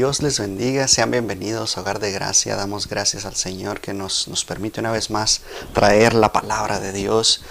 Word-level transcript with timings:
Dios 0.00 0.22
les 0.22 0.38
bendiga, 0.38 0.88
sean 0.88 1.10
bienvenidos 1.10 1.76
a 1.76 1.82
Hogar 1.82 1.98
de 1.98 2.10
Gracia. 2.10 2.56
Damos 2.56 2.88
gracias 2.88 3.26
al 3.26 3.34
Señor 3.36 3.82
que 3.82 3.92
nos, 3.92 4.28
nos 4.28 4.46
permite 4.46 4.80
una 4.80 4.92
vez 4.92 5.10
más 5.10 5.42
traer 5.74 6.14
la 6.14 6.32
palabra 6.32 6.80
de 6.80 6.90
Dios. 6.94 7.42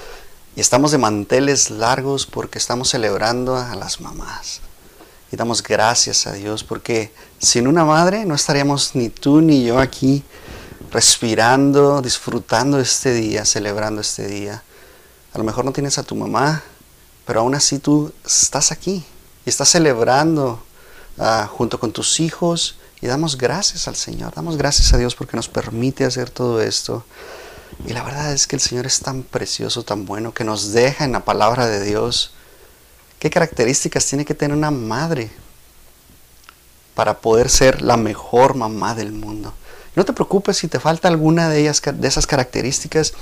Y 0.56 0.60
estamos 0.60 0.90
de 0.90 0.98
manteles 0.98 1.70
largos 1.70 2.26
porque 2.26 2.58
estamos 2.58 2.90
celebrando 2.90 3.56
a 3.56 3.76
las 3.76 4.02
mamás. 4.02 4.62
Y 5.32 5.36
damos 5.36 5.62
gracias 5.62 6.26
a 6.26 6.34
Dios 6.34 6.64
porque 6.64 7.14
sin 7.38 7.68
una 7.68 7.86
madre 7.86 8.26
no 8.26 8.34
estaríamos 8.34 8.96
ni 8.96 9.10
tú 9.10 9.42
ni 9.42 9.64
yo 9.64 9.78
aquí 9.78 10.24
respirando, 10.90 12.02
disfrutando 12.02 12.80
este 12.80 13.14
día, 13.14 13.46
celebrando 13.46 14.02
este 14.02 14.26
día. 14.26 14.64
A 15.34 15.38
lo 15.38 15.44
mejor 15.44 15.66
no 15.66 15.72
tienes 15.72 16.00
a 16.00 16.04
tu 16.04 16.16
mamá, 16.16 16.64
pero 17.28 17.42
aún 17.42 17.54
así 17.54 17.78
tú 17.78 18.12
estás 18.26 18.72
aquí 18.72 19.06
y 19.46 19.50
estás 19.52 19.70
celebrando 19.70 20.64
Ah, 21.22 21.50
junto 21.52 21.82
con 21.82 21.92
tus 21.92 22.22
hijos 22.22 22.78
y 23.02 23.08
damos 23.08 23.38
gracias 23.38 23.90
al 23.90 23.98
Señor, 23.98 24.34
damos 24.34 24.56
gracias 24.56 24.94
a 24.94 24.98
Dios 24.98 25.16
porque 25.16 25.36
nos 25.36 25.50
permite 25.50 26.06
hacer 26.06 26.30
todo 26.30 26.62
esto. 26.62 27.04
Y 27.86 27.92
la 27.92 28.04
verdad 28.04 28.32
es 28.32 28.48
que 28.48 28.56
el 28.56 28.62
Señor 28.62 28.86
es 28.86 29.02
tan 29.02 29.24
precioso, 29.24 29.84
tan 29.84 30.06
bueno, 30.06 30.34
que 30.34 30.46
nos 30.46 30.72
deja 30.72 31.04
en 31.04 31.12
la 31.12 31.26
palabra 31.26 31.68
de 31.68 31.84
Dios 31.84 32.32
qué 33.20 33.30
características 33.30 34.06
tiene 34.06 34.24
que 34.24 34.34
tener 34.34 34.56
una 34.56 34.72
madre 34.72 35.30
para 36.96 37.20
poder 37.20 37.50
ser 37.50 37.82
la 37.82 37.98
mejor 37.98 38.56
mamá 38.56 38.96
del 38.96 39.12
mundo. 39.12 39.54
No 39.96 40.06
te 40.06 40.14
preocupes 40.14 40.56
si 40.56 40.70
te 40.70 40.80
falta 40.80 41.10
alguna 41.10 41.50
de 41.50 41.60
ellas 41.60 41.82
de 41.82 42.08
esas 42.08 42.28
características, 42.28 43.14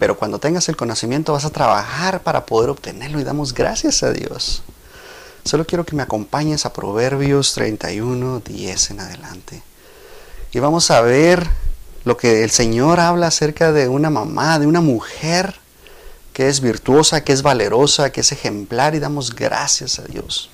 pero 0.00 0.16
cuando 0.18 0.40
tengas 0.40 0.68
el 0.68 0.76
conocimiento 0.76 1.32
vas 1.32 1.44
a 1.44 1.50
trabajar 1.50 2.20
para 2.22 2.46
poder 2.46 2.70
obtenerlo 2.70 3.20
y 3.20 3.24
damos 3.24 3.54
gracias 3.54 4.02
a 4.02 4.10
Dios. 4.10 4.64
Solo 5.44 5.66
quiero 5.66 5.84
que 5.84 5.94
me 5.94 6.02
acompañes 6.02 6.64
a 6.64 6.72
Proverbios 6.72 7.52
31, 7.52 8.40
10 8.40 8.90
en 8.90 9.00
adelante. 9.00 9.62
Y 10.52 10.58
vamos 10.58 10.90
a 10.90 11.02
ver 11.02 11.46
lo 12.04 12.16
que 12.16 12.44
el 12.44 12.50
Señor 12.50 12.98
habla 12.98 13.26
acerca 13.26 13.70
de 13.70 13.88
una 13.88 14.08
mamá, 14.08 14.58
de 14.58 14.66
una 14.66 14.80
mujer 14.80 15.54
que 16.32 16.48
es 16.48 16.60
virtuosa, 16.60 17.24
que 17.24 17.34
es 17.34 17.42
valerosa, 17.42 18.10
que 18.10 18.22
es 18.22 18.32
ejemplar 18.32 18.94
y 18.94 19.00
damos 19.00 19.34
gracias 19.34 19.98
a 19.98 20.04
Dios. 20.04 20.48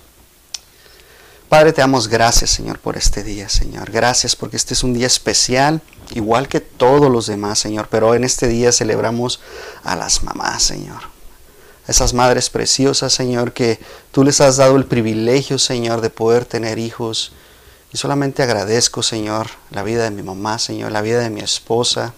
Padre, 1.48 1.72
te 1.72 1.82
damos 1.82 2.08
gracias, 2.08 2.50
Señor, 2.50 2.80
por 2.80 2.96
este 2.96 3.22
día, 3.22 3.48
Señor. 3.48 3.92
Gracias 3.92 4.34
porque 4.34 4.56
este 4.56 4.74
es 4.74 4.82
un 4.82 4.92
día 4.92 5.06
especial, 5.06 5.82
igual 6.10 6.48
que 6.48 6.60
todos 6.60 7.10
los 7.10 7.28
demás, 7.28 7.60
Señor. 7.60 7.86
Pero 7.90 8.16
en 8.16 8.24
este 8.24 8.48
día 8.48 8.72
celebramos 8.72 9.40
a 9.84 9.94
las 9.94 10.24
mamás, 10.24 10.64
Señor 10.64 11.09
esas 11.90 12.14
madres 12.14 12.50
preciosas, 12.50 13.12
Señor, 13.12 13.52
que 13.52 13.80
tú 14.12 14.22
les 14.22 14.40
has 14.40 14.58
dado 14.58 14.76
el 14.76 14.86
privilegio, 14.86 15.58
Señor, 15.58 16.00
de 16.00 16.08
poder 16.08 16.44
tener 16.44 16.78
hijos. 16.78 17.32
Y 17.92 17.98
solamente 17.98 18.44
agradezco, 18.44 19.02
Señor, 19.02 19.48
la 19.72 19.82
vida 19.82 20.04
de 20.04 20.12
mi 20.12 20.22
mamá, 20.22 20.60
Señor, 20.60 20.92
la 20.92 21.02
vida 21.02 21.18
de 21.18 21.30
mi 21.30 21.40
esposa, 21.40 22.14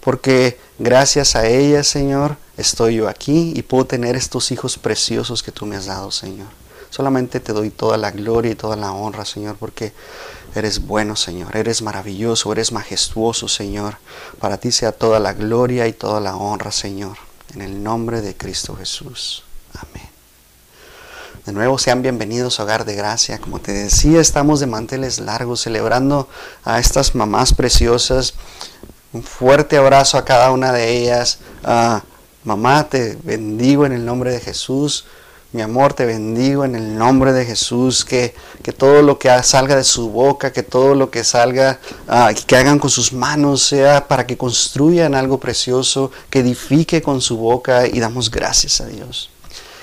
porque 0.00 0.58
gracias 0.78 1.34
a 1.34 1.46
ella, 1.46 1.82
Señor, 1.82 2.36
estoy 2.58 2.96
yo 2.96 3.08
aquí 3.08 3.54
y 3.56 3.62
puedo 3.62 3.86
tener 3.86 4.16
estos 4.16 4.50
hijos 4.50 4.76
preciosos 4.76 5.42
que 5.42 5.50
tú 5.50 5.64
me 5.64 5.76
has 5.76 5.86
dado, 5.86 6.10
Señor. 6.10 6.48
Solamente 6.90 7.40
te 7.40 7.54
doy 7.54 7.70
toda 7.70 7.96
la 7.96 8.10
gloria 8.10 8.50
y 8.50 8.54
toda 8.54 8.76
la 8.76 8.92
honra, 8.92 9.24
Señor, 9.24 9.56
porque 9.56 9.94
eres 10.54 10.86
bueno, 10.86 11.16
Señor, 11.16 11.56
eres 11.56 11.80
maravilloso, 11.80 12.52
eres 12.52 12.70
majestuoso, 12.70 13.48
Señor. 13.48 13.96
Para 14.38 14.58
ti 14.58 14.70
sea 14.72 14.92
toda 14.92 15.20
la 15.20 15.32
gloria 15.32 15.88
y 15.88 15.94
toda 15.94 16.20
la 16.20 16.36
honra, 16.36 16.70
Señor. 16.70 17.29
En 17.54 17.62
el 17.62 17.82
nombre 17.82 18.20
de 18.20 18.36
Cristo 18.36 18.76
Jesús. 18.76 19.42
Amén. 19.74 20.08
De 21.44 21.52
nuevo 21.52 21.78
sean 21.78 22.00
bienvenidos 22.00 22.60
a 22.60 22.62
Hogar 22.62 22.84
de 22.84 22.94
Gracia. 22.94 23.40
Como 23.40 23.58
te 23.58 23.72
decía, 23.72 24.20
estamos 24.20 24.60
de 24.60 24.66
manteles 24.66 25.18
largos 25.18 25.62
celebrando 25.62 26.28
a 26.64 26.78
estas 26.78 27.16
mamás 27.16 27.52
preciosas. 27.52 28.34
Un 29.12 29.24
fuerte 29.24 29.76
abrazo 29.76 30.16
a 30.16 30.24
cada 30.24 30.52
una 30.52 30.70
de 30.70 30.96
ellas. 30.96 31.40
Ah, 31.64 32.04
mamá, 32.44 32.88
te 32.88 33.18
bendigo 33.24 33.84
en 33.84 33.92
el 33.92 34.04
nombre 34.04 34.30
de 34.30 34.38
Jesús. 34.38 35.06
Mi 35.52 35.62
amor, 35.62 35.94
te 35.94 36.06
bendigo 36.06 36.64
en 36.64 36.76
el 36.76 36.96
nombre 36.96 37.32
de 37.32 37.44
Jesús, 37.44 38.04
que, 38.04 38.36
que 38.62 38.70
todo 38.70 39.02
lo 39.02 39.18
que 39.18 39.30
salga 39.42 39.74
de 39.74 39.82
su 39.82 40.08
boca, 40.08 40.52
que 40.52 40.62
todo 40.62 40.94
lo 40.94 41.10
que 41.10 41.24
salga, 41.24 41.80
uh, 42.06 42.32
que 42.46 42.56
hagan 42.56 42.78
con 42.78 42.88
sus 42.88 43.12
manos, 43.12 43.64
sea 43.64 44.06
para 44.06 44.28
que 44.28 44.36
construyan 44.36 45.16
algo 45.16 45.40
precioso, 45.40 46.12
que 46.30 46.38
edifique 46.38 47.02
con 47.02 47.20
su 47.20 47.36
boca 47.36 47.88
y 47.88 47.98
damos 47.98 48.30
gracias 48.30 48.80
a 48.80 48.86
Dios. 48.86 49.30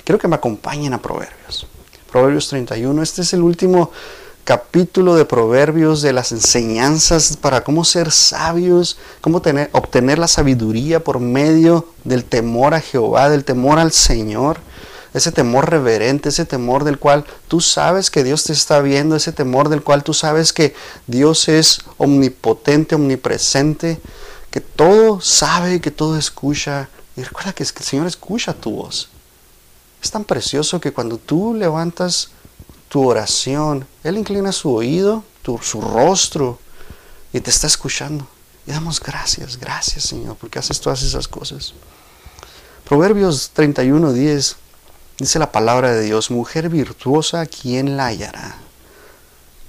Quiero 0.04 0.18
que 0.18 0.26
me 0.26 0.36
acompañen 0.36 0.94
a 0.94 1.02
Proverbios. 1.02 1.66
Proverbios 2.10 2.48
31, 2.48 3.02
este 3.02 3.20
es 3.20 3.34
el 3.34 3.42
último 3.42 3.90
capítulo 4.44 5.16
de 5.16 5.26
Proverbios 5.26 6.00
de 6.00 6.14
las 6.14 6.32
enseñanzas 6.32 7.36
para 7.36 7.62
cómo 7.62 7.84
ser 7.84 8.10
sabios, 8.10 8.96
cómo 9.20 9.42
tener, 9.42 9.68
obtener 9.72 10.18
la 10.18 10.28
sabiduría 10.28 11.04
por 11.04 11.20
medio 11.20 11.88
del 12.04 12.24
temor 12.24 12.72
a 12.72 12.80
Jehová, 12.80 13.28
del 13.28 13.44
temor 13.44 13.78
al 13.78 13.92
Señor 13.92 14.66
ese 15.18 15.32
temor 15.32 15.70
reverente, 15.70 16.30
ese 16.30 16.44
temor 16.44 16.84
del 16.84 16.98
cual 16.98 17.24
tú 17.48 17.60
sabes 17.60 18.10
que 18.10 18.24
Dios 18.24 18.44
te 18.44 18.52
está 18.52 18.80
viendo, 18.80 19.16
ese 19.16 19.32
temor 19.32 19.68
del 19.68 19.82
cual 19.82 20.02
tú 20.02 20.14
sabes 20.14 20.52
que 20.52 20.74
Dios 21.06 21.48
es 21.48 21.80
omnipotente, 21.98 22.94
omnipresente, 22.94 24.00
que 24.50 24.60
todo 24.60 25.20
sabe, 25.20 25.80
que 25.80 25.90
todo 25.90 26.16
escucha. 26.16 26.88
Y 27.16 27.22
recuerda 27.22 27.52
que, 27.52 27.62
el 27.62 27.68
Señor 27.68 28.06
escucha 28.06 28.54
tu 28.54 28.70
voz. 28.70 29.08
Es 30.02 30.10
tan 30.10 30.24
precioso 30.24 30.80
que 30.80 30.92
cuando 30.92 31.18
tú 31.18 31.54
levantas 31.54 32.30
tu 32.88 33.06
oración, 33.06 33.86
Él 34.04 34.16
inclina 34.16 34.52
su 34.52 34.72
oído, 34.72 35.24
su 35.62 35.80
rostro 35.80 36.58
y 37.32 37.40
te 37.40 37.50
está 37.50 37.66
escuchando. 37.66 38.26
Y 38.66 38.72
damos 38.72 39.00
gracias, 39.00 39.58
gracias 39.58 40.04
Señor, 40.04 40.36
porque 40.36 40.58
haces 40.58 40.80
todas 40.80 41.02
esas 41.02 41.26
cosas. 41.26 41.72
Proverbios 42.84 43.50
31, 43.54 44.12
10 44.12 44.56
Dice 45.18 45.40
la 45.40 45.50
palabra 45.50 45.92
de 45.92 46.02
Dios, 46.02 46.30
mujer 46.30 46.68
virtuosa, 46.68 47.44
¿quién 47.46 47.96
la 47.96 48.06
hallará? 48.06 48.56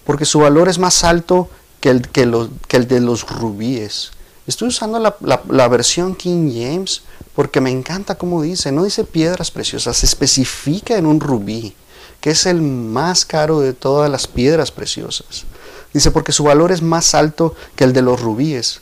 Porque 0.06 0.26
su 0.26 0.40
valor 0.40 0.70
es 0.70 0.78
más 0.78 1.04
alto 1.04 1.50
que 1.82 1.90
el, 1.90 2.08
que 2.10 2.78
el 2.78 2.88
de 2.88 3.00
los 3.00 3.28
rubíes. 3.28 4.12
Estoy 4.46 4.68
usando 4.68 5.00
la, 5.00 5.16
la, 5.50 5.68
versión 5.68 6.16
King 6.16 6.52
James 6.54 7.02
porque 7.36 7.62
me 7.62 7.72
encanta 7.72 8.16
cómo 8.16 8.42
dice, 8.42 8.72
no 8.72 8.84
dice 8.84 9.04
piedras 9.04 9.50
preciosas, 9.50 9.98
se 9.98 10.06
especifica 10.06 10.98
en 10.98 11.06
un 11.06 11.20
rubí, 11.20 11.76
que 12.20 12.32
es 12.32 12.46
el 12.46 12.62
más 12.62 13.26
caro 13.26 13.60
de 13.60 13.74
todas 13.74 14.10
las 14.10 14.28
piedras 14.28 14.72
preciosas. 14.72 15.46
Dice, 15.94 16.12
porque 16.12 16.32
su 16.32 16.44
valor 16.44 16.72
es 16.72 16.82
más 16.82 17.16
alto 17.16 17.56
que 17.76 17.84
el 17.84 17.94
de 17.94 18.04
los 18.04 18.22
rubíes. 18.22 18.82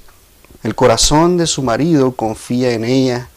El 0.64 0.76
corazón 0.76 1.38
de 1.38 1.48
su 1.48 1.64
marido 1.64 2.12
confía 2.14 2.72
en 2.72 2.84
ella, 2.84 3.30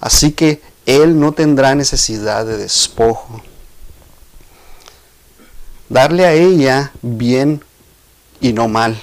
así 0.00 0.32
que 0.32 0.62
él 0.86 1.18
no 1.18 1.32
tendrá 1.32 1.74
necesidad 1.74 2.44
de 2.44 2.56
despojo. 2.56 3.40
Darle 5.88 6.26
a 6.26 6.32
ella 6.32 6.92
bien 7.02 7.62
y 8.40 8.52
no 8.52 8.68
mal, 8.68 9.00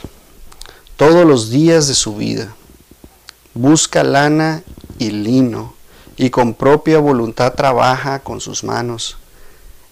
todos 0.97 1.25
los 1.25 1.49
días 1.49 1.87
de 1.87 1.93
su 1.93 2.15
vida. 2.15 2.53
Busca 3.53 4.03
lana 4.03 4.63
y 4.97 5.11
lino, 5.11 5.73
y 6.17 6.29
con 6.29 6.53
propia 6.53 6.99
voluntad 6.99 7.53
trabaja 7.53 8.19
con 8.19 8.41
sus 8.41 8.63
manos. 8.63 9.17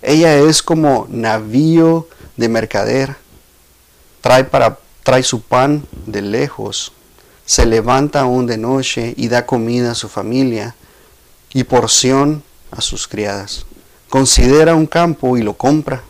Ella 0.01 0.37
es 0.37 0.61
como 0.61 1.07
navío 1.09 2.07
de 2.35 2.49
mercader, 2.49 3.15
trae, 4.21 4.43
para, 4.43 4.79
trae 5.03 5.23
su 5.23 5.41
pan 5.41 5.85
de 6.05 6.21
lejos, 6.21 6.91
se 7.45 7.65
levanta 7.65 8.21
aún 8.21 8.45
de 8.45 8.57
noche 8.57 9.13
y 9.15 9.29
da 9.29 9.45
comida 9.45 9.91
a 9.91 9.95
su 9.95 10.09
familia 10.09 10.75
y 11.57 11.63
porción 11.63 12.43
a 12.69 12.81
sus 12.81 13.07
criadas. 13.07 13.65
Considera 14.09 14.75
un 14.75 14.85
campo 14.85 15.39
y 15.39 15.41
lo 15.41 15.57
compra, 15.57 16.03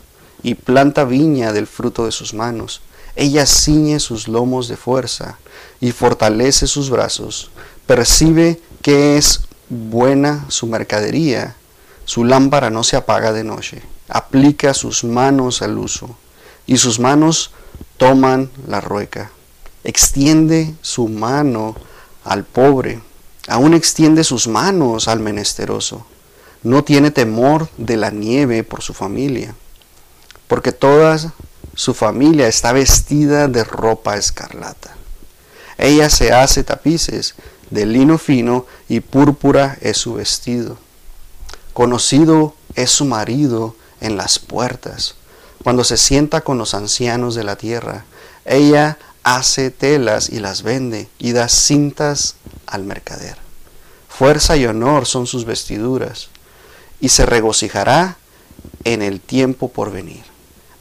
y 0.44 0.56
planta 0.56 1.06
viña 1.06 1.54
del 1.54 1.68
fruto 1.68 2.04
de 2.04 2.12
sus 2.12 2.34
manos. 2.34 2.82
Ella 3.16 3.46
ciñe 3.46 4.02
sus 4.02 4.28
lomos 4.28 4.68
de 4.68 4.76
fuerza 4.76 5.40
y 5.80 5.94
fortalece 5.94 6.68
sus 6.68 6.90
brazos. 6.90 7.50
Percibe 7.86 8.60
que 8.82 9.16
es 9.16 9.44
buena 9.70 10.44
su 10.50 10.68
mercadería. 10.68 11.56
Su 12.04 12.26
lámpara 12.26 12.70
no 12.70 12.84
se 12.84 12.98
apaga 12.98 13.32
de 13.32 13.46
noche. 13.46 13.82
Aplica 14.10 14.74
sus 14.74 15.06
manos 15.06 15.62
al 15.62 15.78
uso 15.78 16.18
y 16.66 16.76
sus 16.76 17.00
manos 17.00 17.52
toman 17.96 18.50
la 18.68 18.82
rueca. 18.82 19.32
Extiende 19.86 20.76
su 20.82 21.08
mano 21.08 21.78
al 22.26 22.44
pobre 22.44 23.07
Aún 23.48 23.74
extiende 23.74 24.24
sus 24.24 24.48
manos 24.48 25.08
al 25.08 25.20
menesteroso. 25.20 26.06
No 26.64 26.84
tiene 26.84 27.12
temor 27.12 27.70
de 27.78 27.98
la 27.98 28.12
nieve 28.12 28.64
por 28.64 28.82
su 28.82 28.94
familia, 28.94 29.56
porque 30.48 30.72
toda 30.72 31.34
su 31.76 31.94
familia 31.94 32.48
está 32.48 32.74
vestida 32.74 33.48
de 33.48 33.64
ropa 33.64 34.18
escarlata. 34.18 34.96
Ella 35.78 36.10
se 36.10 36.34
hace 36.34 36.64
tapices 36.64 37.36
de 37.70 37.86
lino 37.86 38.18
fino 38.18 38.66
y 38.90 39.00
púrpura 39.00 39.78
es 39.82 39.98
su 39.98 40.16
vestido. 40.16 40.78
Conocido 41.74 42.56
es 42.76 42.92
su 42.92 43.06
marido 43.06 43.76
en 44.02 44.18
las 44.18 44.40
puertas. 44.40 45.16
cuando 45.64 45.84
se 45.84 45.98
sienta 45.98 46.42
con 46.42 46.58
los 46.58 46.74
ancianos 46.74 47.36
de 47.36 47.44
la 47.44 47.58
tierra. 47.58 48.06
Ella 48.46 48.98
hace 49.28 49.72
telas 49.72 50.30
y 50.30 50.40
las 50.40 50.64
vende 50.64 51.10
y 51.20 51.34
da 51.34 51.50
cintas 51.50 52.36
al 52.66 52.86
mercader. 52.86 53.36
Fuerza 54.08 54.56
y 54.56 54.66
honor 54.66 55.06
son 55.06 55.28
sus 55.28 55.44
vestiduras 55.44 56.30
y 57.02 57.10
se 57.10 57.26
regocijará 57.26 58.16
en 58.86 59.02
el 59.02 59.20
tiempo 59.20 59.68
por 59.68 59.92
venir. 59.92 60.24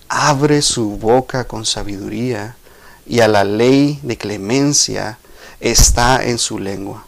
Abre 0.09 0.63
su 0.63 0.91
boca 0.91 1.49
con 1.49 1.67
sabiduría 1.67 2.55
y 3.05 3.19
a 3.19 3.27
la 3.27 3.43
ley 3.43 3.99
de 4.05 4.17
clemencia 4.17 5.19
está 5.59 6.25
en 6.25 6.39
su 6.39 6.61
lengua. 6.61 7.05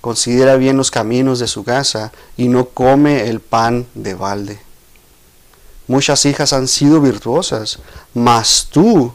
Considera 0.00 0.54
bien 0.54 0.76
los 0.76 0.92
caminos 0.92 1.40
de 1.40 1.48
su 1.48 1.64
casa 1.64 2.12
y 2.36 2.46
no 2.46 2.66
come 2.66 3.28
el 3.28 3.40
pan 3.40 3.88
de 3.94 4.14
balde. 4.14 4.60
Muchas 5.88 6.24
hijas 6.26 6.52
han 6.52 6.68
sido 6.68 7.00
virtuosas, 7.00 7.80
mas 8.14 8.68
tú 8.70 9.12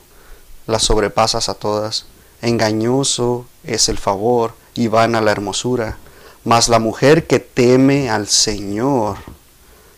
las 0.68 0.84
sobrepasas 0.84 1.50
a 1.50 1.54
todas. 1.54 2.06
Engañoso 2.42 3.46
es 3.64 3.90
el 3.90 3.98
favor 3.98 4.54
y 4.74 4.88
vana 4.88 5.22
la 5.22 5.32
hermosura, 5.32 5.98
mas 6.44 6.70
la 6.70 6.80
mujer 6.80 7.28
que 7.28 7.40
teme 7.40 8.10
al 8.10 8.28
Señor 8.28 9.18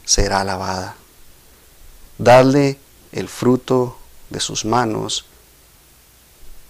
será 0.05 0.41
alabada. 0.41 0.95
Dadle 2.17 2.77
el 3.11 3.29
fruto 3.29 3.97
de 4.29 4.39
sus 4.39 4.65
manos 4.65 5.25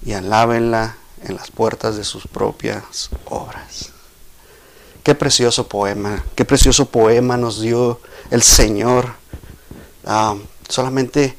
y 0.06 0.14
alábenla 0.14 0.98
en 1.24 1.36
las 1.36 1.52
puertas 1.52 1.96
de 1.96 2.04
sus 2.04 2.28
propias 2.28 3.10
obras. 3.26 3.92
Qué 5.04 5.16
precioso 5.16 5.68
poema, 5.68 6.24
qué 6.36 6.46
precioso 6.46 6.86
poema 6.86 7.38
nos 7.38 7.60
dio 7.60 8.00
el 8.32 8.42
Señor. 8.42 9.16
Ah, 10.06 10.36
solamente 10.70 11.38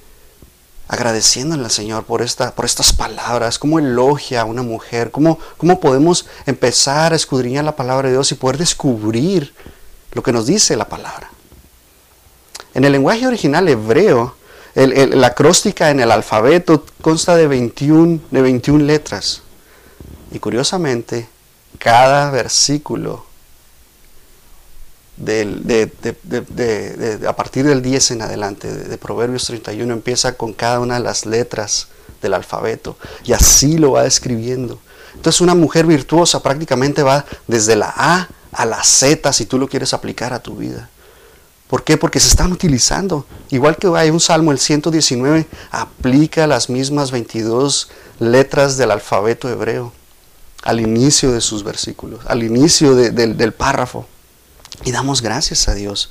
agradeciéndole 0.89 1.65
al 1.65 1.71
Señor 1.71 2.05
por, 2.05 2.23
esta, 2.23 2.55
por 2.55 2.65
estas 2.65 2.93
palabras, 2.93 3.59
cómo 3.59 3.79
elogia 3.79 4.43
a 4.43 4.45
una 4.45 4.63
mujer, 4.63 5.11
cómo, 5.11 5.39
cómo 5.57 5.81
podemos 5.81 6.27
empezar 6.47 7.13
a 7.13 7.17
escudriñar 7.17 7.65
la 7.65 7.77
palabra 7.77 8.09
de 8.09 8.15
Dios 8.15 8.31
y 8.33 8.35
poder 8.35 8.59
descubrir 8.59 9.55
lo 10.13 10.23
que 10.23 10.33
nos 10.33 10.47
dice 10.47 10.77
la 10.77 10.89
palabra. 10.89 11.31
En 12.75 12.85
el 12.85 12.93
lenguaje 12.93 13.27
original 13.27 13.69
hebreo, 13.69 14.35
la 14.75 15.29
acróstica 15.29 15.91
en 15.91 16.01
el 16.01 16.11
alfabeto 16.11 16.85
consta 17.01 17.37
de 17.37 17.47
21, 17.47 18.21
de 18.31 18.43
21 18.43 18.85
letras. 18.85 19.43
Y 20.33 20.41
curiosamente, 20.41 21.29
cada 21.79 22.31
versículo 22.31 23.25
de, 25.17 25.91
a 27.27 27.37
partir 27.37 27.67
del 27.67 27.83
10 27.83 28.11
en 28.13 28.23
adelante, 28.23 28.73
de, 28.73 28.99
Proverbios 28.99 29.47
31, 29.47 29.93
empieza 29.93 30.37
con 30.37 30.53
cada 30.53 30.81
una 30.81 30.95
de 30.95 31.01
las 31.01 31.27
letras 31.27 31.89
del 32.23 32.35
alfabeto 32.35 32.97
y 33.25 33.33
así 33.33 33.79
lo 33.79 33.93
va 33.93 34.03
describiendo. 34.03 34.79
Entonces 35.15 35.41
una 35.41 35.55
mujer 35.55 35.87
virtuosa 35.87 36.43
prácticamente 36.43 37.03
va 37.03 37.25
desde 37.47 37.77
la 37.77 37.93
A 37.97 38.29
a 38.53 38.67
la 38.67 38.83
Z 38.83 39.33
si 39.33 39.47
tú 39.47 39.59
lo 39.59 39.69
quieres 39.69 39.95
aplicar 39.95 40.33
a 40.33 40.41
tu 40.43 40.57
vida. 40.57 40.89
¿Por 41.69 41.83
qué? 41.83 41.97
Porque 41.97 42.21
se 42.21 42.29
están 42.29 42.53
utilizando. 42.53 43.27
Igual 43.51 43.77
que 43.77 43.89
hay 43.97 44.11
un 44.11 44.21
salmo, 44.21 44.53
el 44.53 44.59
119, 44.59 45.47
aplica 45.71 46.47
las 46.47 46.69
mismas 46.69 47.11
22 47.11 47.91
letras 48.21 48.77
del 48.77 48.91
alfabeto 48.91 49.49
hebreo 49.49 49.93
al 50.63 50.81
inicio 50.81 51.33
de 51.33 51.41
sus 51.41 51.65
versículos, 51.65 52.21
al 52.27 52.43
inicio 52.43 52.95
del 52.95 53.53
párrafo. 53.53 54.07
Y 54.83 54.93
damos 54.93 55.23
gracias 55.23 55.69
a 55.69 55.75
Dios. 55.75 56.11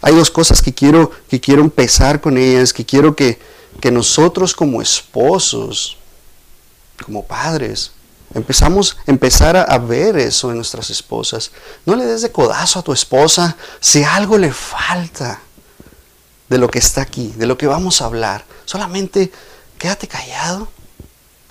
Hay 0.00 0.14
dos 0.14 0.30
cosas 0.30 0.62
que 0.62 0.72
quiero, 0.72 1.10
que 1.28 1.40
quiero 1.40 1.62
empezar 1.62 2.20
con 2.20 2.38
ellas, 2.38 2.72
que 2.72 2.84
quiero 2.86 3.16
que, 3.16 3.38
que 3.80 3.90
nosotros 3.90 4.54
como 4.54 4.80
esposos, 4.80 5.96
como 7.04 7.24
padres, 7.24 7.92
empezamos 8.34 8.96
empezar 9.06 9.56
a, 9.56 9.78
ver 9.78 10.16
eso 10.18 10.50
en 10.50 10.56
nuestras 10.56 10.90
esposas. 10.90 11.50
No 11.84 11.96
le 11.96 12.04
des 12.04 12.22
de 12.22 12.30
codazo 12.30 12.78
a 12.78 12.82
tu 12.82 12.92
esposa 12.92 13.56
si 13.80 14.04
algo 14.04 14.38
le 14.38 14.52
falta 14.52 15.40
de 16.48 16.58
lo 16.58 16.68
que 16.68 16.78
está 16.78 17.02
aquí, 17.02 17.32
de 17.36 17.46
lo 17.46 17.58
que 17.58 17.66
vamos 17.66 18.00
a 18.00 18.06
hablar. 18.06 18.44
Solamente 18.64 19.32
quédate 19.78 20.06
callado, 20.06 20.68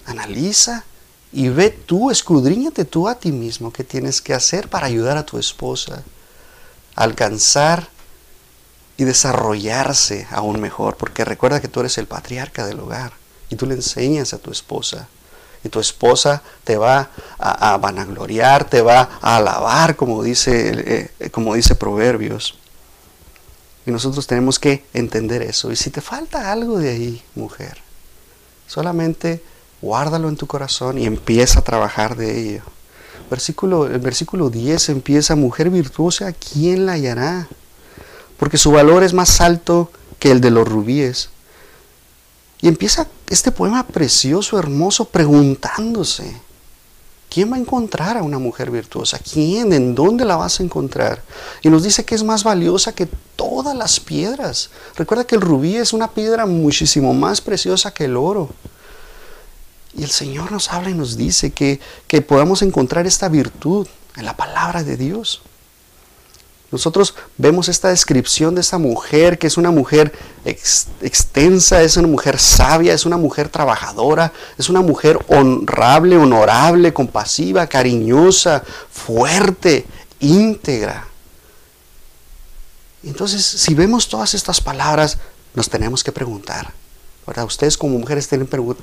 analiza 0.05 0.85
y 1.33 1.49
ve 1.49 1.69
tú, 1.69 2.11
escudriñate 2.11 2.85
tú 2.85 3.07
a 3.07 3.15
ti 3.15 3.31
mismo 3.31 3.73
qué 3.73 3.83
tienes 3.83 4.21
que 4.21 4.33
hacer 4.33 4.69
para 4.69 4.87
ayudar 4.87 5.17
a 5.17 5.25
tu 5.25 5.37
esposa 5.37 6.03
alcanzar 6.97 7.87
y 8.97 9.05
desarrollarse 9.05 10.27
aún 10.31 10.59
mejor, 10.59 10.97
porque 10.97 11.23
recuerda 11.23 11.61
que 11.61 11.67
tú 11.67 11.79
eres 11.79 11.97
el 11.99 12.07
patriarca 12.07 12.65
del 12.65 12.79
hogar 12.79 13.13
y 13.49 13.55
tú 13.55 13.67
le 13.67 13.75
enseñas 13.75 14.33
a 14.33 14.39
tu 14.39 14.51
esposa. 14.51 15.07
Y 15.63 15.69
tu 15.69 15.79
esposa 15.79 16.41
te 16.63 16.77
va 16.77 17.09
a, 17.39 17.77
vanagloriar, 17.77 18.65
te 18.65 18.81
va 18.81 19.09
a 19.21 19.37
alabar, 19.37 19.95
como 19.95 20.23
dice, 20.23 21.11
eh, 21.19 21.29
como 21.29 21.55
dice 21.55 21.75
Proverbios. 21.75 22.57
Y 23.85 23.91
nosotros 23.91 24.27
tenemos 24.27 24.59
que 24.59 24.85
entender 24.93 25.41
eso. 25.41 25.71
Y 25.71 25.75
si 25.75 25.89
te 25.89 26.01
falta 26.01 26.51
algo 26.51 26.77
de 26.79 26.91
ahí, 26.91 27.23
mujer, 27.35 27.77
solamente 28.67 29.43
guárdalo 29.81 30.29
en 30.29 30.37
tu 30.37 30.47
corazón 30.47 30.97
y 30.97 31.05
empieza 31.05 31.59
a 31.59 31.63
trabajar 31.63 32.15
de 32.15 32.39
ello. 32.39 32.63
Versículo, 33.29 33.87
el 33.87 33.99
versículo 33.99 34.49
10 34.49 34.89
empieza, 34.89 35.35
mujer 35.35 35.69
virtuosa, 35.69 36.31
¿quién 36.31 36.85
la 36.85 36.93
hallará? 36.93 37.47
Porque 38.37 38.57
su 38.57 38.71
valor 38.71 39.03
es 39.03 39.13
más 39.13 39.41
alto 39.41 39.91
que 40.19 40.31
el 40.31 40.41
de 40.41 40.51
los 40.51 40.67
rubíes. 40.67 41.29
Y 42.61 42.67
empieza 42.67 43.07
este 43.29 43.51
poema 43.51 43.85
precioso, 43.85 44.57
hermoso, 44.57 45.05
preguntándose, 45.05 46.41
¿quién 47.29 47.51
va 47.51 47.57
a 47.57 47.59
encontrar 47.59 48.17
a 48.17 48.23
una 48.23 48.39
mujer 48.39 48.71
virtuosa? 48.71 49.19
¿Quién? 49.19 49.73
¿En 49.73 49.93
dónde 49.93 50.25
la 50.25 50.37
vas 50.37 50.59
a 50.59 50.63
encontrar? 50.63 51.21
Y 51.61 51.69
nos 51.69 51.83
dice 51.83 52.05
que 52.05 52.15
es 52.15 52.23
más 52.23 52.43
valiosa 52.43 52.93
que 52.93 53.07
todas 53.35 53.75
las 53.75 53.99
piedras. 53.99 54.69
Recuerda 54.95 55.25
que 55.25 55.35
el 55.35 55.41
rubí 55.41 55.75
es 55.75 55.93
una 55.93 56.09
piedra 56.09 56.45
muchísimo 56.45 57.13
más 57.13 57.41
preciosa 57.41 57.93
que 57.93 58.05
el 58.05 58.15
oro. 58.17 58.49
Y 59.95 60.03
el 60.03 60.09
Señor 60.09 60.51
nos 60.51 60.71
habla 60.71 60.89
y 60.89 60.93
nos 60.93 61.17
dice 61.17 61.51
que, 61.51 61.79
podamos 62.21 62.61
encontrar 62.61 63.07
esta 63.07 63.29
virtud 63.29 63.87
en 64.15 64.25
la 64.25 64.35
palabra 64.35 64.83
de 64.83 64.97
Dios. 64.97 65.41
Nosotros 66.69 67.15
vemos 67.37 67.69
esta 67.69 67.89
descripción 67.89 68.53
de 68.53 68.61
esta 68.61 68.77
mujer, 68.77 69.39
que 69.39 69.47
es 69.47 69.55
una 69.55 69.71
mujer 69.71 70.13
extensa, 70.43 71.81
es 71.81 71.95
una 71.95 72.09
mujer 72.09 72.37
sabia, 72.39 72.93
es 72.93 73.05
una 73.05 73.15
mujer 73.15 73.47
trabajadora, 73.47 74.33
es 74.57 74.67
una 74.67 74.81
mujer 74.81 75.17
honrable, 75.29 76.17
honorable, 76.17 76.93
compasiva, 76.93 77.67
cariñosa, 77.67 78.63
fuerte, 78.91 79.85
íntegra. 80.19 81.07
Entonces, 83.03 83.45
si 83.45 83.73
vemos 83.73 84.09
todas 84.09 84.33
estas 84.33 84.59
palabras, 84.59 85.17
nos 85.53 85.69
tenemos 85.69 86.03
que 86.03 86.11
preguntar, 86.11 86.73
Ustedes 87.45 87.77
como 87.77 87.97
mujeres 87.99 88.29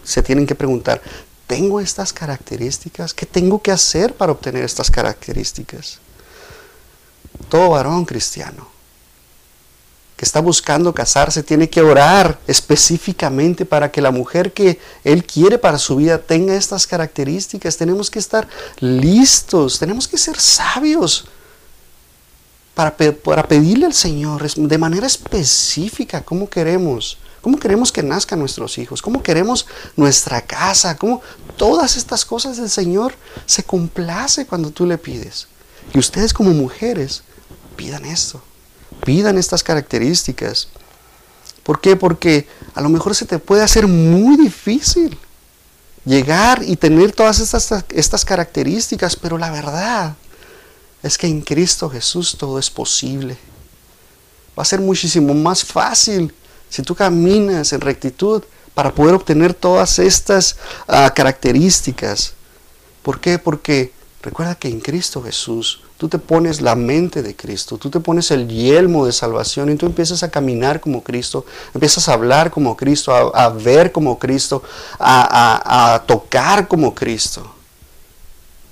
se 0.04 0.22
tienen 0.22 0.46
que 0.46 0.54
preguntar, 0.54 1.00
¿tengo 1.46 1.80
estas 1.80 2.12
características? 2.12 3.14
¿Qué 3.14 3.26
tengo 3.26 3.60
que 3.62 3.72
hacer 3.72 4.14
para 4.14 4.32
obtener 4.32 4.64
estas 4.64 4.90
características? 4.90 5.98
Todo 7.48 7.70
varón 7.70 8.04
cristiano 8.04 8.74
que 10.16 10.24
está 10.24 10.40
buscando 10.40 10.94
casarse 10.94 11.42
tiene 11.42 11.68
que 11.68 11.80
orar 11.82 12.38
específicamente 12.46 13.64
para 13.64 13.90
que 13.90 14.00
la 14.00 14.12
mujer 14.12 14.52
que 14.52 14.78
él 15.02 15.24
quiere 15.24 15.58
para 15.58 15.78
su 15.78 15.96
vida 15.96 16.18
tenga 16.18 16.54
estas 16.54 16.86
características. 16.86 17.76
Tenemos 17.76 18.10
que 18.10 18.20
estar 18.20 18.46
listos, 18.78 19.78
tenemos 19.78 20.06
que 20.06 20.18
ser 20.18 20.38
sabios 20.38 21.26
para, 22.74 22.94
para 22.96 23.48
pedirle 23.48 23.86
al 23.86 23.94
Señor 23.94 24.48
de 24.54 24.78
manera 24.78 25.06
específica 25.06 26.22
cómo 26.22 26.48
queremos 26.48 27.18
cómo 27.44 27.58
queremos 27.58 27.92
que 27.92 28.02
nazcan 28.02 28.38
nuestros 28.38 28.78
hijos, 28.78 29.02
cómo 29.02 29.22
queremos 29.22 29.66
nuestra 29.96 30.40
casa, 30.40 30.96
cómo 30.96 31.20
todas 31.58 31.98
estas 31.98 32.24
cosas 32.24 32.56
del 32.56 32.70
Señor 32.70 33.14
se 33.44 33.62
complace 33.62 34.46
cuando 34.46 34.70
tú 34.70 34.86
le 34.86 34.96
pides. 34.96 35.46
Y 35.92 35.98
ustedes 35.98 36.32
como 36.32 36.52
mujeres 36.52 37.22
pidan 37.76 38.06
esto, 38.06 38.40
pidan 39.04 39.36
estas 39.36 39.62
características. 39.62 40.68
¿Por 41.64 41.82
qué? 41.82 41.96
Porque 41.96 42.48
a 42.74 42.80
lo 42.80 42.88
mejor 42.88 43.14
se 43.14 43.26
te 43.26 43.38
puede 43.38 43.62
hacer 43.62 43.86
muy 43.86 44.38
difícil 44.38 45.18
llegar 46.06 46.62
y 46.62 46.76
tener 46.76 47.12
todas 47.12 47.40
estas, 47.40 47.84
estas 47.90 48.24
características, 48.24 49.16
pero 49.16 49.36
la 49.36 49.50
verdad 49.50 50.14
es 51.02 51.18
que 51.18 51.26
en 51.26 51.42
Cristo 51.42 51.90
Jesús 51.90 52.38
todo 52.38 52.58
es 52.58 52.70
posible. 52.70 53.36
Va 54.58 54.62
a 54.62 54.64
ser 54.64 54.80
muchísimo 54.80 55.34
más 55.34 55.62
fácil 55.62 56.32
si 56.68 56.82
tú 56.82 56.94
caminas 56.94 57.72
en 57.72 57.80
rectitud 57.80 58.42
para 58.74 58.92
poder 58.92 59.14
obtener 59.14 59.54
todas 59.54 59.98
estas 59.98 60.56
ah, 60.88 61.12
características. 61.14 62.34
¿Por 63.02 63.20
qué? 63.20 63.38
Porque 63.38 63.92
recuerda 64.22 64.56
que 64.56 64.68
en 64.68 64.80
Cristo 64.80 65.22
Jesús 65.22 65.82
tú 65.96 66.08
te 66.08 66.18
pones 66.18 66.60
la 66.60 66.74
mente 66.74 67.22
de 67.22 67.36
Cristo, 67.36 67.78
tú 67.78 67.88
te 67.88 68.00
pones 68.00 68.30
el 68.30 68.48
yelmo 68.48 69.06
de 69.06 69.12
salvación 69.12 69.70
y 69.70 69.76
tú 69.76 69.86
empiezas 69.86 70.22
a 70.22 70.30
caminar 70.30 70.80
como 70.80 71.04
Cristo, 71.04 71.46
empiezas 71.72 72.08
a 72.08 72.14
hablar 72.14 72.50
como 72.50 72.76
Cristo, 72.76 73.12
a, 73.12 73.48
ver 73.50 73.92
como 73.92 74.18
Cristo, 74.18 74.62
a, 74.98 75.94
a 75.94 76.02
tocar 76.02 76.66
como 76.66 76.94
Cristo. 76.94 77.48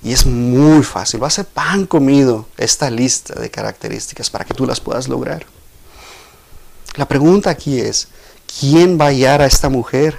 Y 0.02 0.12
es 0.12 0.26
muy 0.26 0.82
fácil, 0.82 1.22
va 1.22 1.28
a 1.28 1.30
ser 1.30 1.46
pan 1.46 1.86
comido 1.86 2.46
esta 2.56 2.90
lista 2.90 3.38
de 3.38 3.50
características 3.50 4.30
para 4.30 4.44
que 4.44 4.52
tú 4.52 4.66
las 4.66 4.80
puedas 4.80 5.06
lograr. 5.06 5.46
La 6.94 7.08
pregunta 7.08 7.50
aquí 7.50 7.80
es, 7.80 8.08
¿quién 8.60 8.98
va 9.00 9.06
a 9.06 9.08
hallar 9.08 9.40
a 9.42 9.46
esta 9.46 9.68
mujer? 9.68 10.18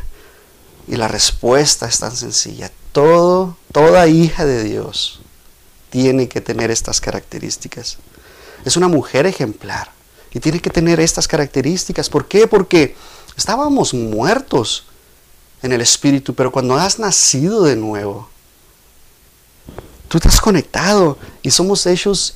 Y 0.88 0.96
la 0.96 1.08
respuesta 1.08 1.88
es 1.88 2.00
tan 2.00 2.16
sencilla. 2.16 2.72
Todo, 2.92 3.58
toda 3.72 4.08
hija 4.08 4.46
de 4.46 4.64
Dios 4.64 5.22
tiene 5.90 6.28
que 6.28 6.42
tener 6.42 6.72
estas 6.72 7.00
características. 7.00 7.98
Es 8.66 8.78
una 8.78 8.88
mujer 8.88 9.26
ejemplar 9.26 9.92
y 10.34 10.40
tiene 10.40 10.60
que 10.60 10.70
tener 10.70 11.00
estas 11.00 11.28
características. 11.28 12.10
¿Por 12.10 12.28
qué? 12.28 12.48
Porque 12.48 12.96
estábamos 13.38 13.94
muertos 13.94 14.86
en 15.62 15.72
el 15.72 15.82
espíritu, 15.82 16.34
pero 16.34 16.52
cuando 16.52 16.76
has 16.76 16.98
nacido 16.98 17.64
de 17.64 17.76
nuevo, 17.76 18.30
tú 20.08 20.20
te 20.20 20.28
has 20.28 20.42
conectado 20.42 21.18
y 21.44 21.52
somos 21.52 21.86
hechos 21.86 22.36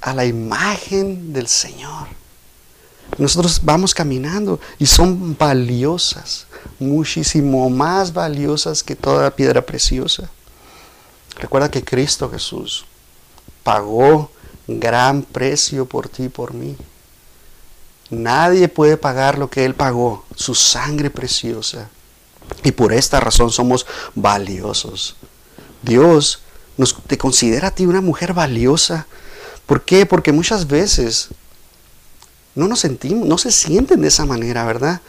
a 0.00 0.14
la 0.14 0.26
imagen 0.26 1.32
del 1.32 1.48
Señor. 1.48 2.08
Nosotros 3.20 3.60
vamos 3.62 3.92
caminando 3.92 4.58
y 4.78 4.86
son 4.86 5.36
valiosas, 5.36 6.46
muchísimo 6.78 7.68
más 7.68 8.14
valiosas 8.14 8.82
que 8.82 8.96
toda 8.96 9.36
piedra 9.36 9.60
preciosa. 9.60 10.30
Recuerda 11.36 11.70
que 11.70 11.84
Cristo 11.84 12.30
Jesús 12.30 12.86
pagó 13.62 14.30
gran 14.66 15.20
precio 15.20 15.84
por 15.84 16.08
ti 16.08 16.24
y 16.24 16.28
por 16.30 16.54
mí. 16.54 16.78
Nadie 18.08 18.68
puede 18.68 18.96
pagar 18.96 19.36
lo 19.36 19.50
que 19.50 19.66
Él 19.66 19.74
pagó, 19.74 20.24
su 20.34 20.54
sangre 20.54 21.10
preciosa. 21.10 21.90
Y 22.64 22.72
por 22.72 22.90
esta 22.90 23.20
razón 23.20 23.50
somos 23.50 23.84
valiosos. 24.14 25.16
Dios 25.82 26.40
te 27.06 27.18
considera 27.18 27.68
a 27.68 27.74
ti 27.74 27.84
una 27.84 28.00
mujer 28.00 28.32
valiosa. 28.32 29.06
¿Por 29.66 29.84
qué? 29.84 30.06
Porque 30.06 30.32
muchas 30.32 30.66
veces 30.66 31.28
no 32.54 32.68
nos 32.68 32.80
sentimos, 32.80 33.26
no 33.26 33.38
se 33.38 33.50
sienten 33.50 34.00
de 34.00 34.08
esa 34.08 34.26
manera, 34.26 34.64
¿verdad? 34.64 35.00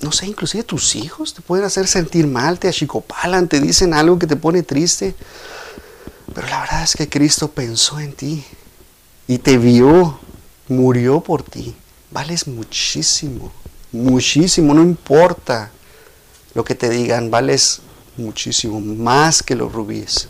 no 0.00 0.12
sé, 0.12 0.26
inclusive 0.26 0.62
tus 0.62 0.94
hijos 0.94 1.32
te 1.32 1.40
pueden 1.40 1.64
hacer 1.64 1.86
sentir 1.86 2.26
mal, 2.26 2.58
te 2.58 2.68
achicopalan, 2.68 3.48
te 3.48 3.60
dicen 3.60 3.94
algo 3.94 4.18
que 4.18 4.26
te 4.26 4.36
pone 4.36 4.62
triste. 4.62 5.14
Pero 6.34 6.48
la 6.48 6.60
verdad 6.60 6.82
es 6.82 6.94
que 6.96 7.08
Cristo 7.08 7.50
pensó 7.50 7.98
en 7.98 8.12
ti 8.12 8.44
y 9.26 9.38
te 9.38 9.56
vio, 9.56 10.18
murió 10.68 11.20
por 11.20 11.42
ti. 11.42 11.74
Vales 12.10 12.46
muchísimo, 12.46 13.52
muchísimo, 13.90 14.74
no 14.74 14.82
importa 14.82 15.70
lo 16.54 16.62
que 16.62 16.74
te 16.74 16.90
digan, 16.90 17.30
vales 17.30 17.80
muchísimo, 18.16 18.80
más 18.80 19.42
que 19.42 19.54
los 19.54 19.72
rubíes. 19.72 20.28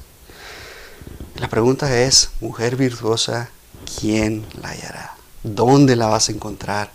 La 1.36 1.48
pregunta 1.48 2.00
es, 2.00 2.30
mujer 2.40 2.76
virtuosa, 2.76 3.50
¿quién 3.98 4.46
la 4.62 4.70
hallará? 4.70 5.15
¿Dónde 5.46 5.96
la 5.96 6.06
vas 6.06 6.28
a 6.28 6.32
encontrar? 6.32 6.90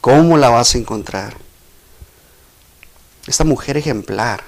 ¿Cómo 0.00 0.36
la 0.36 0.48
vas 0.48 0.74
a 0.74 0.78
encontrar? 0.78 1.36
Esta 3.26 3.44
mujer 3.44 3.76
ejemplar 3.76 4.44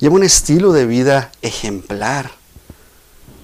Lleva 0.00 0.14
un 0.14 0.22
estilo 0.22 0.72
de 0.72 0.86
vida 0.86 1.30
ejemplar. 1.42 2.30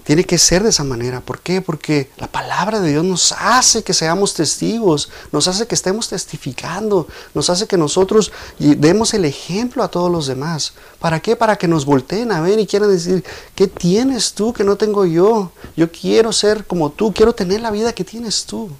Tiene 0.06 0.22
que 0.22 0.38
ser 0.38 0.62
de 0.62 0.68
esa 0.68 0.84
manera. 0.84 1.20
¿Por 1.20 1.40
qué? 1.40 1.60
Porque 1.60 2.10
la 2.16 2.28
palabra 2.28 2.78
de 2.78 2.90
Dios 2.90 3.04
nos 3.04 3.32
hace 3.32 3.82
que 3.82 3.92
seamos 3.92 4.34
testigos, 4.34 5.10
nos 5.32 5.48
hace 5.48 5.66
que 5.66 5.74
estemos 5.74 6.08
testificando, 6.08 7.08
nos 7.34 7.50
hace 7.50 7.66
que 7.66 7.76
nosotros 7.76 8.30
demos 8.56 9.14
el 9.14 9.24
ejemplo 9.24 9.82
a 9.82 9.88
todos 9.88 10.08
los 10.08 10.28
demás. 10.28 10.74
¿Para 11.00 11.18
qué? 11.18 11.34
Para 11.34 11.56
que 11.56 11.66
nos 11.66 11.84
volteen 11.84 12.30
a 12.30 12.40
ver 12.40 12.60
y 12.60 12.68
quieran 12.68 12.88
decir, 12.88 13.24
¿qué 13.56 13.66
tienes 13.66 14.32
tú 14.32 14.52
que 14.52 14.62
no 14.62 14.76
tengo 14.76 15.04
yo? 15.06 15.50
Yo 15.76 15.90
quiero 15.90 16.32
ser 16.32 16.64
como 16.66 16.90
tú, 16.90 17.12
quiero 17.12 17.34
tener 17.34 17.60
la 17.60 17.72
vida 17.72 17.92
que 17.92 18.04
tienes 18.04 18.44
tú. 18.44 18.70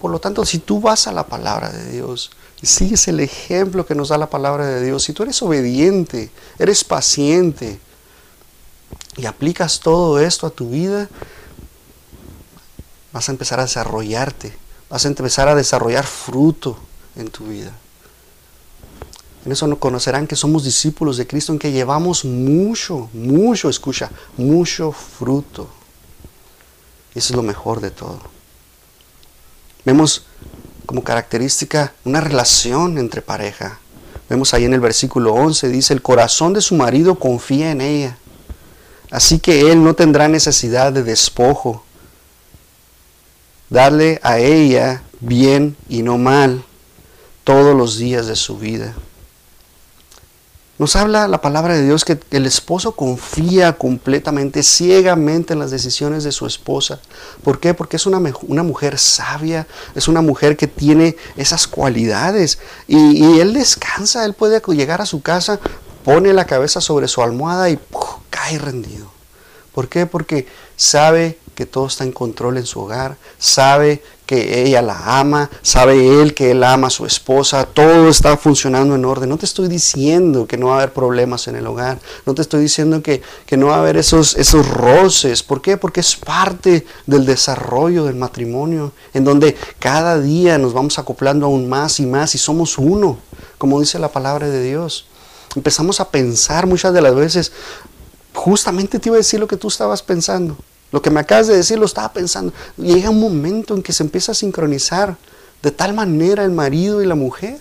Por 0.00 0.10
lo 0.10 0.18
tanto, 0.18 0.44
si 0.44 0.58
tú 0.58 0.80
vas 0.80 1.06
a 1.06 1.12
la 1.12 1.24
palabra 1.24 1.70
de 1.70 1.92
Dios, 1.92 2.32
y 2.60 2.66
sigues 2.66 3.06
el 3.06 3.20
ejemplo 3.20 3.86
que 3.86 3.94
nos 3.94 4.08
da 4.08 4.18
la 4.18 4.28
palabra 4.28 4.66
de 4.66 4.84
Dios, 4.84 5.04
si 5.04 5.12
tú 5.12 5.22
eres 5.22 5.40
obediente, 5.40 6.32
eres 6.58 6.82
paciente 6.82 7.78
y 9.16 9.26
aplicas 9.26 9.80
todo 9.80 10.20
esto 10.20 10.46
a 10.46 10.50
tu 10.50 10.70
vida, 10.70 11.08
vas 13.12 13.28
a 13.28 13.32
empezar 13.32 13.60
a 13.60 13.64
desarrollarte, 13.64 14.56
vas 14.90 15.04
a 15.04 15.08
empezar 15.08 15.48
a 15.48 15.54
desarrollar 15.54 16.04
fruto 16.04 16.76
en 17.16 17.28
tu 17.28 17.46
vida. 17.46 17.72
En 19.44 19.52
eso 19.52 19.66
no 19.68 19.78
conocerán 19.78 20.26
que 20.26 20.36
somos 20.36 20.64
discípulos 20.64 21.16
de 21.16 21.26
Cristo, 21.26 21.52
en 21.52 21.58
que 21.58 21.70
llevamos 21.70 22.24
mucho, 22.24 23.08
mucho, 23.12 23.70
escucha, 23.70 24.10
mucho 24.36 24.90
fruto. 24.90 25.68
Eso 27.14 27.32
es 27.32 27.36
lo 27.36 27.42
mejor 27.42 27.80
de 27.80 27.92
todo. 27.92 28.18
Vemos 29.84 30.26
como 30.84 31.04
característica 31.04 31.94
una 32.04 32.20
relación 32.20 32.98
entre 32.98 33.22
pareja. 33.22 33.78
Vemos 34.28 34.52
ahí 34.52 34.64
en 34.64 34.74
el 34.74 34.80
versículo 34.80 35.32
11, 35.32 35.68
dice, 35.68 35.94
el 35.94 36.02
corazón 36.02 36.52
de 36.52 36.60
su 36.60 36.74
marido 36.74 37.14
confía 37.16 37.70
en 37.70 37.80
ella, 37.80 38.18
así 39.10 39.38
que 39.38 39.72
él 39.72 39.82
no 39.82 39.94
tendrá 39.94 40.28
necesidad 40.28 40.92
de 40.92 41.02
despojo. 41.02 41.84
Darle 43.68 44.20
a 44.22 44.38
ella 44.38 45.02
bien 45.20 45.76
y 45.88 46.02
no 46.02 46.18
mal 46.18 46.64
todos 47.44 47.76
los 47.76 47.98
días 47.98 48.26
de 48.26 48.36
su 48.36 48.58
vida. 48.58 48.94
Nos 50.78 50.94
habla 50.94 51.26
la 51.26 51.40
palabra 51.40 51.74
de 51.74 51.84
Dios 51.84 52.04
que 52.04 52.18
el 52.32 52.44
esposo 52.44 52.92
confía 52.92 53.78
completamente, 53.78 54.62
ciegamente 54.62 55.54
en 55.54 55.58
las 55.58 55.70
decisiones 55.70 56.22
de 56.22 56.32
su 56.32 56.46
esposa. 56.46 57.00
¿Por 57.42 57.60
qué? 57.60 57.72
Porque 57.72 57.96
es 57.96 58.04
una, 58.04 58.20
una 58.42 58.62
mujer 58.62 58.98
sabia, 58.98 59.66
es 59.94 60.06
una 60.06 60.20
mujer 60.20 60.58
que 60.58 60.66
tiene 60.66 61.16
esas 61.38 61.66
cualidades. 61.66 62.58
Y, 62.86 63.38
él 63.40 63.54
descansa, 63.54 64.26
él 64.26 64.34
puede 64.34 64.60
llegar 64.74 65.00
a 65.00 65.06
su 65.06 65.22
casa, 65.22 65.60
pone 66.06 66.32
la 66.32 66.44
cabeza 66.44 66.80
sobre 66.80 67.08
su 67.08 67.20
almohada 67.20 67.68
y 67.68 67.80
cae 68.30 68.60
rendido. 68.60 69.10
¿Por 69.74 69.88
qué? 69.88 70.06
Porque 70.06 70.46
sabe 70.76 71.36
que 71.56 71.66
todo 71.66 71.88
está 71.88 72.04
en 72.04 72.12
control 72.12 72.58
en 72.58 72.64
su 72.64 72.78
hogar, 72.78 73.16
sabe 73.38 74.04
que 74.24 74.62
ella 74.62 74.82
la 74.82 75.18
ama, 75.18 75.50
sabe 75.62 76.22
él 76.22 76.32
que 76.32 76.52
él 76.52 76.62
ama 76.62 76.86
a 76.86 76.90
su 76.90 77.06
esposa, 77.06 77.64
todo 77.64 78.08
está 78.08 78.36
funcionando 78.36 78.94
en 78.94 79.04
orden. 79.04 79.28
No 79.28 79.36
te 79.36 79.46
estoy 79.46 79.66
diciendo 79.66 80.46
que 80.46 80.56
no 80.56 80.66
va 80.68 80.74
a 80.74 80.76
haber 80.76 80.92
problemas 80.92 81.48
en 81.48 81.56
el 81.56 81.66
hogar, 81.66 81.98
no 82.24 82.36
te 82.36 82.42
estoy 82.42 82.60
diciendo 82.60 83.02
que, 83.02 83.20
no 83.56 83.66
va 83.66 83.74
a 83.74 83.80
haber 83.80 83.96
esos, 83.96 84.36
esos 84.36 84.68
roces. 84.68 85.42
¿Por 85.42 85.60
qué? 85.60 85.76
Porque 85.76 85.98
es 85.98 86.14
parte 86.14 86.86
del 87.06 87.26
desarrollo 87.26 88.04
del 88.04 88.14
matrimonio, 88.14 88.92
en 89.12 89.24
donde 89.24 89.56
cada 89.80 90.20
día 90.20 90.56
nos 90.56 90.72
vamos 90.72 91.00
acoplando 91.00 91.46
aún 91.46 91.68
más 91.68 91.98
y 91.98 92.06
más 92.06 92.36
y 92.36 92.38
somos 92.38 92.78
uno, 92.78 93.18
como 93.58 93.80
dice 93.80 93.98
la 93.98 94.12
palabra 94.12 94.48
de 94.48 94.62
Dios. 94.62 95.06
Empezamos 95.56 95.98
a 96.00 96.08
pensar 96.10 96.66
muchas 96.66 96.92
de 96.92 97.00
las 97.00 97.14
veces, 97.14 97.50
justamente 98.34 98.98
te 98.98 99.08
iba 99.08 99.16
a 99.16 99.18
decir 99.18 99.40
lo 99.40 99.48
que 99.48 99.56
tú 99.56 99.68
estabas 99.68 100.02
pensando. 100.02 100.56
Lo 100.92 101.02
que 101.02 101.10
me 101.10 101.20
acabas 101.20 101.48
de 101.48 101.56
decir 101.56 101.78
lo 101.78 101.86
estaba 101.86 102.12
pensando. 102.12 102.52
Llega 102.76 103.10
un 103.10 103.18
momento 103.18 103.74
en 103.74 103.82
que 103.82 103.92
se 103.92 104.02
empieza 104.02 104.32
a 104.32 104.34
sincronizar 104.34 105.16
de 105.62 105.70
tal 105.70 105.94
manera 105.94 106.44
el 106.44 106.52
marido 106.52 107.02
y 107.02 107.06
la 107.06 107.14
mujer. 107.14 107.58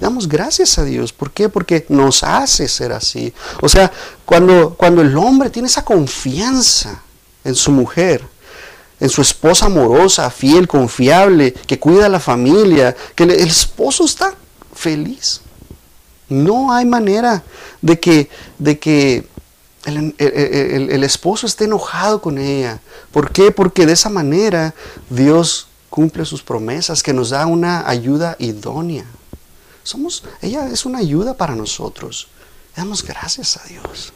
Damos 0.00 0.28
gracias 0.28 0.78
a 0.78 0.84
Dios. 0.84 1.12
¿Por 1.12 1.32
qué? 1.32 1.48
Porque 1.48 1.84
nos 1.88 2.22
hace 2.22 2.68
ser 2.68 2.92
así. 2.92 3.34
O 3.60 3.68
sea, 3.68 3.92
cuando, 4.24 4.74
cuando 4.76 5.02
el 5.02 5.16
hombre 5.16 5.50
tiene 5.50 5.68
esa 5.68 5.84
confianza 5.84 7.02
en 7.44 7.54
su 7.54 7.72
mujer, 7.72 8.22
en 9.00 9.08
su 9.08 9.22
esposa 9.22 9.66
amorosa, 9.66 10.30
fiel, 10.30 10.68
confiable, 10.68 11.52
que 11.52 11.78
cuida 11.78 12.06
a 12.06 12.08
la 12.08 12.20
familia, 12.20 12.96
que 13.14 13.24
el 13.24 13.30
esposo 13.30 14.04
está 14.04 14.34
feliz. 14.72 15.40
No 16.28 16.72
hay 16.72 16.84
manera 16.84 17.42
de 17.80 17.98
que, 17.98 18.28
de 18.58 18.78
que 18.78 19.26
el, 19.84 21.04
esposo 21.04 21.46
está 21.46 21.64
enojado 21.64 22.20
con 22.20 22.38
ella. 22.38 22.80
¿Por 23.12 23.32
qué? 23.32 23.50
Porque 23.50 23.86
de 23.86 23.92
esa 23.92 24.10
manera 24.10 24.74
Dios 25.08 25.68
cumple 25.90 26.24
sus 26.24 26.42
promesas, 26.42 27.02
que 27.02 27.12
nos 27.12 27.30
da 27.30 27.46
una 27.46 27.88
ayuda 27.88 28.36
idónea. 28.38 29.04
Somos, 29.82 30.24
ella 30.42 30.68
es 30.68 30.84
una 30.84 30.98
ayuda 30.98 31.34
para 31.34 31.54
nosotros. 31.54 32.28
Damos 32.76 33.02
gracias 33.02 33.56
a 33.56 33.64
Dios. 33.64 34.12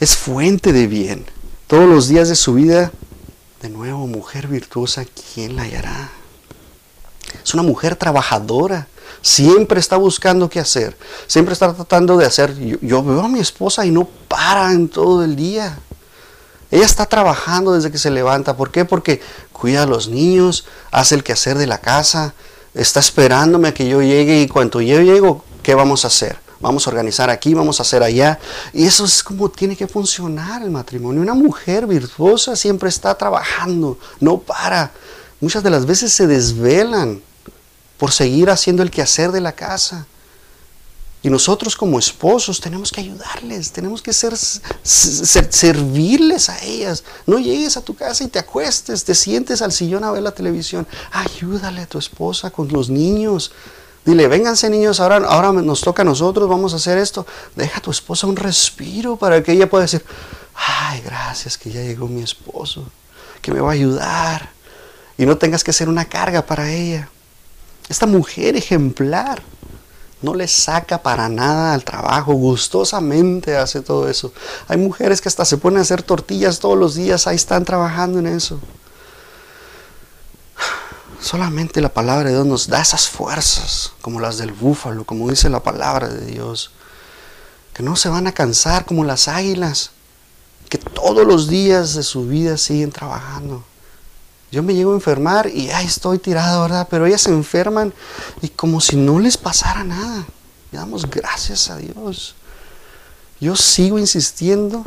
Es 0.00 0.16
fuente 0.16 0.72
de 0.72 0.86
bien. 0.86 1.24
Todos 1.66 1.88
los 1.88 2.08
días 2.08 2.28
de 2.28 2.36
su 2.36 2.54
vida, 2.54 2.92
de 3.62 3.70
nuevo, 3.70 4.06
mujer 4.06 4.48
virtuosa, 4.48 5.04
¿quién 5.04 5.56
la 5.56 5.62
hallará? 5.62 6.10
Es 7.46 7.54
una 7.54 7.62
mujer 7.62 7.94
trabajadora. 7.94 8.88
Siempre 9.22 9.78
está 9.78 9.96
buscando 9.96 10.50
qué 10.50 10.58
hacer. 10.58 10.96
Siempre 11.28 11.52
está 11.52 11.72
tratando 11.72 12.16
de 12.16 12.26
hacer. 12.26 12.52
Yo, 12.82 13.04
veo 13.04 13.20
a 13.20 13.28
mi 13.28 13.38
esposa 13.38 13.86
y 13.86 13.92
no 13.92 14.08
para 14.26 14.72
en 14.72 14.88
todo 14.88 15.22
el 15.22 15.36
día. 15.36 15.78
Ella 16.72 16.84
está 16.84 17.06
trabajando 17.06 17.72
desde 17.72 17.92
que 17.92 17.98
se 17.98 18.10
levanta. 18.10 18.56
¿Por 18.56 18.72
qué? 18.72 18.84
Porque 18.84 19.20
cuida 19.52 19.84
a 19.84 19.86
los 19.86 20.08
niños, 20.08 20.64
hace 20.90 21.14
el 21.14 21.22
quehacer 21.22 21.56
de 21.56 21.68
la 21.68 21.78
casa, 21.78 22.34
está 22.74 22.98
esperándome 22.98 23.68
a 23.68 23.74
que 23.74 23.88
yo 23.88 24.02
llegue 24.02 24.42
y 24.42 24.48
cuando 24.48 24.80
yo 24.80 25.00
llego, 25.00 25.44
¿qué 25.62 25.76
vamos 25.76 26.04
a 26.04 26.08
hacer? 26.08 26.36
Vamos 26.58 26.84
a 26.88 26.90
organizar 26.90 27.30
aquí, 27.30 27.54
vamos 27.54 27.78
a 27.78 27.84
hacer 27.84 28.02
allá. 28.02 28.40
Y 28.72 28.86
eso 28.86 29.04
es 29.04 29.22
como 29.22 29.48
tiene 29.50 29.76
que 29.76 29.86
funcionar 29.86 30.62
el 30.62 30.72
matrimonio. 30.72 31.22
Una 31.22 31.34
mujer 31.34 31.86
virtuosa 31.86 32.56
siempre 32.56 32.88
está 32.88 33.14
trabajando, 33.14 34.00
no 34.18 34.38
para. 34.38 34.90
Muchas 35.40 35.62
de 35.62 35.70
las 35.70 35.86
veces 35.86 36.12
se 36.12 36.26
desvelan 36.26 37.22
por 37.98 38.12
seguir 38.12 38.50
haciendo 38.50 38.82
el 38.82 38.90
quehacer 38.90 39.32
de 39.32 39.40
la 39.40 39.52
casa. 39.52 40.06
Y 41.22 41.30
nosotros 41.30 41.74
como 41.74 41.98
esposos 41.98 42.60
tenemos 42.60 42.92
que 42.92 43.00
ayudarles, 43.00 43.72
tenemos 43.72 44.00
que 44.00 44.12
ser, 44.12 44.36
servirles 44.84 46.48
a 46.48 46.62
ellas. 46.62 47.02
No 47.26 47.40
llegues 47.40 47.76
a 47.76 47.80
tu 47.80 47.96
casa 47.96 48.22
y 48.22 48.28
te 48.28 48.38
acuestes, 48.38 49.02
te 49.04 49.12
sientes 49.12 49.60
al 49.60 49.72
sillón 49.72 50.04
a 50.04 50.12
ver 50.12 50.22
la 50.22 50.30
televisión. 50.30 50.86
Ayúdale 51.10 51.82
a 51.82 51.86
tu 51.86 51.98
esposa 51.98 52.50
con 52.50 52.68
los 52.68 52.90
niños. 52.90 53.50
Dile, 54.04 54.28
vénganse 54.28 54.70
niños, 54.70 55.00
ahora, 55.00 55.16
ahora 55.26 55.50
nos 55.50 55.80
toca 55.80 56.02
a 56.02 56.04
nosotros, 56.04 56.48
vamos 56.48 56.74
a 56.74 56.76
hacer 56.76 56.96
esto. 56.96 57.26
Deja 57.56 57.78
a 57.78 57.82
tu 57.82 57.90
esposa 57.90 58.28
un 58.28 58.36
respiro 58.36 59.16
para 59.16 59.42
que 59.42 59.50
ella 59.50 59.68
pueda 59.68 59.82
decir, 59.82 60.04
ay, 60.54 61.00
gracias 61.00 61.58
que 61.58 61.72
ya 61.72 61.82
llegó 61.82 62.06
mi 62.06 62.22
esposo, 62.22 62.84
que 63.42 63.50
me 63.50 63.60
va 63.60 63.70
a 63.70 63.72
ayudar. 63.72 64.50
Y 65.18 65.26
no 65.26 65.36
tengas 65.38 65.64
que 65.64 65.72
ser 65.72 65.88
una 65.88 66.04
carga 66.04 66.46
para 66.46 66.70
ella. 66.70 67.08
Esta 67.88 68.06
mujer 68.06 68.56
ejemplar 68.56 69.42
no 70.22 70.34
le 70.34 70.48
saca 70.48 71.02
para 71.02 71.28
nada 71.28 71.74
al 71.74 71.84
trabajo, 71.84 72.32
gustosamente 72.32 73.56
hace 73.56 73.80
todo 73.80 74.08
eso. 74.08 74.32
Hay 74.66 74.76
mujeres 74.76 75.20
que 75.20 75.28
hasta 75.28 75.44
se 75.44 75.58
ponen 75.58 75.78
a 75.78 75.82
hacer 75.82 76.02
tortillas 76.02 76.58
todos 76.58 76.76
los 76.76 76.94
días, 76.94 77.26
ahí 77.26 77.36
están 77.36 77.64
trabajando 77.64 78.18
en 78.18 78.26
eso. 78.26 78.58
Solamente 81.20 81.80
la 81.80 81.88
palabra 81.88 82.28
de 82.28 82.34
Dios 82.34 82.46
nos 82.46 82.68
da 82.68 82.80
esas 82.80 83.08
fuerzas, 83.08 83.92
como 84.00 84.20
las 84.20 84.38
del 84.38 84.52
búfalo, 84.52 85.04
como 85.04 85.28
dice 85.30 85.48
la 85.48 85.62
palabra 85.62 86.08
de 86.08 86.26
Dios, 86.26 86.70
que 87.72 87.82
no 87.82 87.96
se 87.96 88.08
van 88.08 88.26
a 88.26 88.32
cansar 88.32 88.84
como 88.84 89.04
las 89.04 89.28
águilas, 89.28 89.90
que 90.68 90.78
todos 90.78 91.26
los 91.26 91.48
días 91.48 91.94
de 91.94 92.02
su 92.02 92.26
vida 92.26 92.56
siguen 92.56 92.90
trabajando. 92.90 93.64
Yo 94.50 94.62
me 94.62 94.74
llego 94.74 94.92
a 94.92 94.94
enfermar 94.94 95.48
y 95.48 95.70
ahí 95.70 95.86
estoy 95.86 96.18
tirado, 96.18 96.62
¿verdad? 96.62 96.86
Pero 96.90 97.06
ellas 97.06 97.22
se 97.22 97.30
enferman 97.30 97.92
y 98.42 98.48
como 98.48 98.80
si 98.80 98.96
no 98.96 99.18
les 99.18 99.36
pasara 99.36 99.84
nada. 99.84 100.24
Le 100.70 100.78
damos 100.78 101.10
gracias 101.10 101.68
a 101.70 101.76
Dios. 101.76 102.34
Yo 103.40 103.56
sigo 103.56 103.98
insistiendo 103.98 104.84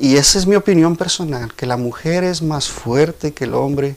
y 0.00 0.16
esa 0.16 0.38
es 0.38 0.46
mi 0.46 0.56
opinión 0.56 0.96
personal, 0.96 1.54
que 1.54 1.64
la 1.64 1.76
mujer 1.76 2.24
es 2.24 2.42
más 2.42 2.68
fuerte 2.68 3.32
que 3.32 3.44
el 3.44 3.54
hombre 3.54 3.96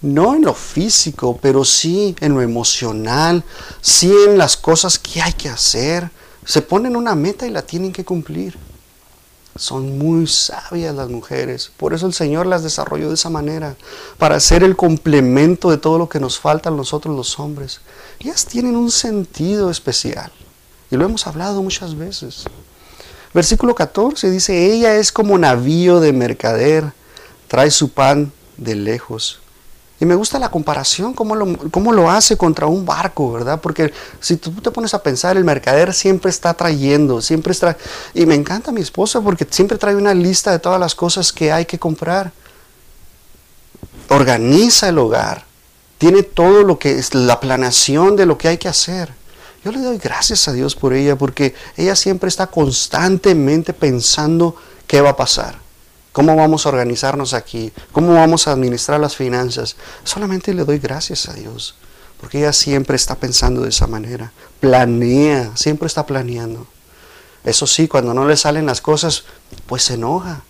no 0.00 0.34
en 0.34 0.42
lo 0.42 0.54
físico, 0.54 1.38
pero 1.42 1.64
sí 1.64 2.14
en 2.20 2.34
lo 2.34 2.42
emocional, 2.42 3.42
sí 3.80 4.12
en 4.26 4.38
las 4.38 4.56
cosas 4.56 4.98
que 4.98 5.20
hay 5.20 5.32
que 5.32 5.48
hacer. 5.48 6.10
Se 6.44 6.62
ponen 6.62 6.96
una 6.96 7.14
meta 7.14 7.46
y 7.46 7.50
la 7.50 7.62
tienen 7.62 7.92
que 7.92 8.04
cumplir. 8.04 8.56
Son 9.58 9.98
muy 9.98 10.26
sabias 10.26 10.94
las 10.94 11.08
mujeres, 11.08 11.70
por 11.76 11.92
eso 11.92 12.06
el 12.06 12.14
Señor 12.14 12.46
las 12.46 12.62
desarrolló 12.62 13.08
de 13.08 13.14
esa 13.14 13.28
manera, 13.28 13.76
para 14.16 14.40
ser 14.40 14.62
el 14.62 14.76
complemento 14.76 15.70
de 15.70 15.78
todo 15.78 15.98
lo 15.98 16.08
que 16.08 16.20
nos 16.20 16.38
falta 16.38 16.68
a 16.70 16.72
nosotros 16.72 17.14
los 17.14 17.38
hombres. 17.38 17.80
Ellas 18.20 18.46
tienen 18.46 18.76
un 18.76 18.90
sentido 18.90 19.70
especial 19.70 20.32
y 20.90 20.96
lo 20.96 21.04
hemos 21.04 21.26
hablado 21.26 21.62
muchas 21.62 21.98
veces. 21.98 22.44
Versículo 23.34 23.74
14 23.74 24.30
dice, 24.30 24.72
ella 24.72 24.96
es 24.96 25.12
como 25.12 25.36
navío 25.36 26.00
de 26.00 26.12
mercader, 26.12 26.92
trae 27.48 27.70
su 27.70 27.90
pan 27.90 28.32
de 28.56 28.74
lejos 28.74 29.40
y 30.00 30.04
me 30.04 30.14
gusta 30.14 30.38
la 30.38 30.50
comparación, 30.50 31.12
cómo 31.12 31.34
lo, 31.34 31.92
lo 31.92 32.10
hace 32.10 32.36
contra 32.36 32.66
un 32.66 32.86
barco, 32.86 33.32
¿verdad? 33.32 33.60
Porque 33.60 33.92
si 34.20 34.36
tú 34.36 34.52
te 34.52 34.70
pones 34.70 34.94
a 34.94 35.02
pensar, 35.02 35.36
el 35.36 35.44
mercader 35.44 35.92
siempre 35.92 36.30
está 36.30 36.54
trayendo, 36.54 37.20
siempre 37.20 37.50
está... 37.50 37.76
Y 38.14 38.24
me 38.24 38.36
encanta 38.36 38.70
mi 38.70 38.80
esposa 38.80 39.20
porque 39.20 39.44
siempre 39.50 39.76
trae 39.76 39.96
una 39.96 40.14
lista 40.14 40.52
de 40.52 40.60
todas 40.60 40.78
las 40.78 40.94
cosas 40.94 41.32
que 41.32 41.50
hay 41.50 41.66
que 41.66 41.80
comprar. 41.80 42.30
Organiza 44.08 44.88
el 44.88 44.98
hogar. 44.98 45.44
Tiene 45.98 46.22
todo 46.22 46.62
lo 46.62 46.78
que 46.78 46.92
es 46.92 47.12
la 47.14 47.40
planeación 47.40 48.14
de 48.14 48.26
lo 48.26 48.38
que 48.38 48.46
hay 48.46 48.58
que 48.58 48.68
hacer. 48.68 49.12
Yo 49.64 49.72
le 49.72 49.80
doy 49.80 49.98
gracias 49.98 50.46
a 50.46 50.52
Dios 50.52 50.76
por 50.76 50.92
ella 50.92 51.16
porque 51.16 51.56
ella 51.76 51.96
siempre 51.96 52.28
está 52.28 52.46
constantemente 52.46 53.72
pensando 53.72 54.54
qué 54.86 55.00
va 55.00 55.10
a 55.10 55.16
pasar 55.16 55.67
¿Cómo 56.12 56.34
vamos 56.36 56.66
a 56.66 56.70
organizarnos 56.70 57.34
aquí? 57.34 57.72
¿Cómo 57.92 58.14
vamos 58.14 58.48
a 58.48 58.52
administrar 58.52 58.98
las 58.98 59.16
finanzas? 59.16 59.76
Solamente 60.04 60.54
le 60.54 60.64
doy 60.64 60.78
gracias 60.78 61.28
a 61.28 61.34
Dios, 61.34 61.74
porque 62.20 62.38
ella 62.38 62.52
siempre 62.52 62.96
está 62.96 63.14
pensando 63.14 63.62
de 63.62 63.68
esa 63.68 63.86
manera. 63.86 64.32
Planea, 64.60 65.56
siempre 65.56 65.86
está 65.86 66.06
planeando. 66.06 66.66
Eso 67.44 67.66
sí, 67.66 67.88
cuando 67.88 68.14
no 68.14 68.26
le 68.26 68.36
salen 68.36 68.66
las 68.66 68.80
cosas, 68.80 69.24
pues 69.66 69.84
se 69.84 69.94
enoja. 69.94 70.42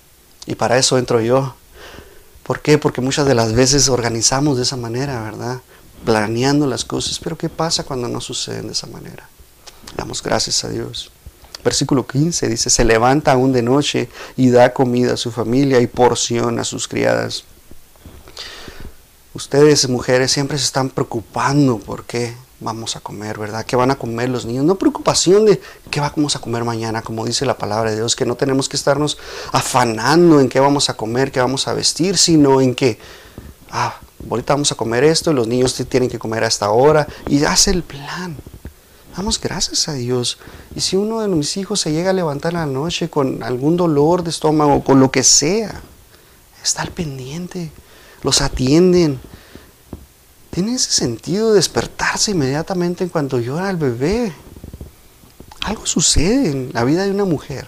Y 0.47 0.55
para 0.55 0.79
eso 0.79 0.97
entro 0.97 1.21
yo. 1.21 1.55
¿Por 2.43 2.61
qué? 2.61 2.79
Porque 2.79 3.03
muchas 3.03 3.27
de 3.27 3.35
las 3.35 3.53
veces 3.53 3.91
organizamos 3.91 4.57
de 4.57 4.63
esa 4.63 4.77
manera, 4.77 5.23
¿verdad? 5.23 5.61
Planeando 6.05 6.67
las 6.67 6.85
cosas. 6.85 7.19
Pero 7.19 7.37
¿qué 7.37 7.51
pasa 7.51 7.85
cuando 7.85 8.09
no 8.09 8.23
suceden 8.23 8.69
de 8.69 8.73
esa 8.73 8.87
manera? 8.87 9.29
Damos 9.97 10.23
gracias 10.23 10.65
a 10.65 10.71
Dios. 10.71 11.11
Versículo 11.69 12.07
15 12.07 12.49
dice, 12.49 12.71
se 12.71 12.83
levanta 12.83 13.33
aún 13.33 13.53
de 13.53 13.61
noche 13.61 14.09
y 14.39 14.49
da 14.49 14.73
comida 14.73 15.13
a 15.13 15.17
su 15.19 15.31
familia 15.31 15.83
y 15.83 15.87
porción 15.87 16.59
a 16.59 16.65
sus 16.65 16.89
criadas. 16.89 17.45
Ustedes, 19.35 19.87
mujeres, 19.87 20.33
siempre 20.33 20.57
se 20.57 20.65
están 20.65 20.89
preocupando 20.89 21.77
por 21.77 22.05
qué 22.05 22.35
vamos 22.61 22.97
a 22.97 23.01
comer, 23.01 23.39
¿verdad? 23.39 23.67
¿Qué 23.67 23.77
van 23.77 23.91
a 23.91 23.97
comer 23.97 24.31
los 24.31 24.47
niños? 24.47 24.65
No 24.65 24.77
preocupación 24.77 25.45
de 25.45 25.61
qué 25.91 26.01
vamos 26.01 26.37
a 26.37 26.39
comer 26.39 26.65
mañana, 26.65 27.03
como 27.03 27.27
dice 27.27 27.45
la 27.45 27.59
palabra 27.59 27.91
de 27.91 27.97
Dios, 27.97 28.17
que 28.17 28.25
no 28.25 28.35
tenemos 28.35 28.67
que 28.67 28.79
estarnos 28.79 29.19
afanando 29.53 30.41
en 30.41 30.49
qué 30.49 30.61
vamos 30.61 30.89
a 30.89 30.95
comer, 30.95 31.31
qué 31.31 31.41
vamos 31.41 31.69
a 31.69 31.75
vestir, 31.75 32.17
sino 32.17 32.63
en 32.63 32.75
que, 32.75 32.99
ah, 33.71 34.01
ahorita 34.31 34.55
vamos 34.55 34.73
a 34.73 34.75
comer 34.75 35.05
esto, 35.05 35.35
los 35.35 35.47
niños 35.47 35.75
tienen 35.87 36.09
que 36.09 36.19
comer 36.19 36.45
a 36.45 36.47
esta 36.47 36.71
hora, 36.71 37.07
y 37.29 37.45
hace 37.45 37.73
el 37.73 37.83
plan. 37.83 38.39
Damos 39.19 39.41
gracias 39.41 39.89
a 39.89 39.95
Dios. 39.95 40.39
Y 40.77 40.81
si 40.81 40.95
uno 40.95 41.21
de 41.21 41.27
mis 41.27 41.57
hijos 41.57 41.81
se 41.81 41.91
llega 41.91 42.11
a 42.11 42.13
levantar 42.13 42.53
la 42.53 42.67
noche 42.67 43.11
con 43.11 43.43
algún 43.43 43.77
dolor 43.77 44.23
de 44.23 44.31
estómago, 44.31 44.85
con 44.85 45.01
lo 45.01 45.11
que 45.11 45.25
sea, 45.25 45.83
está 46.63 46.83
al 46.83 46.93
pendiente, 46.93 47.73
los 48.23 48.41
atienden. 48.41 49.19
Tiene 50.51 50.75
ese 50.75 50.93
sentido 50.93 51.49
de 51.49 51.57
despertarse 51.57 52.31
inmediatamente 52.31 53.03
en 53.03 53.11
cuanto 53.11 53.41
llora 53.41 53.71
el 53.71 53.77
bebé. 53.77 54.33
Algo 55.63 55.85
sucede 55.85 56.53
en 56.53 56.71
la 56.73 56.85
vida 56.85 57.03
de 57.03 57.11
una 57.11 57.25
mujer. 57.25 57.67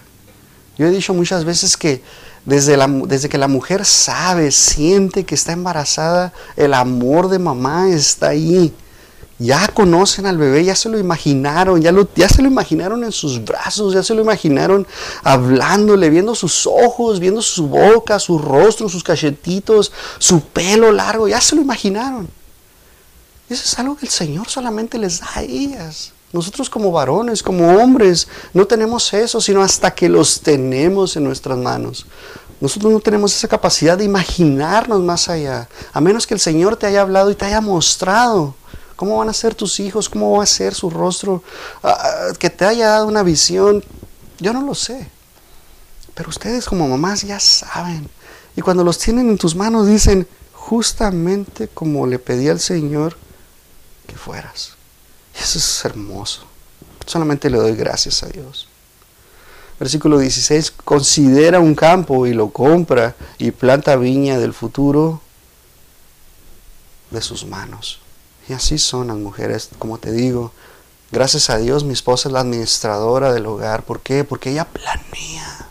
Yo 0.77 0.87
he 0.87 0.89
dicho 0.89 1.13
muchas 1.13 1.43
veces 1.43 1.75
que 1.75 2.01
desde, 2.45 2.77
la, 2.77 2.87
desde 2.87 3.27
que 3.27 3.37
la 3.37 3.49
mujer 3.49 3.83
sabe, 3.83 4.51
siente 4.51 5.25
que 5.25 5.35
está 5.35 5.51
embarazada, 5.51 6.31
el 6.55 6.73
amor 6.73 7.27
de 7.27 7.39
mamá 7.39 7.89
está 7.89 8.29
ahí 8.29 8.73
ya 9.41 9.67
conocen 9.69 10.27
al 10.27 10.37
bebé, 10.37 10.63
ya 10.63 10.75
se 10.75 10.87
lo 10.87 10.99
imaginaron, 10.99 11.81
ya, 11.81 11.91
se 12.29 12.41
lo 12.41 12.47
imaginaron 12.47 13.03
en 13.03 13.11
sus 13.11 13.43
brazos, 13.43 13.93
ya 13.93 14.03
se 14.03 14.13
lo 14.13 14.21
imaginaron 14.21 14.85
hablándole, 15.23 16.11
viendo 16.11 16.35
sus 16.35 16.67
ojos, 16.67 17.19
viendo 17.19 17.41
su 17.41 17.67
boca, 17.67 18.19
su 18.19 18.37
rostro, 18.37 18.87
sus 18.87 19.03
cachetitos, 19.03 19.91
su 20.19 20.41
pelo 20.41 20.91
largo, 20.91 21.27
ya 21.27 21.41
se 21.41 21.55
lo 21.55 21.61
imaginaron. 21.61 22.29
Eso 23.49 23.63
es 23.65 23.79
algo 23.79 23.97
que 23.97 24.05
el 24.05 24.11
Señor 24.11 24.47
solamente 24.47 24.99
les 24.99 25.19
da 25.19 25.29
a 25.35 25.41
ellas. 25.41 26.13
Nosotros 26.31 26.69
como 26.69 26.91
varones, 26.91 27.41
como 27.41 27.81
hombres, 27.81 28.27
no 28.53 28.67
tenemos 28.67 29.11
eso, 29.13 29.41
sino 29.41 29.61
hasta 29.63 29.91
que 29.91 30.07
los 30.07 30.41
tenemos 30.41 31.17
en 31.17 31.23
nuestras 31.23 31.57
manos. 31.57 32.05
Nosotros 32.61 32.93
no 32.93 32.99
tenemos 32.99 33.35
esa 33.35 33.47
capacidad 33.47 33.97
de 33.97 34.03
imaginarnos 34.05 35.01
más 35.01 35.29
allá, 35.29 35.67
a 35.91 35.99
menos 35.99 36.27
que 36.27 36.35
el 36.35 36.39
Señor 36.39 36.77
te 36.77 36.85
haya 36.85 37.01
hablado 37.01 37.31
y 37.31 37.35
te 37.35 37.45
haya 37.45 37.59
mostrado 37.59 38.55
¿Cómo 39.01 39.17
van 39.17 39.29
a 39.29 39.33
ser 39.33 39.55
tus 39.55 39.79
hijos? 39.79 40.07
¿Cómo 40.07 40.37
va 40.37 40.43
a 40.43 40.45
ser 40.45 40.75
su 40.75 40.87
rostro? 40.87 41.41
Ah, 41.81 41.97
ah, 41.99 42.33
que 42.37 42.51
te 42.51 42.65
haya 42.65 42.87
dado 42.87 43.07
una 43.07 43.23
visión. 43.23 43.83
Yo 44.37 44.53
no 44.53 44.61
lo 44.61 44.75
sé. 44.75 45.09
Pero 46.13 46.29
ustedes 46.29 46.65
como 46.65 46.87
mamás 46.87 47.23
ya 47.23 47.39
saben. 47.39 48.07
Y 48.55 48.61
cuando 48.61 48.83
los 48.83 48.99
tienen 48.99 49.27
en 49.27 49.39
tus 49.39 49.55
manos 49.55 49.87
dicen, 49.87 50.27
justamente 50.53 51.67
como 51.67 52.05
le 52.05 52.19
pedí 52.19 52.47
al 52.47 52.59
Señor 52.59 53.17
que 54.05 54.15
fueras. 54.15 54.73
Y 55.33 55.41
eso 55.41 55.57
es 55.57 55.83
hermoso. 55.83 56.43
Solamente 57.07 57.49
le 57.49 57.57
doy 57.57 57.75
gracias 57.75 58.21
a 58.21 58.27
Dios. 58.27 58.67
Versículo 59.79 60.19
16, 60.19 60.69
considera 60.85 61.59
un 61.59 61.73
campo 61.73 62.27
y 62.27 62.35
lo 62.35 62.51
compra 62.51 63.15
y 63.39 63.49
planta 63.49 63.95
viña 63.95 64.37
del 64.37 64.53
futuro 64.53 65.23
de 67.09 67.21
sus 67.23 67.47
manos. 67.47 68.00
Así 68.53 68.77
son 68.77 69.07
las 69.07 69.17
mujeres, 69.17 69.69
como 69.79 69.97
te 69.97 70.11
digo. 70.11 70.51
Gracias 71.11 71.49
a 71.49 71.57
Dios 71.57 71.83
mi 71.83 71.93
esposa 71.93 72.29
es 72.29 72.33
la 72.33 72.39
administradora 72.39 73.33
del 73.33 73.45
hogar. 73.45 73.83
¿Por 73.83 73.99
qué? 73.99 74.23
Porque 74.23 74.51
ella 74.51 74.65
planea. 74.65 75.67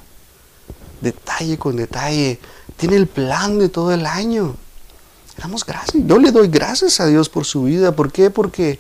Detalle 1.01 1.59
con 1.59 1.77
detalle. 1.77 2.39
Tiene 2.77 2.97
el 2.97 3.07
plan 3.07 3.59
de 3.59 3.69
todo 3.69 3.93
el 3.93 4.05
año. 4.05 4.57
Damos 5.39 5.65
gracias. 5.65 6.03
Yo 6.07 6.19
le 6.19 6.31
doy 6.31 6.49
gracias 6.49 7.01
a 7.01 7.07
Dios 7.07 7.31
por 7.31 7.47
su 7.47 7.65
vida. 7.65 7.93
¿Por 7.93 8.13
qué? 8.13 8.31
Porque 8.31 8.79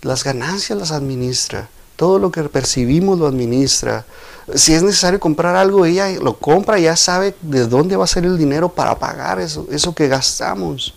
las 0.00 0.24
ganancias 0.24 0.78
las 0.78 0.90
administra. 0.90 1.68
Todo 1.96 2.18
lo 2.18 2.32
que 2.32 2.42
percibimos 2.44 3.18
lo 3.18 3.26
administra. 3.26 4.06
Si 4.54 4.72
es 4.72 4.82
necesario 4.82 5.20
comprar 5.20 5.54
algo, 5.54 5.84
ella 5.84 6.10
lo 6.20 6.38
compra, 6.38 6.78
ya 6.78 6.96
sabe 6.96 7.34
de 7.42 7.66
dónde 7.66 7.96
va 7.96 8.04
a 8.04 8.08
ser 8.08 8.24
el 8.24 8.36
dinero 8.36 8.68
para 8.70 8.98
pagar 8.98 9.38
eso, 9.38 9.66
eso 9.70 9.94
que 9.94 10.08
gastamos. 10.08 10.94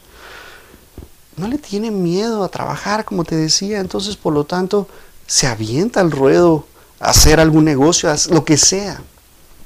No 1.37 1.47
le 1.47 1.59
tiene 1.59 1.91
miedo 1.91 2.43
a 2.43 2.49
trabajar, 2.49 3.05
como 3.05 3.23
te 3.23 3.35
decía. 3.35 3.79
Entonces, 3.79 4.15
por 4.15 4.33
lo 4.33 4.43
tanto, 4.43 4.87
se 5.27 5.47
avienta 5.47 6.01
al 6.01 6.11
ruedo 6.11 6.65
a 6.99 7.11
hacer 7.11 7.39
algún 7.39 7.63
negocio, 7.63 8.13
lo 8.31 8.43
que 8.43 8.57
sea. 8.57 9.01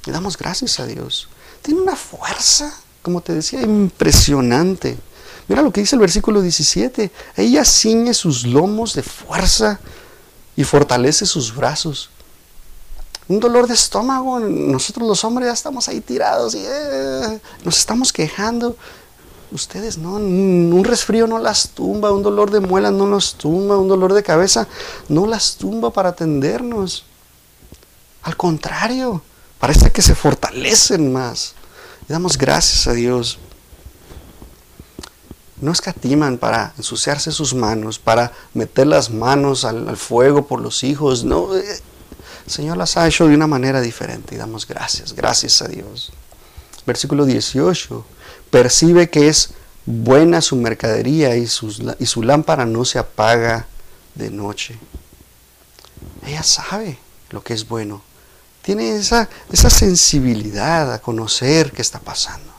Le 0.05 0.11
damos 0.11 0.37
gracias 0.37 0.79
a 0.79 0.85
Dios. 0.85 1.29
Tiene 1.61 1.81
una 1.81 1.95
fuerza, 1.95 2.73
como 3.01 3.21
te 3.21 3.33
decía, 3.33 3.61
impresionante. 3.61 4.97
Mira 5.47 5.61
lo 5.61 5.71
que 5.71 5.81
dice 5.81 5.95
el 5.95 6.01
versículo 6.01 6.41
17. 6.41 7.11
Ella 7.37 7.63
ciñe 7.63 8.13
sus 8.13 8.45
lomos 8.45 8.93
de 8.93 9.03
fuerza 9.03 9.79
y 10.55 10.63
fortalece 10.63 11.25
sus 11.25 11.55
brazos. 11.55 12.09
Un 13.27 13.39
dolor 13.39 13.67
de 13.67 13.75
estómago, 13.75 14.39
nosotros 14.39 15.07
los 15.07 15.23
hombres 15.23 15.47
ya 15.47 15.53
estamos 15.53 15.87
ahí 15.87 16.01
tirados 16.01 16.53
y 16.53 16.63
eh, 16.65 17.39
nos 17.63 17.77
estamos 17.77 18.11
quejando. 18.11 18.75
Ustedes 19.51 19.97
no, 19.97 20.13
un 20.15 20.83
resfrío 20.85 21.27
no 21.27 21.37
las 21.37 21.69
tumba, 21.69 22.11
un 22.11 22.23
dolor 22.23 22.51
de 22.51 22.61
muelas 22.61 22.93
no 22.93 23.09
las 23.09 23.33
tumba, 23.33 23.77
un 23.77 23.87
dolor 23.87 24.13
de 24.13 24.23
cabeza 24.23 24.67
no 25.09 25.27
las 25.27 25.55
tumba 25.57 25.91
para 25.91 26.09
atendernos. 26.09 27.03
Al 28.23 28.37
contrario, 28.37 29.21
parece 29.59 29.91
que 29.91 30.01
se 30.01 30.15
fortalecen 30.15 31.11
más. 31.11 31.53
Damos 32.07 32.37
gracias 32.37 32.87
a 32.87 32.93
Dios 32.93 33.39
no 35.61 35.71
escatiman 35.71 36.37
para 36.37 36.73
ensuciarse 36.77 37.31
sus 37.31 37.53
manos, 37.53 37.99
para 37.99 38.33
meter 38.53 38.87
las 38.87 39.11
manos 39.11 39.63
al, 39.63 39.95
fuego 39.95 40.47
por 40.47 40.59
los 40.59 40.83
hijos. 40.83 41.23
No, 41.23 41.55
eh, 41.55 41.79
el 42.45 42.51
Señor 42.51 42.77
las 42.77 42.97
ha 42.97 43.07
hecho 43.07 43.27
de 43.27 43.35
una 43.35 43.47
manera 43.47 43.79
diferente 43.79 44.35
y 44.35 44.37
damos 44.37 44.67
gracias, 44.67 45.13
gracias 45.13 45.61
a 45.61 45.67
Dios. 45.67 46.11
Versículo 46.85 47.25
18. 47.25 48.05
Percibe 48.51 49.09
que 49.09 49.27
es 49.27 49.53
buena 49.85 50.41
su 50.41 50.55
mercadería 50.55 51.35
y, 51.35 51.43
y 51.43 52.05
su 52.05 52.23
lámpara 52.23 52.65
no 52.65 52.85
se 52.85 52.99
apaga 52.99 53.65
de 54.13 54.29
noche. 54.29 54.77
Ella 56.25 56.43
sabe 56.43 56.99
lo 57.31 57.43
que 57.43 57.53
es 57.53 57.67
bueno. 57.67 58.01
Tiene 58.61 58.95
esa, 58.95 59.27
esa 59.51 59.69
sensibilidad 59.69 60.93
a 60.93 60.99
conocer 60.99 61.71
qué 61.71 61.81
está 61.81 61.99
pasando. 61.99 62.51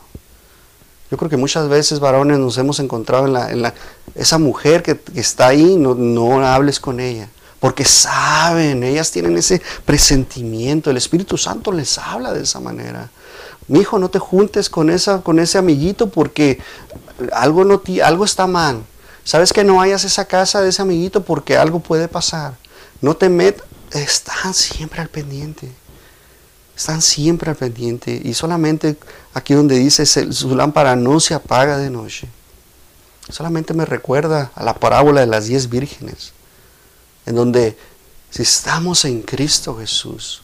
Yo 1.11 1.19
creo 1.19 1.29
que 1.29 1.37
muchas 1.37 1.69
veces, 1.69 2.01
varones, 2.01 2.39
nos 2.39 2.57
hemos 2.59 2.81
encontrado 2.81 3.27
en, 3.27 3.35
la, 3.35 3.51
en 3.51 3.63
la, 3.63 3.75
esa 4.15 4.39
mujer 4.39 4.83
que, 4.83 4.99
está 5.15 5.49
ahí, 5.49 5.77
no, 5.77 5.95
no 5.95 6.45
hables 6.45 6.81
con 6.81 7.01
ella. 7.01 7.29
Porque 7.61 7.85
saben, 7.85 8.83
ellas 8.83 9.11
tienen 9.11 9.37
ese 9.37 9.63
presentimiento, 9.85 10.91
el 10.91 10.97
Espíritu 10.97 11.39
Santo 11.39 11.71
les 11.71 11.99
habla 11.99 12.33
de 12.33 12.43
esa 12.43 12.59
manera. 12.59 13.11
Mi 13.73 13.81
hijo, 13.81 13.99
no 13.99 14.11
te 14.11 14.19
juntes 14.19 14.69
con, 14.69 14.91
esa, 14.91 15.23
con 15.23 15.39
ese 15.39 15.57
amiguito 15.57 16.11
porque 16.11 16.59
algo, 17.33 17.65
no, 17.65 17.81
algo 18.05 18.27
está 18.27 18.47
mal. 18.47 18.85
Sabes 19.25 19.51
que 19.51 19.65
no 19.65 19.77
vayas 19.77 20.05
a 20.05 20.09
esa 20.09 20.27
casa 20.27 20.61
de 20.61 20.69
ese 20.69 20.83
amiguito 20.83 21.23
porque 21.23 21.57
algo 21.57 21.81
puede 21.81 22.07
pasar. 22.07 22.59
No 23.01 23.17
te 23.17 23.31
metas, 23.31 23.65
están 23.93 24.53
siempre 24.53 25.01
al 25.01 25.09
pendiente. 25.09 25.73
Están 26.77 27.01
siempre 27.01 27.49
al 27.49 27.57
pendiente 27.57 28.21
y 28.23 28.35
solamente 28.35 28.99
aquí 29.33 29.55
donde 29.55 29.79
dice 29.79 30.05
su 30.05 30.55
lámpara 30.55 30.95
no 30.95 31.19
se 31.19 31.33
apaga 31.33 31.79
de 31.79 31.89
noche. 31.89 32.29
Solamente 33.31 33.73
me 33.73 33.87
recuerda 33.87 34.53
a 34.55 34.65
la 34.65 34.75
parábola 34.75 35.23
de 35.23 35.29
las 35.29 35.47
diez 35.47 35.71
vírgenes, 35.71 36.35
en 37.25 37.37
donde 37.37 37.79
si 38.29 38.43
estamos 38.43 39.07
en 39.07 39.23
Cristo 39.23 39.79
Jesús, 39.79 40.43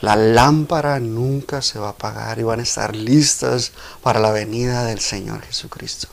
la 0.00 0.16
lámpara 0.16 0.98
nunca 1.00 1.62
se 1.62 1.78
va 1.78 1.88
a 1.88 1.90
apagar 1.90 2.38
y 2.38 2.42
van 2.42 2.60
a 2.60 2.64
estar 2.64 2.96
listas 2.96 3.72
para 4.02 4.20
la 4.20 4.30
venida 4.30 4.84
del 4.84 5.00
Señor 5.00 5.42
Jesucristo. 5.42 6.08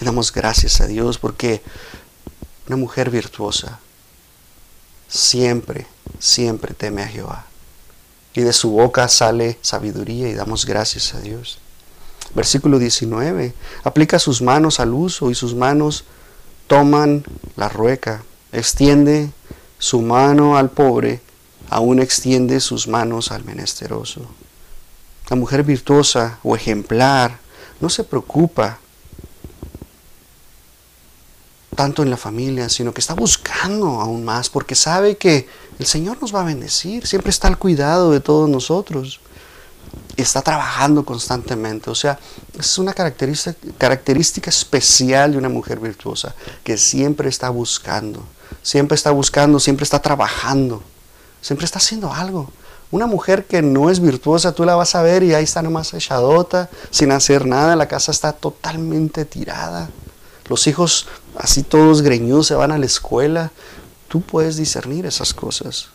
Damos 0.00 0.32
gracias 0.32 0.80
a 0.80 0.86
Dios 0.86 1.18
porque 1.18 1.62
una 2.66 2.76
mujer 2.76 3.10
virtuosa 3.10 3.80
siempre, 5.08 5.86
siempre 6.18 6.72
teme 6.72 7.02
a 7.02 7.08
Jehová 7.08 7.46
y 8.34 8.42
de 8.42 8.52
su 8.52 8.70
boca 8.70 9.08
sale 9.08 9.58
sabiduría 9.60 10.28
y 10.28 10.34
damos 10.34 10.64
gracias 10.64 11.14
a 11.14 11.20
Dios. 11.20 11.58
Versículo 12.34 12.78
19. 12.78 13.54
Aplica 13.82 14.18
sus 14.18 14.40
manos 14.40 14.78
al 14.80 14.94
uso 14.94 15.30
y 15.30 15.34
sus 15.34 15.54
manos 15.54 16.04
toman 16.68 17.24
la 17.56 17.68
rueca. 17.68 18.22
Extiende 18.52 19.30
su 19.78 20.00
mano 20.00 20.56
al 20.56 20.70
pobre, 20.70 21.20
aún 21.70 22.00
extiende 22.00 22.60
sus 22.60 22.88
manos 22.88 23.30
al 23.30 23.44
menesteroso. 23.44 24.26
La 25.28 25.36
mujer 25.36 25.62
virtuosa 25.62 26.38
o 26.42 26.56
ejemplar 26.56 27.38
no 27.80 27.88
se 27.88 28.02
preocupa 28.02 28.78
tanto 31.76 32.02
en 32.02 32.10
la 32.10 32.16
familia, 32.16 32.68
sino 32.68 32.92
que 32.92 33.00
está 33.00 33.14
buscando 33.14 34.00
aún 34.00 34.24
más, 34.24 34.50
porque 34.50 34.74
sabe 34.74 35.16
que 35.16 35.48
el 35.78 35.86
Señor 35.86 36.18
nos 36.20 36.34
va 36.34 36.42
a 36.42 36.44
bendecir, 36.44 37.06
siempre 37.06 37.30
está 37.30 37.48
al 37.48 37.56
cuidado 37.56 38.10
de 38.10 38.20
todos 38.20 38.50
nosotros. 38.50 39.20
Está 40.16 40.42
trabajando 40.42 41.04
constantemente. 41.04 41.88
O 41.88 41.94
sea, 41.94 42.18
es 42.58 42.76
una 42.76 42.92
característica, 42.92 43.56
característica 43.78 44.50
especial 44.50 45.32
de 45.32 45.38
una 45.38 45.48
mujer 45.48 45.78
virtuosa, 45.78 46.34
que 46.64 46.76
siempre 46.76 47.28
está 47.28 47.48
buscando, 47.48 48.22
siempre 48.62 48.96
está 48.96 49.12
buscando, 49.12 49.58
siempre 49.58 49.84
está 49.84 50.02
trabajando, 50.02 50.82
siempre 51.40 51.64
está 51.64 51.78
haciendo 51.78 52.12
algo. 52.12 52.50
Una 52.90 53.06
mujer 53.06 53.46
que 53.46 53.62
no 53.62 53.88
es 53.88 54.00
virtuosa, 54.00 54.52
tú 54.52 54.64
la 54.64 54.74
vas 54.74 54.94
a 54.94 55.02
ver 55.02 55.22
y 55.22 55.32
ahí 55.32 55.44
está 55.44 55.62
nomás 55.62 55.94
echadota, 55.94 56.68
sin 56.90 57.12
hacer 57.12 57.46
nada, 57.46 57.76
la 57.76 57.86
casa 57.86 58.10
está 58.10 58.32
totalmente 58.32 59.24
tirada. 59.24 59.88
Los 60.48 60.66
hijos 60.66 61.06
así 61.36 61.62
todos 61.62 62.02
greñudos 62.02 62.48
se 62.48 62.54
van 62.56 62.72
a 62.72 62.78
la 62.78 62.86
escuela. 62.86 63.52
Tú 64.08 64.20
puedes 64.20 64.56
discernir 64.56 65.06
esas 65.06 65.32
cosas. 65.32 65.90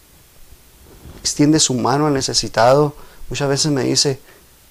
Extiende 1.19 1.59
su 1.59 1.73
mano 1.73 2.07
al 2.07 2.13
necesitado. 2.13 2.95
Muchas 3.29 3.49
veces 3.49 3.71
me 3.73 3.83
dice, 3.83 4.21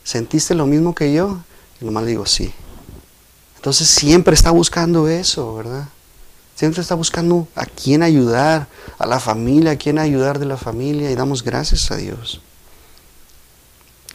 ¿sentiste 0.03 0.55
lo 0.55 0.67
mismo 0.67 0.95
que 0.95 1.13
yo? 1.13 1.41
Y 1.81 1.85
nomás 1.85 2.07
digo, 2.07 2.25
sí. 2.25 2.55
Entonces 3.57 3.89
siempre 3.89 4.35
está 4.35 4.51
buscando 4.51 5.09
eso, 5.09 5.55
¿verdad? 5.57 5.89
Siempre 6.55 6.83
está 6.83 6.95
buscando 6.95 7.49
a 7.57 7.67
quién 7.67 8.03
ayudar, 8.03 8.69
a 8.99 9.07
la 9.07 9.19
familia, 9.19 9.73
a 9.73 9.77
quién 9.77 9.99
ayudar 9.99 10.39
de 10.39 10.47
la 10.47 10.57
familia 10.57 11.11
y 11.11 11.15
damos 11.15 11.43
gracias 11.43 11.91
a 11.91 11.97
Dios. 11.97 12.41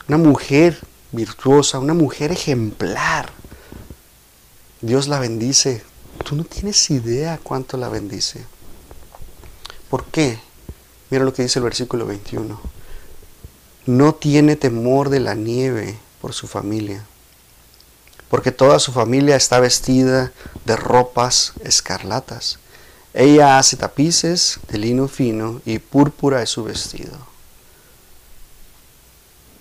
Una 0.07 0.17
mujer 0.17 0.79
virtuosa, 1.11 1.79
una 1.79 1.93
mujer 1.93 2.31
ejemplar. 2.31 3.29
Dios 4.81 5.07
la 5.07 5.19
bendice. 5.19 5.83
Tú 6.23 6.35
no 6.35 6.43
tienes 6.43 6.89
idea 6.89 7.39
cuánto 7.43 7.77
la 7.77 7.89
bendice. 7.89 8.45
¿Por 9.89 10.05
qué? 10.05 10.39
Mira 11.09 11.25
lo 11.25 11.33
que 11.33 11.43
dice 11.43 11.59
el 11.59 11.63
versículo 11.63 12.05
21. 12.05 12.59
No 13.87 14.15
tiene 14.15 14.55
temor 14.55 15.09
de 15.09 15.19
la 15.19 15.35
nieve 15.35 15.97
por 16.21 16.33
su 16.33 16.47
familia, 16.47 17.05
porque 18.29 18.51
toda 18.51 18.79
su 18.79 18.91
familia 18.91 19.35
está 19.35 19.59
vestida 19.59 20.31
de 20.65 20.75
ropas 20.75 21.53
escarlatas. 21.63 22.59
Ella 23.13 23.57
hace 23.57 23.75
tapices 23.75 24.59
de 24.69 24.77
lino 24.77 25.07
fino 25.07 25.61
y 25.65 25.79
púrpura 25.79 26.43
es 26.43 26.51
su 26.51 26.63
vestido. 26.63 27.17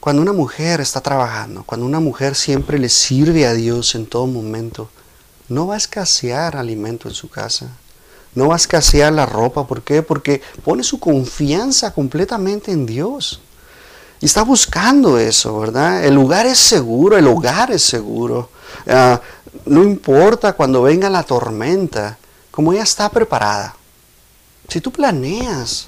Cuando 0.00 0.22
una 0.22 0.33
mujer 0.33 0.81
está 0.81 1.00
trabajando, 1.00 1.64
cuando 1.64 1.87
una 1.87 2.00
mujer 2.00 2.35
siempre 2.35 2.78
le 2.78 2.88
sirve 2.88 3.46
a 3.46 3.54
Dios 3.54 3.94
en 3.94 4.07
todo 4.07 4.26
momento, 4.26 4.90
no 5.48 5.66
va 5.66 5.74
a 5.74 5.78
escasear 5.78 6.57
alimento 6.57 7.09
en 7.09 7.14
su 7.14 7.28
casa. 7.28 7.68
No 8.35 8.48
va 8.48 8.54
a 8.54 8.59
escasear 8.59 9.12
la 9.12 9.26
ropa. 9.26 9.66
¿Por 9.66 9.83
qué? 9.83 10.02
Porque 10.02 10.42
pone 10.62 10.85
su 10.85 11.00
confianza 11.00 11.92
completamente 11.92 12.70
en 12.70 12.87
Dios. 12.87 13.40
Y 14.20 14.26
está 14.26 14.42
buscando 14.42 15.18
eso, 15.18 15.59
¿verdad? 15.59 16.04
El 16.04 16.14
lugar 16.14 16.46
es 16.46 16.59
seguro, 16.59 17.16
el 17.16 17.26
hogar 17.26 17.70
es 17.70 17.83
seguro. 17.83 18.50
Ah, 18.87 19.20
no 19.64 19.83
importa 19.83 20.54
cuando 20.54 20.83
venga 20.83 21.09
la 21.09 21.22
tormenta, 21.22 22.18
como 22.50 22.72
ella 22.72 22.83
está 22.83 23.09
preparada. 23.09 23.76
Si 24.68 24.81
tú 24.81 24.90
planeas, 24.90 25.87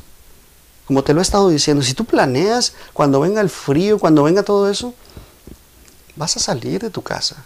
como 0.87 1.03
te 1.03 1.13
lo 1.13 1.21
he 1.21 1.23
estado 1.23 1.49
diciendo, 1.49 1.83
si 1.83 1.95
tú 1.95 2.05
planeas 2.05 2.73
cuando 2.93 3.21
venga 3.21 3.41
el 3.41 3.51
frío, 3.51 3.99
cuando 3.99 4.23
venga 4.23 4.43
todo 4.43 4.71
eso, 4.71 4.95
vas 6.17 6.37
a 6.37 6.41
salir 6.41 6.81
de 6.81 6.91
tu 6.91 7.03
casa. 7.03 7.45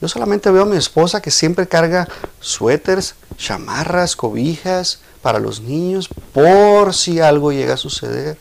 Yo 0.00 0.08
solamente 0.08 0.50
veo 0.50 0.62
a 0.62 0.66
mi 0.66 0.76
esposa 0.76 1.20
que 1.20 1.30
siempre 1.30 1.66
carga 1.66 2.08
suéteres 2.40 3.14
chamarras, 3.36 4.14
cobijas 4.14 5.00
para 5.22 5.40
los 5.40 5.60
niños 5.60 6.08
por 6.32 6.94
si 6.94 7.20
algo 7.20 7.50
llega 7.50 7.74
a 7.74 7.78
suceder. 7.78 8.38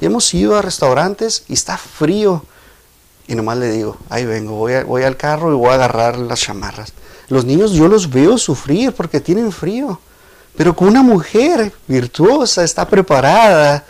Y 0.00 0.06
hemos 0.06 0.32
ido 0.34 0.56
a 0.56 0.62
restaurantes 0.62 1.44
y 1.48 1.54
está 1.54 1.76
frío. 1.76 2.44
Y 3.26 3.34
nomás 3.34 3.58
le 3.58 3.70
digo, 3.70 3.96
ahí 4.10 4.24
vengo, 4.24 4.54
voy, 4.54 4.82
voy 4.82 5.02
al 5.02 5.16
carro 5.16 5.52
y 5.52 5.56
voy 5.56 5.70
a 5.70 5.74
agarrar 5.74 6.18
las 6.18 6.40
chamarras. 6.40 6.92
Los 7.28 7.44
niños 7.44 7.72
yo 7.72 7.88
los 7.88 8.10
veo 8.10 8.36
sufrir 8.36 8.92
porque 8.92 9.20
tienen 9.20 9.50
frío. 9.50 9.98
Pero 10.56 10.76
con 10.76 10.88
una 10.88 11.02
mujer 11.02 11.72
virtuosa, 11.88 12.62
está 12.62 12.86
preparada, 12.86 13.84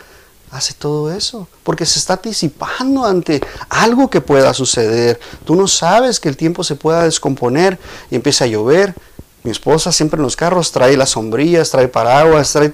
hace 0.51 0.73
todo 0.73 1.11
eso, 1.11 1.47
porque 1.63 1.85
se 1.85 1.99
está 1.99 2.13
anticipando 2.13 3.05
ante 3.05 3.41
algo 3.69 4.09
que 4.09 4.21
pueda 4.21 4.53
suceder. 4.53 5.19
Tú 5.43 5.55
no 5.55 5.67
sabes 5.67 6.19
que 6.19 6.29
el 6.29 6.37
tiempo 6.37 6.63
se 6.63 6.75
pueda 6.75 7.03
descomponer 7.03 7.77
y 8.09 8.15
empieza 8.15 8.45
a 8.45 8.47
llover. 8.47 8.95
Mi 9.43 9.51
esposa 9.51 9.91
siempre 9.91 10.17
en 10.17 10.23
los 10.23 10.35
carros 10.35 10.71
trae 10.71 10.97
las 10.97 11.09
sombrillas, 11.11 11.69
trae 11.69 11.87
paraguas, 11.87 12.51
trae... 12.51 12.73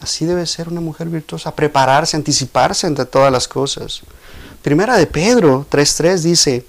Así 0.00 0.24
debe 0.24 0.46
ser 0.46 0.68
una 0.68 0.80
mujer 0.80 1.08
virtuosa, 1.08 1.54
prepararse, 1.54 2.16
anticiparse 2.16 2.86
ante 2.86 3.04
todas 3.04 3.32
las 3.32 3.48
cosas. 3.48 4.02
Primera 4.62 4.96
de 4.96 5.06
Pedro 5.06 5.66
3.3 5.70 6.18
dice, 6.18 6.66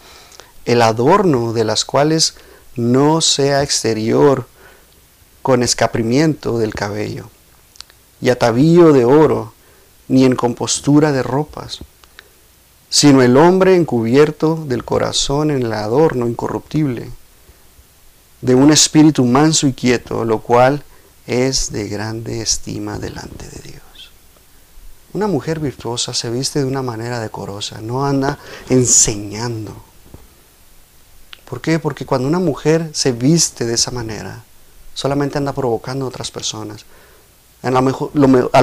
el 0.66 0.82
adorno 0.82 1.54
de 1.54 1.64
las 1.64 1.86
cuales 1.86 2.36
no 2.76 3.22
sea 3.22 3.64
exterior 3.64 4.48
con 5.42 5.64
escaprimiento 5.64 6.60
del 6.60 6.74
cabello 6.74 7.30
y 8.22 8.30
atavío 8.30 8.94
de 8.94 9.06
oro 9.06 9.54
ni 10.08 10.26
en 10.26 10.36
compostura 10.36 11.12
de 11.12 11.24
ropas, 11.24 11.80
sino 12.90 13.22
el 13.22 13.38
hombre 13.38 13.76
encubierto 13.76 14.64
del 14.68 14.84
corazón 14.84 15.52
en 15.52 15.64
el 15.64 15.74
adorno 15.74 16.28
incorruptible, 16.28 17.10
de 18.42 18.56
un 18.56 18.72
espíritu 18.72 19.26
manso 19.26 19.68
y 19.68 19.74
quieto, 19.74 20.26
lo 20.26 20.40
cual 20.40 20.84
es 21.30 21.72
de 21.72 21.88
grande 21.88 22.42
estima 22.42 22.98
delante 22.98 23.48
de 23.48 23.62
Dios. 23.62 24.12
Una 25.14 25.28
mujer 25.28 25.60
virtuosa 25.60 26.12
se 26.16 26.32
viste 26.32 26.60
de 26.60 26.66
una 26.66 26.82
manera 26.82 27.20
decorosa, 27.20 27.82
no 27.82 28.04
anda 28.04 28.40
enseñando. 28.68 29.76
¿Por 31.48 31.62
qué? 31.62 31.78
Porque 31.78 32.08
cuando 32.08 32.28
una 32.28 32.40
mujer 32.40 32.90
se 32.94 33.12
viste 33.12 33.66
de 33.66 33.76
esa 33.76 33.92
manera, 33.92 34.44
solamente 34.96 35.38
anda 35.38 35.54
provocando 35.54 36.06
a 36.06 36.08
otras 36.08 36.32
personas. 36.32 36.86
A 37.62 37.70
lo, 37.70 37.82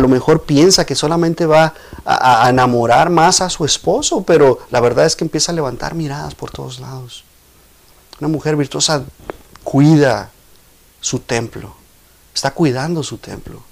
mejor, 0.08 0.40
a 0.40 0.46
piensa 0.46 0.84
que 0.84 0.96
solamente 0.96 1.46
va 1.46 1.72
a, 2.04 2.48
enamorar 2.50 3.10
más 3.10 3.40
a 3.42 3.50
su 3.50 3.64
esposo, 3.64 4.24
pero 4.24 4.58
la 4.70 4.80
verdad 4.80 5.06
es 5.06 5.14
que 5.14 5.24
empieza 5.24 5.52
a 5.52 5.54
levantar 5.54 5.94
miradas 5.94 6.34
por 6.34 6.50
todos 6.50 6.80
lados. 6.80 7.22
Una 8.18 8.28
mujer 8.28 8.56
virtuosa 8.56 9.04
cuida 9.62 10.30
su 11.00 11.20
templo, 11.20 11.76
está 12.36 12.52
cuidando 12.52 13.02
su 13.02 13.18
templo. 13.18 13.62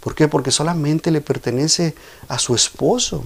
¿Por 0.00 0.14
qué? 0.14 0.28
Porque 0.28 0.50
solamente 0.50 1.10
le 1.10 1.20
pertenece 1.20 1.94
a 2.28 2.38
su 2.38 2.54
esposo. 2.54 3.24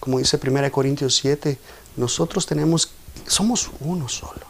Como 0.00 0.18
dice 0.18 0.38
1 0.42 0.72
Corintios 0.72 1.16
7, 1.16 1.58
nosotros 1.96 2.46
tenemos, 2.46 2.90
somos 3.26 3.70
uno 3.80 4.08
solo. 4.08 4.46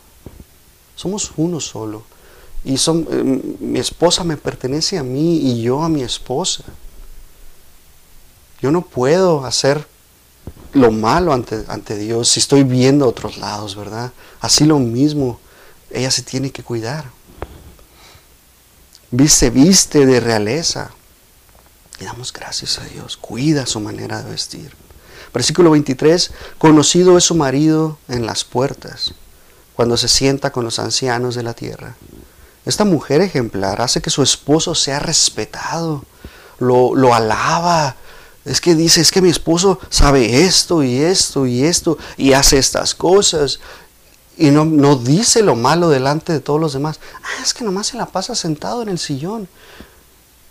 Somos 0.94 1.32
uno 1.36 1.60
solo 1.60 2.04
y 2.66 2.74
eh, 2.74 3.42
mi 3.60 3.78
esposa 3.78 4.24
me 4.24 4.36
pertenece 4.36 4.98
a 4.98 5.04
mí 5.04 5.36
y 5.36 5.62
yo 5.62 5.84
a 5.84 5.88
mi 5.88 6.02
esposa. 6.02 6.64
Yo 8.60 8.72
no 8.72 8.82
puedo 8.82 9.46
hacer 9.46 9.86
lo 10.72 10.90
malo 10.90 11.32
ante, 11.32 11.64
ante 11.68 11.96
Dios 11.96 12.28
si 12.28 12.40
estoy 12.40 12.64
viendo 12.64 13.04
a 13.04 13.08
otros 13.08 13.38
lados, 13.38 13.76
¿verdad? 13.76 14.12
Así 14.40 14.64
lo 14.64 14.80
mismo, 14.80 15.38
ella 15.90 16.10
se 16.10 16.22
tiene 16.22 16.50
que 16.50 16.64
cuidar. 16.64 17.04
Viste, 19.10 19.50
viste 19.50 20.06
de 20.06 20.20
realeza. 20.20 20.90
Y 22.00 22.04
damos 22.04 22.32
gracias 22.32 22.78
a 22.78 22.84
Dios. 22.84 23.16
Cuida 23.16 23.66
su 23.66 23.80
manera 23.80 24.22
de 24.22 24.30
vestir. 24.30 24.72
Versículo 25.32 25.70
23. 25.70 26.30
Conocido 26.58 27.16
es 27.16 27.24
su 27.24 27.34
marido 27.34 27.98
en 28.08 28.26
las 28.26 28.44
puertas, 28.44 29.14
cuando 29.74 29.96
se 29.96 30.08
sienta 30.08 30.50
con 30.50 30.64
los 30.64 30.78
ancianos 30.78 31.34
de 31.34 31.42
la 31.42 31.54
tierra. 31.54 31.96
Esta 32.64 32.84
mujer 32.84 33.20
ejemplar 33.20 33.80
hace 33.80 34.02
que 34.02 34.10
su 34.10 34.22
esposo 34.22 34.74
sea 34.74 34.98
respetado, 34.98 36.04
lo, 36.58 37.14
alaba. 37.14 37.96
Es 38.44 38.60
que 38.60 38.74
dice, 38.74 39.00
es 39.00 39.10
que 39.10 39.22
mi 39.22 39.30
esposo 39.30 39.78
sabe 39.88 40.44
esto 40.44 40.82
y 40.82 40.96
esto 40.96 41.46
y 41.46 41.64
esto 41.64 41.98
y 42.16 42.32
hace 42.32 42.58
estas 42.58 42.94
cosas. 42.94 43.60
Y 44.36 44.50
no, 44.50 44.64
no 44.64 44.96
dice 44.96 45.42
lo 45.42 45.56
malo 45.56 45.88
delante 45.88 46.32
de 46.32 46.40
todos 46.40 46.60
los 46.60 46.72
demás. 46.72 47.00
Ah, 47.22 47.42
es 47.42 47.54
que 47.54 47.64
nomás 47.64 47.88
se 47.88 47.96
la 47.96 48.06
pasa 48.06 48.34
sentado 48.34 48.82
en 48.82 48.88
el 48.88 48.98
sillón. 48.98 49.48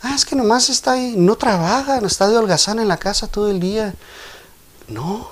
Ah, 0.02 0.14
es 0.16 0.26
que 0.26 0.36
nomás 0.36 0.70
está 0.70 0.94
ahí, 0.94 1.16
no 1.18 1.36
trabaja, 1.36 1.98
está 2.00 2.28
de 2.28 2.38
holgazán 2.38 2.80
en 2.80 2.88
la 2.88 2.98
casa 2.98 3.28
todo 3.28 3.50
el 3.50 3.60
día. 3.60 3.96
No, 4.88 5.30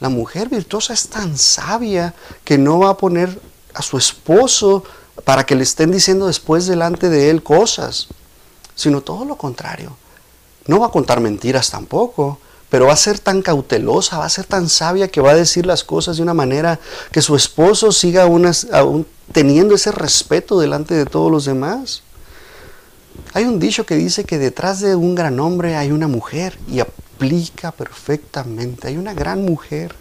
la 0.00 0.08
mujer 0.08 0.48
virtuosa 0.48 0.92
es 0.92 1.08
tan 1.08 1.38
sabia 1.38 2.14
que 2.44 2.58
no 2.58 2.78
va 2.78 2.90
a 2.90 2.96
poner 2.96 3.40
a 3.72 3.82
su 3.82 3.96
esposo 3.96 4.84
para 5.24 5.46
que 5.46 5.54
le 5.54 5.62
estén 5.62 5.92
diciendo 5.92 6.26
después 6.26 6.66
delante 6.66 7.08
de 7.08 7.30
él 7.30 7.42
cosas, 7.42 8.08
sino 8.74 9.00
todo 9.00 9.24
lo 9.24 9.36
contrario. 9.36 9.96
No 10.66 10.80
va 10.80 10.86
a 10.86 10.90
contar 10.90 11.20
mentiras 11.20 11.70
tampoco, 11.70 12.38
pero 12.72 12.86
va 12.86 12.94
a 12.94 12.96
ser 12.96 13.18
tan 13.18 13.42
cautelosa, 13.42 14.16
va 14.16 14.24
a 14.24 14.30
ser 14.30 14.46
tan 14.46 14.66
sabia 14.70 15.08
que 15.08 15.20
va 15.20 15.32
a 15.32 15.34
decir 15.34 15.66
las 15.66 15.84
cosas 15.84 16.16
de 16.16 16.22
una 16.22 16.32
manera 16.32 16.80
que 17.10 17.20
su 17.20 17.36
esposo 17.36 17.92
siga 17.92 18.22
aún 18.22 19.06
teniendo 19.30 19.74
ese 19.74 19.92
respeto 19.92 20.58
delante 20.58 20.94
de 20.94 21.04
todos 21.04 21.30
los 21.30 21.44
demás. 21.44 22.02
Hay 23.34 23.44
un 23.44 23.60
dicho 23.60 23.84
que 23.84 23.96
dice 23.96 24.24
que 24.24 24.38
detrás 24.38 24.80
de 24.80 24.96
un 24.96 25.14
gran 25.14 25.38
hombre 25.38 25.76
hay 25.76 25.92
una 25.92 26.08
mujer 26.08 26.58
y 26.66 26.80
aplica 26.80 27.72
perfectamente. 27.72 28.88
Hay 28.88 28.96
una 28.96 29.12
gran 29.12 29.44
mujer 29.44 29.94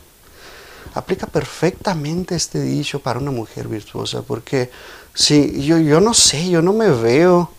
aplica 0.93 1.27
perfectamente 1.27 2.35
este 2.35 2.61
dicho 2.61 2.99
para 2.99 3.19
una 3.19 3.31
mujer 3.31 3.67
virtuosa, 3.67 4.21
porque 4.21 4.71
si 5.13 5.61
yo, 5.61 5.77
yo 5.77 5.99
no 5.99 6.13
sé, 6.13 6.49
yo 6.49 6.61
no 6.61 6.71
me 6.71 6.89
veo. 6.89 7.51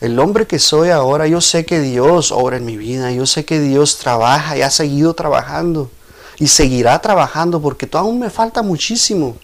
El 0.00 0.18
hombre 0.18 0.46
que 0.46 0.58
soy 0.58 0.88
ahora, 0.88 1.26
yo 1.26 1.42
sé 1.42 1.66
que 1.66 1.80
Dios 1.80 2.32
obra 2.32 2.56
en 2.56 2.64
mi 2.64 2.78
vida, 2.78 3.12
yo 3.12 3.26
sé 3.26 3.44
que 3.44 3.60
Dios 3.60 3.98
trabaja 3.98 4.56
y 4.56 4.62
ha 4.62 4.70
seguido 4.70 5.12
trabajando 5.12 5.90
y 6.38 6.48
seguirá 6.48 6.98
trabajando 7.02 7.60
porque 7.60 7.88
aún 7.92 8.18
me 8.18 8.30
falta 8.30 8.62
muchísimo. 8.62 9.36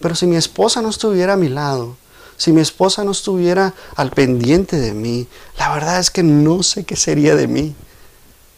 Pero 0.00 0.16
si 0.16 0.26
mi 0.26 0.34
esposa 0.34 0.82
no 0.82 0.88
estuviera 0.88 1.34
a 1.34 1.36
mi 1.36 1.48
lado, 1.48 1.96
si 2.36 2.52
mi 2.52 2.60
esposa 2.60 3.04
no 3.04 3.12
estuviera 3.12 3.72
al 3.94 4.10
pendiente 4.10 4.76
de 4.78 4.94
mí, 4.94 5.28
la 5.56 5.72
verdad 5.72 6.00
es 6.00 6.10
que 6.10 6.24
no 6.24 6.64
sé 6.64 6.84
qué 6.84 6.96
sería 6.96 7.36
de 7.36 7.46
mí. 7.46 7.76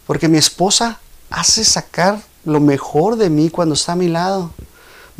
Porque 0.06 0.28
mi 0.28 0.38
esposa 0.38 1.00
hace 1.28 1.64
sacar 1.64 2.22
lo 2.44 2.60
mejor 2.60 3.16
de 3.16 3.28
mí 3.28 3.50
cuando 3.50 3.74
está 3.74 3.92
a 3.92 3.96
mi 3.96 4.08
lado. 4.08 4.52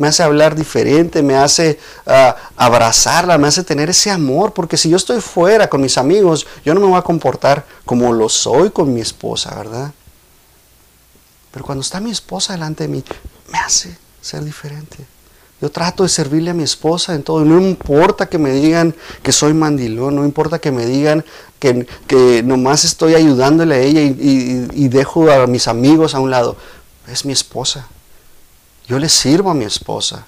Me 0.01 0.07
hace 0.07 0.23
hablar 0.23 0.55
diferente, 0.55 1.21
me 1.21 1.35
hace 1.35 1.77
ah, 2.07 2.35
abrazarla, 2.57 3.37
me 3.37 3.47
hace 3.47 3.63
tener 3.63 3.87
ese 3.87 4.09
amor, 4.09 4.51
porque 4.51 4.75
si 4.75 4.89
yo 4.89 4.97
estoy 4.97 5.21
fuera 5.21 5.69
con 5.69 5.79
mis 5.79 5.95
amigos, 5.95 6.47
yo 6.65 6.73
no 6.73 6.79
me 6.79 6.87
voy 6.87 6.97
a 6.97 7.03
comportar 7.03 7.67
como 7.85 8.11
lo 8.11 8.27
soy 8.27 8.71
con 8.71 8.91
mi 8.91 8.99
esposa, 8.99 9.53
¿verdad? 9.53 9.91
Pero 11.51 11.63
cuando 11.63 11.83
está 11.83 11.99
mi 11.99 12.09
esposa 12.09 12.53
delante 12.53 12.85
de 12.85 12.87
mí, 12.87 13.03
me 13.53 13.59
hace 13.59 13.95
ser 14.19 14.43
diferente. 14.43 14.97
Yo 15.61 15.69
trato 15.69 16.01
de 16.01 16.09
servirle 16.09 16.49
a 16.49 16.55
mi 16.55 16.63
esposa 16.63 17.13
en 17.13 17.21
todo. 17.21 17.45
No 17.45 17.61
importa 17.61 18.25
que 18.25 18.39
me 18.39 18.53
digan 18.53 18.95
que 19.21 19.31
soy 19.31 19.53
mandilón, 19.53 20.15
no 20.15 20.25
importa 20.25 20.57
que 20.57 20.71
me 20.71 20.87
digan 20.87 21.23
que, 21.59 21.85
que 22.07 22.41
nomás 22.41 22.85
estoy 22.85 23.13
ayudándole 23.13 23.75
a 23.75 23.79
ella 23.81 24.01
y 24.01 24.87
dejo 24.87 25.29
a 25.29 25.45
mis 25.45 25.67
amigos 25.67 26.15
a 26.15 26.19
un 26.19 26.31
lado 26.31 26.57
es 27.07 27.23
mi 27.23 27.33
esposa. 27.33 27.87
Yo 28.91 28.99
le 28.99 29.07
sirvo 29.07 29.49
a 29.49 29.53
mi 29.53 29.63
esposa. 29.63 30.25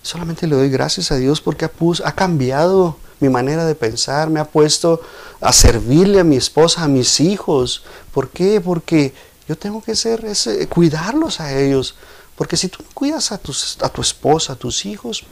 Solamente 0.00 0.46
le 0.46 0.56
doy 0.56 0.70
gracias 0.70 1.12
a 1.12 1.16
Dios 1.16 1.42
porque 1.42 1.66
ha, 1.66 2.12
cambiado 2.12 2.96
mi 3.20 3.28
manera 3.28 3.66
de 3.66 3.74
pensar, 3.74 4.30
me 4.30 4.40
ha 4.40 4.46
puesto 4.46 5.02
a 5.38 5.52
servirle 5.52 6.20
a 6.20 6.24
mi 6.24 6.36
esposa, 6.36 6.84
a 6.84 6.88
mis 6.88 7.20
hijos. 7.20 7.84
¿Por 8.14 8.30
qué? 8.30 8.62
Porque 8.62 9.12
yo 9.46 9.58
tengo 9.58 9.82
que 9.82 9.94
ser 9.96 10.24
cuidarlos 10.70 11.40
a 11.40 11.60
ellos. 11.60 11.94
Porque 12.36 12.56
si 12.56 12.68
tú 12.68 12.82
no 12.82 12.88
cuidas 12.94 13.32
a, 13.32 13.36
tus, 13.36 13.76
a 13.82 13.90
tu 13.90 14.00
esposa, 14.00 14.54
a 14.54 14.56
tus 14.56 14.86
hijos, 14.86 15.26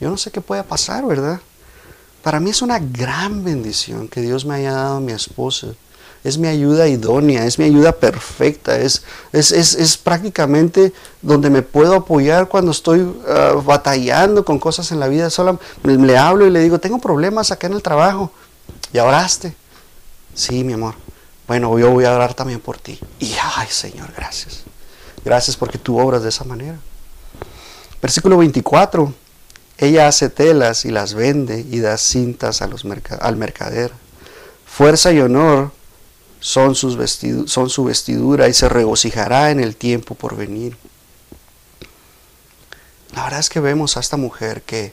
yo 0.00 0.08
no 0.08 0.16
sé 0.16 0.30
qué 0.30 0.40
pueda 0.40 0.62
pasar, 0.62 1.04
¿verdad? 1.04 1.38
Para 2.22 2.40
mí 2.40 2.48
es 2.48 2.62
una 2.62 2.78
gran 2.78 3.44
bendición 3.44 4.08
que 4.08 4.22
Dios 4.22 4.46
me 4.46 4.54
haya 4.54 4.72
dado 4.72 4.96
a 4.96 5.00
mi 5.00 5.12
esposa 5.12 5.74
es 6.24 6.38
mi 6.38 6.46
ayuda 6.46 6.86
idónea, 6.86 7.44
es 7.46 7.58
mi 7.58 7.64
ayuda 7.64 7.92
perfecta, 7.92 8.78
es, 8.78 9.02
es, 9.32 9.96
prácticamente 9.96 10.92
donde 11.20 11.50
me 11.50 11.62
puedo 11.62 11.96
apoyar 11.96 12.48
cuando 12.48 12.70
estoy 12.70 13.12
ah, 13.28 13.60
batallando 13.64 14.44
con 14.44 14.58
cosas 14.58 14.92
en 14.92 15.00
la 15.00 15.08
vida. 15.08 15.30
Solo 15.30 15.58
le 15.82 16.16
hablo 16.16 16.46
y 16.46 16.50
le 16.50 16.60
digo, 16.60 16.78
tengo 16.78 16.98
problemas 16.98 17.50
acá 17.50 17.66
en 17.66 17.72
el 17.72 17.82
trabajo. 17.82 18.30
¿Ya 18.92 19.04
oraste? 19.04 19.54
Sí, 20.34 20.62
mi 20.62 20.74
amor. 20.74 20.94
Bueno, 21.48 21.76
yo 21.78 21.90
voy 21.90 22.04
a 22.04 22.14
orar 22.14 22.34
también 22.34 22.60
por 22.60 22.78
ti. 22.78 23.00
Y 23.18 23.34
ay, 23.56 23.66
Señor, 23.68 24.12
gracias. 24.16 24.60
Gracias 25.24 25.56
porque 25.56 25.78
tú 25.78 25.98
obras 25.98 26.22
de 26.22 26.28
esa 26.28 26.44
manera. 26.44 26.78
Versículo 28.00 28.38
24. 28.38 29.12
Ella 29.78 30.06
hace 30.06 30.28
telas 30.28 30.84
y 30.84 30.92
las 30.92 31.14
vende 31.14 31.66
y 31.68 31.80
da 31.80 31.96
cintas 31.96 32.62
a 32.62 32.68
los 32.68 32.84
al 33.20 33.36
mercader. 33.36 33.92
Fuerza 34.64 35.12
y 35.12 35.20
honor 35.20 35.72
son, 36.42 36.74
sus 36.74 36.98
son 37.46 37.70
su 37.70 37.84
vestidura 37.84 38.48
y 38.48 38.52
se 38.52 38.68
regocijará 38.68 39.52
en 39.52 39.60
el 39.60 39.76
tiempo 39.76 40.16
por 40.16 40.36
venir. 40.36 40.76
La 43.14 43.22
verdad 43.22 43.38
es 43.38 43.48
que 43.48 43.60
vemos 43.60 43.96
a 43.96 44.00
esta 44.00 44.16
mujer 44.16 44.62
que 44.62 44.92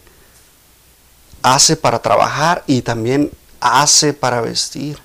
hace 1.41 1.75
para 1.75 2.03
trabajar 2.03 2.63
y 2.67 2.83
también 2.83 3.31
hace 3.59 4.13
para 4.13 4.41
vestir. 4.41 4.99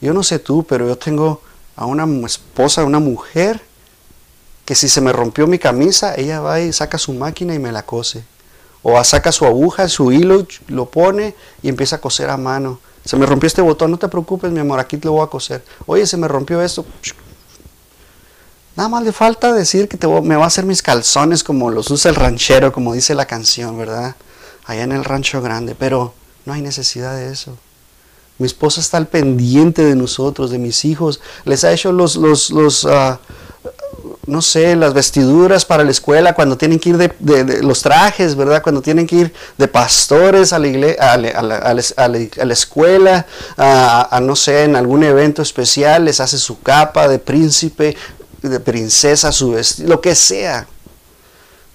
Yo 0.00 0.12
no 0.12 0.24
sé 0.24 0.40
tú, 0.40 0.64
pero 0.64 0.88
yo 0.88 0.98
tengo 0.98 1.40
a 1.76 1.86
una 1.86 2.04
esposa, 2.26 2.82
una 2.82 2.98
mujer, 2.98 3.62
que 4.64 4.74
si 4.74 4.88
se 4.88 5.00
me 5.00 5.12
rompió 5.12 5.46
mi 5.46 5.60
camisa, 5.60 6.16
ella 6.16 6.40
va 6.40 6.58
y 6.60 6.72
saca 6.72 6.98
su 6.98 7.12
máquina 7.12 7.54
y 7.54 7.60
me 7.60 7.70
la 7.70 7.86
cose. 7.86 8.24
O 8.82 9.02
saca 9.04 9.30
su 9.30 9.46
aguja, 9.46 9.88
su 9.88 10.10
hilo, 10.10 10.48
lo 10.66 10.90
pone 10.90 11.36
y 11.62 11.68
empieza 11.68 11.96
a 11.96 12.00
coser 12.00 12.28
a 12.28 12.36
mano. 12.36 12.80
Se 13.04 13.16
me 13.16 13.26
rompió 13.26 13.46
este 13.46 13.62
botón, 13.62 13.90
no 13.90 13.98
te 13.98 14.08
preocupes, 14.08 14.50
mi 14.52 14.60
amor, 14.60 14.78
aquí 14.78 14.96
te 14.96 15.06
lo 15.06 15.12
voy 15.12 15.24
a 15.24 15.26
coser. 15.26 15.64
Oye, 15.86 16.06
se 16.06 16.16
me 16.16 16.28
rompió 16.28 16.62
esto. 16.62 16.84
Nada 18.76 18.88
más 18.88 19.02
le 19.02 19.12
falta 19.12 19.52
decir 19.52 19.88
que 19.88 19.96
te 19.96 20.06
me 20.06 20.36
va 20.36 20.44
a 20.44 20.46
hacer 20.46 20.64
mis 20.64 20.82
calzones 20.82 21.44
como 21.44 21.70
los 21.70 21.90
usa 21.90 22.10
el 22.10 22.14
ranchero, 22.14 22.72
como 22.72 22.94
dice 22.94 23.14
la 23.14 23.26
canción, 23.26 23.76
¿verdad? 23.76 24.16
Allá 24.64 24.84
en 24.84 24.92
el 24.92 25.04
rancho 25.04 25.42
grande. 25.42 25.74
Pero 25.74 26.14
no 26.46 26.52
hay 26.52 26.62
necesidad 26.62 27.16
de 27.16 27.30
eso. 27.32 27.58
Mi 28.38 28.46
esposa 28.46 28.80
está 28.80 28.96
al 28.96 29.08
pendiente 29.08 29.84
de 29.84 29.94
nosotros, 29.94 30.50
de 30.50 30.58
mis 30.58 30.84
hijos. 30.84 31.20
Les 31.44 31.64
ha 31.64 31.72
hecho 31.72 31.92
los, 31.92 32.16
los, 32.16 32.50
los 32.50 32.86
ah, 32.86 33.20
no 34.26 34.40
sé, 34.40 34.76
las 34.76 34.94
vestiduras 34.94 35.64
para 35.64 35.82
la 35.82 35.90
escuela, 35.90 36.34
cuando 36.34 36.56
tienen 36.56 36.78
que 36.78 36.90
ir 36.90 36.96
de, 36.96 37.62
los 37.62 37.82
trajes, 37.82 38.36
¿verdad? 38.36 38.62
Cuando 38.62 38.80
tienen 38.80 39.06
que 39.06 39.16
ir 39.16 39.34
de 39.58 39.66
pastores 39.66 40.52
a 40.52 40.60
la, 40.60 40.68
iglesia, 40.68 41.12
a, 41.12 41.16
la, 41.18 42.52
escuela, 42.52 43.26
a, 43.56 44.20
no 44.22 44.36
sé, 44.36 44.64
en 44.64 44.76
algún 44.76 45.02
evento 45.02 45.42
especial, 45.42 46.04
les 46.04 46.20
hace 46.20 46.38
su 46.38 46.60
capa 46.60 47.08
de 47.08 47.18
príncipe, 47.18 47.96
de 48.42 48.60
princesa, 48.60 49.32
su 49.32 49.52
vestido, 49.52 49.88
lo 49.88 50.00
que 50.00 50.14
sea. 50.14 50.68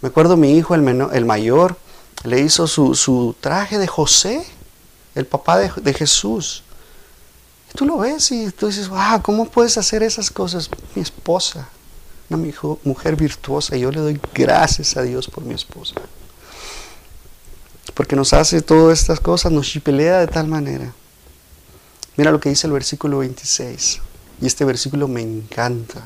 Me 0.01 0.07
acuerdo 0.07 0.37
mi 0.37 0.57
hijo, 0.57 0.73
el, 0.73 1.09
el 1.11 1.25
mayor, 1.25 1.75
le 2.23 2.39
hizo 2.39 2.65
su, 2.67 2.95
su, 2.95 3.35
traje 3.41 3.77
de 3.77 3.87
José, 3.87 4.45
el 5.15 5.25
papá 5.25 5.57
de, 5.57 5.69
de 5.75 5.93
Jesús. 5.93 6.63
Tú 7.75 7.85
lo 7.85 7.97
ves 7.97 8.31
y 8.31 8.51
tú 8.51 8.67
dices, 8.67 8.87
wow, 8.87 9.21
¿cómo 9.21 9.49
puedes 9.49 9.77
hacer 9.77 10.01
esas 10.01 10.31
cosas? 10.31 10.69
Mi 10.95 11.01
esposa 11.01 11.67
una 12.29 12.43
mujer 12.83 13.15
virtuosa 13.15 13.75
y 13.77 13.81
yo 13.81 13.91
le 13.91 14.01
doy 14.01 14.19
gracias 14.33 14.97
a 14.97 15.03
Dios 15.03 15.27
por 15.27 15.43
mi 15.43 15.53
esposa. 15.53 15.95
Porque 17.93 18.15
nos 18.15 18.33
hace 18.33 18.61
todas 18.61 18.99
estas 18.99 19.19
cosas, 19.19 19.51
nos 19.51 19.67
chipelea 19.67 20.19
de 20.19 20.27
tal 20.27 20.47
manera. 20.47 20.93
Mira 22.17 22.31
lo 22.31 22.39
que 22.39 22.49
dice 22.49 22.67
el 22.67 22.73
versículo 22.73 23.19
26. 23.19 24.01
Y 24.41 24.45
este 24.45 24.65
versículo 24.65 25.07
me 25.07 25.21
encanta. 25.21 26.05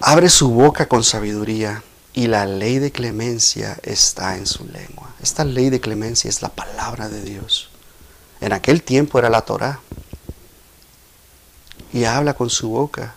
Abre 0.00 0.28
su 0.28 0.50
boca 0.50 0.88
con 0.88 1.04
sabiduría 1.04 1.82
y 2.12 2.26
la 2.26 2.44
ley 2.44 2.78
de 2.78 2.90
clemencia 2.92 3.78
está 3.82 4.36
en 4.36 4.46
su 4.46 4.66
lengua. 4.66 5.14
Esta 5.22 5.44
ley 5.44 5.70
de 5.70 5.80
clemencia 5.80 6.28
es 6.28 6.42
la 6.42 6.48
palabra 6.48 7.08
de 7.08 7.22
Dios. 7.22 7.70
En 8.40 8.52
aquel 8.52 8.82
tiempo 8.82 9.18
era 9.18 9.30
la 9.30 9.42
Torah. 9.42 9.80
Y 11.92 12.04
habla 12.04 12.34
con 12.34 12.50
su 12.50 12.68
boca 12.70 13.14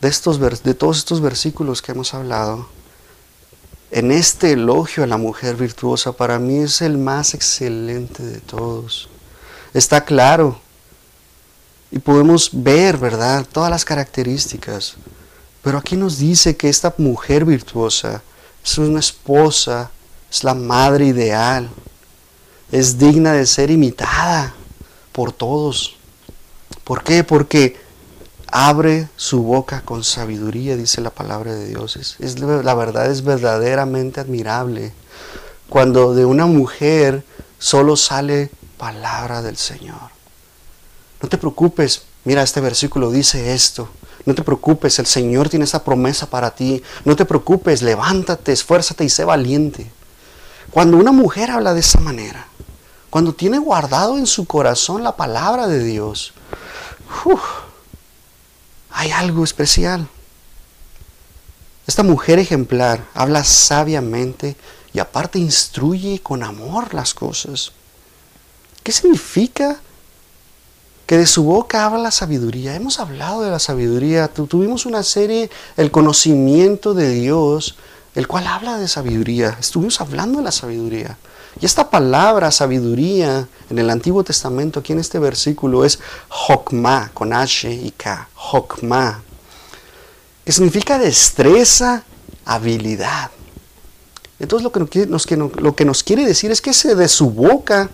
de, 0.00 0.08
estos, 0.08 0.38
de 0.62 0.74
todos 0.74 0.98
estos 0.98 1.20
versículos 1.20 1.82
que 1.82 1.92
hemos 1.92 2.14
hablado, 2.14 2.68
en 3.90 4.12
este 4.12 4.52
elogio 4.52 5.04
a 5.04 5.06
la 5.06 5.16
mujer 5.16 5.56
virtuosa, 5.56 6.12
para 6.12 6.38
mí 6.38 6.58
es 6.58 6.82
el 6.82 6.98
más 6.98 7.34
excelente 7.34 8.22
de 8.22 8.40
todos. 8.40 9.08
Está 9.72 10.04
claro 10.04 10.60
y 11.90 11.98
podemos 11.98 12.50
ver, 12.52 12.98
¿verdad?, 12.98 13.46
todas 13.50 13.70
las 13.70 13.84
características. 13.84 14.96
Pero 15.62 15.78
aquí 15.78 15.96
nos 15.96 16.18
dice 16.18 16.56
que 16.56 16.68
esta 16.68 16.94
mujer 16.98 17.44
virtuosa 17.44 18.22
es 18.62 18.76
una 18.78 19.00
esposa, 19.00 19.90
es 20.30 20.44
la 20.44 20.54
madre 20.54 21.06
ideal, 21.06 21.70
es 22.70 22.98
digna 22.98 23.32
de 23.32 23.46
ser 23.46 23.70
imitada 23.70 24.54
por 25.12 25.32
todos. 25.32 25.96
¿Por 26.84 27.02
qué? 27.02 27.24
Porque 27.24 27.80
abre 28.52 29.08
su 29.16 29.42
boca 29.42 29.82
con 29.82 30.04
sabiduría, 30.04 30.76
dice 30.76 31.00
la 31.00 31.10
palabra 31.10 31.54
de 31.54 31.66
Dios. 31.66 31.96
Es, 31.96 32.38
la 32.40 32.74
verdad 32.74 33.10
es 33.10 33.22
verdaderamente 33.22 34.20
admirable 34.20 34.92
cuando 35.68 36.14
de 36.14 36.24
una 36.24 36.46
mujer 36.46 37.24
solo 37.58 37.96
sale 37.96 38.50
palabra 38.76 39.42
del 39.42 39.56
Señor. 39.56 40.10
No 41.20 41.28
te 41.28 41.36
preocupes, 41.36 42.02
mira, 42.24 42.42
este 42.42 42.60
versículo 42.60 43.10
dice 43.10 43.52
esto. 43.52 43.88
No 44.24 44.34
te 44.34 44.42
preocupes, 44.42 44.98
el 44.98 45.06
Señor 45.06 45.48
tiene 45.48 45.64
esa 45.64 45.84
promesa 45.84 46.28
para 46.28 46.50
ti. 46.50 46.82
No 47.04 47.16
te 47.16 47.24
preocupes, 47.24 47.82
levántate, 47.82 48.52
esfuérzate 48.52 49.04
y 49.04 49.08
sé 49.08 49.24
valiente. 49.24 49.90
Cuando 50.70 50.96
una 50.96 51.12
mujer 51.12 51.50
habla 51.50 51.74
de 51.74 51.80
esa 51.80 52.00
manera, 52.00 52.46
cuando 53.10 53.32
tiene 53.32 53.58
guardado 53.58 54.18
en 54.18 54.26
su 54.26 54.44
corazón 54.44 55.02
la 55.02 55.16
palabra 55.16 55.66
de 55.66 55.82
Dios, 55.82 56.34
hay 58.90 59.10
algo 59.10 59.44
especial. 59.44 60.08
Esta 61.86 62.02
mujer 62.02 62.38
ejemplar 62.38 63.04
habla 63.14 63.44
sabiamente 63.44 64.56
y 64.92 64.98
aparte 64.98 65.38
instruye 65.38 66.20
con 66.20 66.42
amor 66.42 66.92
las 66.94 67.14
cosas. 67.14 67.72
¿Qué 68.82 68.92
significa 68.92 69.80
que 71.06 71.16
de 71.16 71.26
su 71.26 71.44
boca 71.44 71.86
habla 71.86 71.98
la 71.98 72.10
sabiduría? 72.10 72.74
Hemos 72.74 73.00
hablado 73.00 73.42
de 73.42 73.50
la 73.50 73.58
sabiduría, 73.58 74.28
tuvimos 74.28 74.86
una 74.86 75.02
serie, 75.02 75.50
el 75.76 75.90
conocimiento 75.90 76.94
de 76.94 77.10
Dios, 77.10 77.76
el 78.14 78.28
cual 78.28 78.46
habla 78.46 78.78
de 78.78 78.88
sabiduría. 78.88 79.56
Estuvimos 79.60 80.00
hablando 80.00 80.38
de 80.38 80.44
la 80.44 80.52
sabiduría. 80.52 81.16
Y 81.60 81.66
esta 81.66 81.90
palabra 81.90 82.50
sabiduría 82.50 83.48
en 83.70 83.78
el 83.78 83.90
Antiguo 83.90 84.22
Testamento, 84.22 84.80
aquí 84.80 84.92
en 84.92 85.00
este 85.00 85.18
versículo, 85.18 85.84
es 85.84 85.98
Hokmah, 86.28 87.10
con 87.12 87.32
H 87.32 87.70
y 87.70 87.90
K, 87.90 88.28
Hokmah, 88.34 89.20
que 90.44 90.52
significa 90.52 90.98
destreza, 90.98 92.04
habilidad. 92.44 93.30
Entonces 94.38 94.62
lo 94.62 94.70
que, 94.88 95.06
nos, 95.06 95.30
lo 95.60 95.74
que 95.74 95.84
nos 95.84 96.02
quiere 96.02 96.24
decir 96.24 96.50
es 96.50 96.60
que 96.60 96.72
de 96.72 97.08
su 97.08 97.30
boca 97.30 97.90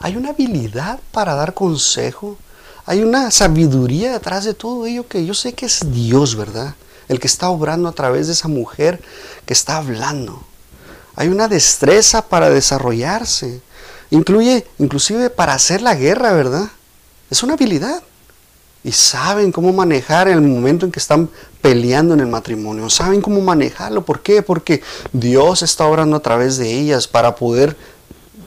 hay 0.00 0.16
una 0.16 0.30
habilidad 0.30 0.98
para 1.12 1.34
dar 1.34 1.54
consejo, 1.54 2.36
hay 2.84 3.02
una 3.02 3.30
sabiduría 3.30 4.12
detrás 4.12 4.44
de 4.44 4.54
todo 4.54 4.84
ello 4.84 5.06
que 5.06 5.24
yo 5.24 5.32
sé 5.32 5.52
que 5.52 5.66
es 5.66 5.80
Dios, 5.92 6.34
¿verdad? 6.34 6.74
El 7.08 7.20
que 7.20 7.28
está 7.28 7.48
obrando 7.48 7.88
a 7.88 7.92
través 7.92 8.26
de 8.26 8.32
esa 8.32 8.48
mujer 8.48 9.00
que 9.46 9.52
está 9.52 9.76
hablando. 9.76 10.42
Hay 11.14 11.28
una 11.28 11.48
destreza 11.48 12.22
para 12.28 12.50
desarrollarse. 12.50 13.60
Incluye, 14.10 14.66
inclusive 14.78 15.30
para 15.30 15.54
hacer 15.54 15.82
la 15.82 15.94
guerra, 15.94 16.32
¿verdad? 16.32 16.68
Es 17.30 17.42
una 17.42 17.54
habilidad. 17.54 18.02
Y 18.84 18.92
saben 18.92 19.52
cómo 19.52 19.72
manejar 19.72 20.26
el 20.28 20.40
momento 20.40 20.84
en 20.86 20.92
que 20.92 20.98
están 20.98 21.30
peleando 21.60 22.14
en 22.14 22.20
el 22.20 22.26
matrimonio. 22.26 22.90
Saben 22.90 23.20
cómo 23.22 23.40
manejarlo. 23.40 24.04
¿Por 24.04 24.22
qué? 24.22 24.42
Porque 24.42 24.82
Dios 25.12 25.62
está 25.62 25.86
obrando 25.86 26.16
a 26.16 26.20
través 26.20 26.56
de 26.56 26.72
ellas 26.72 27.06
para 27.06 27.36
poder 27.36 27.76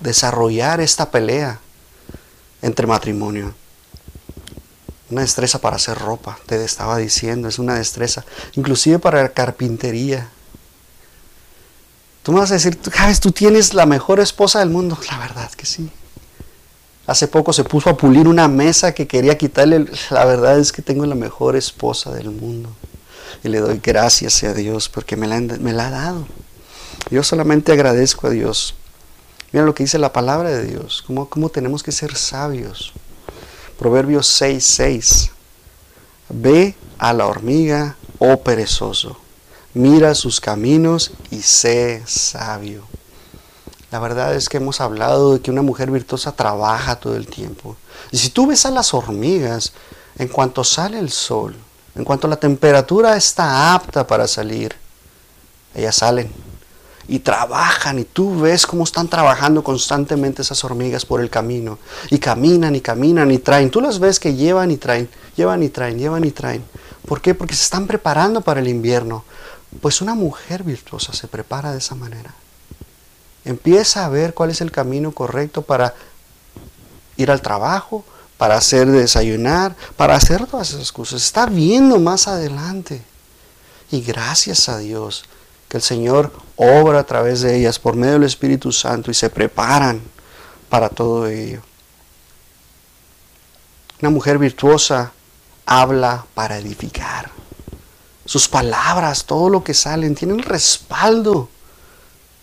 desarrollar 0.02 0.82
esta 0.82 1.10
pelea 1.10 1.60
entre 2.62 2.86
matrimonio. 2.86 3.54
Una 5.10 5.22
destreza 5.22 5.60
para 5.60 5.76
hacer 5.76 5.98
ropa, 5.98 6.38
te 6.48 6.64
estaba 6.64 6.98
diciendo, 6.98 7.48
es 7.48 7.60
una 7.60 7.76
destreza. 7.76 8.26
Inclusive 8.56 9.00
para 9.00 9.30
carpintería. 9.30 10.30
Tú 12.26 12.32
me 12.32 12.40
vas 12.40 12.50
a 12.50 12.56
decir, 12.56 12.80
Javes, 12.92 13.20
tú 13.20 13.32
tienes 13.32 13.76
la 13.76 13.86
mejor 13.86 14.20
esposa 14.20 14.58
del 14.58 14.72
mundo. 14.72 14.98
La 15.12 15.20
verdad 15.20 15.52
que 15.52 15.68
sí. 15.68 15.92
Hace 17.06 17.28
poco 17.28 17.54
se 17.54 17.64
puso 17.64 17.92
a 17.92 17.98
pulir 17.98 18.28
una 18.28 18.48
mesa 18.48 18.96
que 18.96 19.06
quería 19.06 19.38
quitarle. 19.38 19.86
La 20.10 20.26
verdad 20.26 20.58
es 20.58 20.72
que 20.72 20.82
tengo 20.82 21.06
la 21.06 21.14
mejor 21.14 21.56
esposa 21.56 22.12
del 22.12 22.32
mundo. 22.32 22.72
Y 23.44 23.50
le 23.50 23.60
doy 23.60 23.80
gracias 23.80 24.44
a 24.44 24.56
Dios 24.56 24.90
porque 24.90 25.16
me 25.16 25.28
la, 25.28 25.40
me 25.40 25.72
la 25.72 25.86
ha 25.86 25.92
dado. 25.92 26.28
Yo 27.12 27.22
solamente 27.22 27.72
agradezco 27.72 28.26
a 28.26 28.32
Dios. 28.32 28.74
Mira 29.52 29.64
lo 29.64 29.76
que 29.76 29.84
dice 29.84 30.00
la 30.00 30.12
palabra 30.12 30.50
de 30.50 30.66
Dios. 30.66 31.04
Cómo, 31.06 31.30
cómo 31.30 31.50
tenemos 31.50 31.84
que 31.84 31.92
ser 31.92 32.16
sabios. 32.16 32.94
Proverbios 33.78 34.26
6, 34.26 34.66
6. 34.66 35.32
Ve 36.30 36.74
a 36.98 37.14
la 37.14 37.28
hormiga, 37.28 37.98
oh 38.18 38.42
perezoso 38.42 39.20
mira 39.76 40.16
sus 40.16 40.42
caminos 40.42 41.12
y 41.30 41.42
sé 41.42 42.02
sabio. 42.08 42.84
La 43.92 44.00
verdad 44.00 44.34
es 44.34 44.50
que 44.50 44.58
hemos 44.58 44.82
hablado 44.82 45.34
de 45.34 45.42
que 45.42 45.52
una 45.52 45.62
mujer 45.62 45.92
virtuosa 45.92 46.32
trabaja 46.32 46.96
todo 46.96 47.16
el 47.16 47.28
tiempo. 47.28 47.78
Y 48.12 48.18
si 48.18 48.30
tú 48.30 48.48
ves 48.48 48.66
a 48.66 48.72
las 48.72 48.94
hormigas, 48.94 49.74
en 50.18 50.30
cuanto 50.30 50.64
sale 50.64 50.98
el 50.98 51.12
sol, 51.12 51.56
en 51.94 52.04
cuanto 52.04 52.28
la 52.28 52.38
temperatura 52.38 53.16
está 53.16 53.74
apta 53.74 54.08
para 54.08 54.28
salir, 54.28 54.76
ellas 55.76 55.96
salen. 55.96 56.32
y 57.08 57.20
trabajan 57.20 58.00
y 58.00 58.04
tú 58.04 58.40
ves 58.40 58.66
cómo 58.66 58.84
están 58.84 59.08
trabajando 59.08 59.64
constantemente 59.64 60.42
esas 60.42 60.64
hormigas 60.64 61.06
por 61.06 61.22
el 61.22 61.30
camino 61.30 61.78
y 62.10 62.18
caminan 62.18 62.76
y 62.76 62.82
caminan 62.82 63.30
y 63.30 63.38
traen. 63.38 63.70
Tú 63.70 63.80
las 63.80 64.00
ves 64.00 64.20
que 64.20 64.34
llevan 64.34 64.72
y 64.72 64.78
traen, 64.78 65.08
llevan 65.36 65.62
y 65.62 65.70
traen, 65.70 66.00
llevan 66.00 66.24
y 66.24 66.32
traen. 66.32 66.64
¿Por 67.06 67.22
qué? 67.22 67.36
Porque 67.36 67.54
se 67.54 67.64
están 67.64 67.86
preparando 67.86 68.42
para 68.42 68.60
el 68.60 68.68
invierno. 68.68 69.24
Pues 69.82 70.02
una 70.02 70.16
mujer 70.16 70.64
virtuosa 70.64 71.14
se 71.14 71.28
prepara 71.28 71.72
de 71.72 71.80
esa 71.80 71.96
manera. 71.96 72.34
Empieza 73.44 74.06
a 74.06 74.10
ver 74.10 74.34
cuál 74.34 74.50
es 74.50 74.62
el 74.62 74.72
camino 74.72 75.12
correcto 75.12 75.62
para 75.62 75.94
ir 77.18 77.30
al 77.30 77.42
trabajo, 77.42 78.04
para 78.38 78.58
hacer 78.58 78.88
desayunar, 78.88 79.76
para 79.96 80.16
hacer 80.16 80.46
todas 80.48 80.72
esas 80.72 80.92
cosas. 80.92 81.22
Está 81.22 81.46
viendo 81.46 82.00
más 82.00 82.28
adelante. 82.28 83.04
Y 83.92 84.02
gracias 84.02 84.68
a 84.68 84.80
Dios 84.80 85.26
que 85.70 85.78
el 85.78 85.84
Señor 85.84 86.32
obra 86.56 87.00
a 87.00 87.06
través 87.06 87.42
de 87.42 87.56
ellas 87.56 87.80
por 87.80 87.96
medio 87.96 88.14
del 88.14 88.24
Espíritu 88.24 88.72
Santo 88.72 89.12
y 89.12 89.14
se 89.14 89.30
preparan 89.30 90.02
para 90.70 90.90
todo 90.90 91.28
ello. 91.28 91.62
Una 94.02 94.10
mujer 94.10 94.38
virtuosa 94.38 95.14
habla 95.66 96.26
para 96.34 96.58
edificar. 96.58 97.32
Sus 98.26 98.48
palabras, 98.48 99.26
todo 99.26 99.50
lo 99.50 99.64
que 99.64 99.74
salen, 99.74 100.16
tienen 100.16 100.40
respaldo 100.40 101.50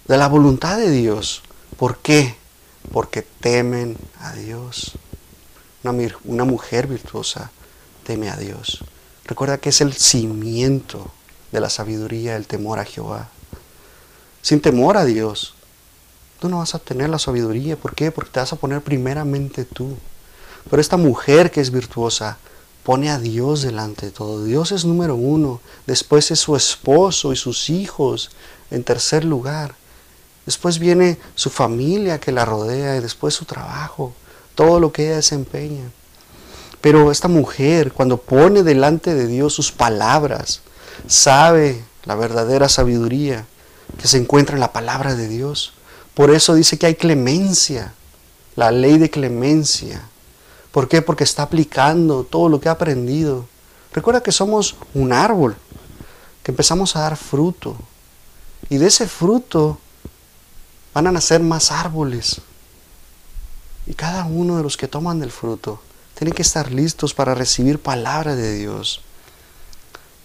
de 0.06 0.16
la 0.16 0.28
voluntad 0.28 0.78
de 0.78 0.90
Dios. 0.90 1.42
¿Por 1.76 1.98
qué? 1.98 2.36
Porque 2.92 3.22
temen 3.22 3.96
a 4.20 4.32
Dios. 4.32 4.92
Una, 5.82 6.14
una 6.24 6.44
mujer 6.44 6.86
virtuosa 6.86 7.50
teme 8.04 8.30
a 8.30 8.36
Dios. 8.36 8.84
Recuerda 9.24 9.58
que 9.58 9.70
es 9.70 9.80
el 9.80 9.92
cimiento 9.92 11.10
de 11.50 11.60
la 11.60 11.70
sabiduría, 11.70 12.36
el 12.36 12.46
temor 12.46 12.78
a 12.78 12.84
Jehová. 12.84 13.28
Sin 14.40 14.60
temor 14.60 14.96
a 14.96 15.04
Dios, 15.04 15.54
tú 16.40 16.48
no 16.48 16.58
vas 16.58 16.74
a 16.74 16.78
tener 16.78 17.08
la 17.08 17.18
sabiduría. 17.18 17.76
¿Por 17.76 17.94
qué? 17.94 18.10
Porque 18.10 18.30
te 18.30 18.40
vas 18.40 18.52
a 18.52 18.56
poner 18.56 18.82
primeramente 18.82 19.64
tú. 19.64 19.96
Pero 20.68 20.80
esta 20.80 20.96
mujer 20.96 21.50
que 21.50 21.60
es 21.60 21.70
virtuosa 21.70 22.38
pone 22.82 23.10
a 23.10 23.18
Dios 23.18 23.62
delante 23.62 24.06
de 24.06 24.12
todo. 24.12 24.44
Dios 24.44 24.72
es 24.72 24.84
número 24.84 25.14
uno. 25.14 25.60
Después 25.86 26.30
es 26.30 26.40
su 26.40 26.56
esposo 26.56 27.32
y 27.32 27.36
sus 27.36 27.70
hijos 27.70 28.30
en 28.70 28.84
tercer 28.84 29.24
lugar. 29.24 29.74
Después 30.46 30.78
viene 30.78 31.18
su 31.34 31.50
familia 31.50 32.18
que 32.18 32.32
la 32.32 32.44
rodea 32.44 32.96
y 32.96 33.00
después 33.00 33.34
su 33.34 33.44
trabajo, 33.44 34.12
todo 34.54 34.80
lo 34.80 34.92
que 34.92 35.06
ella 35.06 35.16
desempeña. 35.16 35.84
Pero 36.80 37.12
esta 37.12 37.28
mujer, 37.28 37.92
cuando 37.92 38.16
pone 38.16 38.64
delante 38.64 39.14
de 39.14 39.28
Dios 39.28 39.54
sus 39.54 39.70
palabras, 39.70 40.62
sabe 41.06 41.84
la 42.04 42.16
verdadera 42.16 42.68
sabiduría 42.68 43.46
que 43.98 44.08
se 44.08 44.18
encuentra 44.18 44.56
en 44.56 44.60
la 44.60 44.72
palabra 44.72 45.14
de 45.14 45.28
Dios. 45.28 45.74
Por 46.14 46.30
eso 46.32 46.54
dice 46.54 46.78
que 46.78 46.86
hay 46.86 46.94
clemencia, 46.96 47.94
la 48.56 48.72
ley 48.72 48.98
de 48.98 49.10
clemencia. 49.10 50.08
¿Por 50.72 50.88
qué? 50.88 51.02
Porque 51.02 51.24
está 51.24 51.44
aplicando 51.44 52.24
todo 52.24 52.48
lo 52.48 52.60
que 52.60 52.68
ha 52.68 52.72
aprendido. 52.72 53.46
Recuerda 53.92 54.22
que 54.22 54.32
somos 54.32 54.76
un 54.94 55.12
árbol, 55.12 55.54
que 56.42 56.50
empezamos 56.50 56.96
a 56.96 57.00
dar 57.00 57.16
fruto. 57.16 57.76
Y 58.70 58.78
de 58.78 58.86
ese 58.86 59.06
fruto 59.06 59.78
van 60.94 61.06
a 61.06 61.12
nacer 61.12 61.40
más 61.40 61.70
árboles. 61.70 62.40
Y 63.86 63.94
cada 63.94 64.24
uno 64.24 64.56
de 64.56 64.62
los 64.62 64.76
que 64.76 64.88
toman 64.88 65.20
del 65.20 65.30
fruto 65.30 65.80
tiene 66.14 66.32
que 66.32 66.42
estar 66.42 66.72
listos 66.72 67.14
para 67.14 67.34
recibir 67.34 67.78
palabra 67.78 68.34
de 68.34 68.54
Dios. 68.54 69.02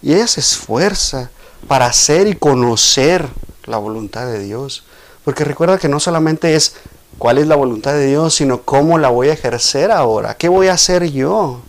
Y 0.00 0.14
ella 0.14 0.26
se 0.26 0.40
esfuerza 0.40 1.30
para 1.66 1.86
hacer 1.86 2.26
y 2.26 2.36
conocer 2.36 3.28
la 3.64 3.78
voluntad 3.78 4.26
de 4.26 4.38
Dios. 4.38 4.84
Porque 5.24 5.44
recuerda 5.44 5.78
que 5.78 5.88
no 5.88 6.00
solamente 6.00 6.54
es 6.54 6.74
cuál 7.18 7.38
es 7.38 7.46
la 7.46 7.56
voluntad 7.56 7.92
de 7.92 8.06
Dios, 8.06 8.34
sino 8.34 8.62
cómo 8.62 8.98
la 8.98 9.08
voy 9.08 9.28
a 9.28 9.32
ejercer 9.32 9.90
ahora. 9.90 10.36
¿Qué 10.36 10.48
voy 10.48 10.68
a 10.68 10.74
hacer 10.74 11.10
yo? 11.10 11.60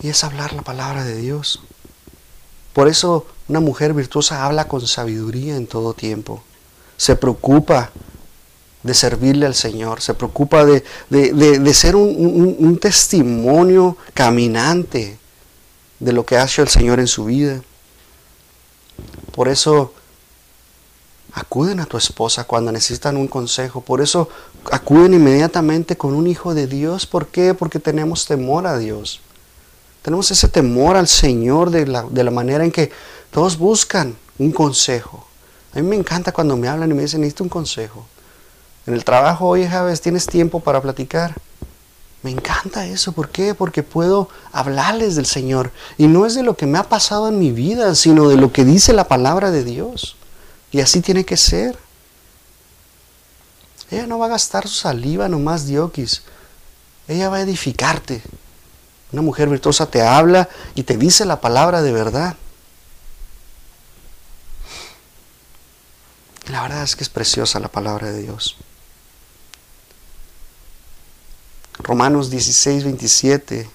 Y 0.00 0.08
es 0.08 0.22
hablar 0.24 0.52
la 0.52 0.62
palabra 0.62 1.04
de 1.04 1.16
Dios. 1.16 1.62
Por 2.72 2.88
eso 2.88 3.26
una 3.48 3.60
mujer 3.60 3.94
virtuosa 3.94 4.44
habla 4.44 4.68
con 4.68 4.86
sabiduría 4.86 5.56
en 5.56 5.66
todo 5.66 5.94
tiempo. 5.94 6.42
Se 6.96 7.16
preocupa 7.16 7.90
de 8.82 8.94
servirle 8.94 9.46
al 9.46 9.54
Señor, 9.54 10.00
se 10.00 10.14
preocupa 10.14 10.64
de, 10.64 10.84
ser 11.74 11.96
un 11.96 12.78
testimonio 12.80 13.96
caminante 14.14 15.18
de 15.98 16.12
lo 16.12 16.24
que 16.24 16.36
ha 16.36 16.44
hecho 16.44 16.62
el 16.62 16.68
Señor 16.68 17.00
en 17.00 17.08
su 17.08 17.24
vida. 17.24 17.60
Por 19.32 19.48
eso 19.48 19.92
acuden 21.38 21.80
a 21.80 21.86
tu 21.86 21.96
esposa 21.96 22.44
cuando 22.44 22.72
necesitan 22.72 23.16
un 23.16 23.28
consejo. 23.28 23.80
Por 23.80 24.00
eso 24.00 24.28
acuden 24.70 25.14
inmediatamente 25.14 25.96
con 25.96 26.14
un 26.14 26.26
hijo 26.26 26.54
de 26.54 26.66
Dios. 26.66 27.06
¿Por 27.06 27.28
qué? 27.28 27.54
Porque 27.54 27.78
tenemos 27.78 28.26
temor 28.26 28.66
a 28.66 28.78
Dios. 28.78 29.20
Tenemos 30.02 30.30
ese 30.30 30.48
temor 30.48 30.96
al 30.96 31.08
Señor 31.08 31.70
de 31.70 31.86
la, 31.86 32.02
de 32.02 32.24
la 32.24 32.30
manera 32.30 32.64
en 32.64 32.72
que 32.72 32.90
todos 33.30 33.58
buscan 33.58 34.16
un 34.38 34.52
consejo. 34.52 35.26
A 35.74 35.76
mí 35.80 35.82
me 35.82 35.96
encanta 35.96 36.32
cuando 36.32 36.56
me 36.56 36.68
hablan 36.68 36.90
y 36.90 36.94
me 36.94 37.02
dicen, 37.02 37.20
necesito 37.20 37.44
un 37.44 37.50
consejo. 37.50 38.06
En 38.86 38.94
el 38.94 39.04
trabajo, 39.04 39.46
oye, 39.46 39.68
Javes, 39.68 40.00
¿tienes 40.00 40.26
tiempo 40.26 40.60
para 40.60 40.80
platicar? 40.80 41.34
Me 42.22 42.30
encanta 42.30 42.86
eso. 42.86 43.12
¿Por 43.12 43.28
qué? 43.28 43.54
Porque 43.54 43.82
puedo 43.82 44.28
hablarles 44.50 45.14
del 45.14 45.26
Señor. 45.26 45.70
Y 45.98 46.06
no 46.06 46.26
es 46.26 46.34
de 46.34 46.42
lo 46.42 46.56
que 46.56 46.66
me 46.66 46.78
ha 46.78 46.84
pasado 46.84 47.28
en 47.28 47.38
mi 47.38 47.52
vida, 47.52 47.94
sino 47.94 48.28
de 48.28 48.36
lo 48.36 48.52
que 48.52 48.64
dice 48.64 48.92
la 48.92 49.04
palabra 49.04 49.50
de 49.50 49.62
Dios. 49.62 50.16
Y 50.70 50.80
así 50.80 51.00
tiene 51.00 51.24
que 51.24 51.36
ser. 51.36 51.78
Ella 53.90 54.06
no 54.06 54.18
va 54.18 54.26
a 54.26 54.30
gastar 54.30 54.68
su 54.68 54.74
saliva 54.74 55.28
nomás 55.28 55.66
diokis. 55.66 56.22
Ella 57.06 57.30
va 57.30 57.36
a 57.38 57.42
edificarte. 57.42 58.22
Una 59.12 59.22
mujer 59.22 59.48
virtuosa 59.48 59.86
te 59.86 60.02
habla 60.02 60.48
y 60.74 60.82
te 60.82 60.98
dice 60.98 61.24
la 61.24 61.40
palabra 61.40 61.80
de 61.80 61.92
verdad. 61.92 62.36
La 66.50 66.62
verdad 66.62 66.82
es 66.82 66.96
que 66.96 67.04
es 67.04 67.10
preciosa 67.10 67.60
la 67.60 67.68
palabra 67.68 68.10
de 68.10 68.22
Dios. 68.22 68.56
Romanos 71.78 72.28
16, 72.30 72.84
27 72.84 73.70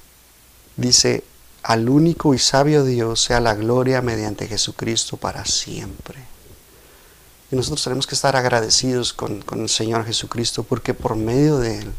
dice, 0.76 1.24
al 1.64 1.88
único 1.88 2.34
y 2.34 2.40
sabio 2.40 2.84
Dios 2.84 3.24
sea 3.24 3.40
la 3.40 3.56
gloria 3.56 4.02
mediante 4.02 4.48
Jesucristo 4.48 5.18
para 5.18 5.46
siempre. 5.46 6.33
Y 7.54 7.56
nosotros 7.56 7.84
tenemos 7.84 8.08
que 8.08 8.16
estar 8.16 8.36
agradecidos 8.36 9.14
con, 9.14 9.44
el 9.52 9.70
Señor 9.70 10.06
Jesucristo 10.06 10.64
porque 10.64 10.96
por 10.96 11.16
medio 11.16 11.60
de 11.60 11.82
Él 11.82 11.92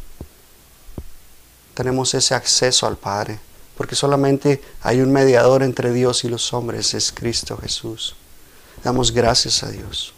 tenemos 1.73 2.13
ese 2.13 2.35
acceso 2.35 2.85
al 2.85 2.97
Padre. 2.97 3.39
Porque 3.77 3.95
solamente 3.95 4.61
hay 4.81 4.99
un 4.99 5.13
mediador 5.13 5.63
entre 5.63 5.93
Dios 5.93 6.25
y 6.25 6.27
los 6.27 6.51
hombres, 6.51 6.93
es 6.93 7.13
Cristo 7.13 7.55
Jesús. 7.55 8.17
Damos 8.83 9.13
gracias 9.13 9.63
a 9.63 9.69
Dios. 9.69 10.13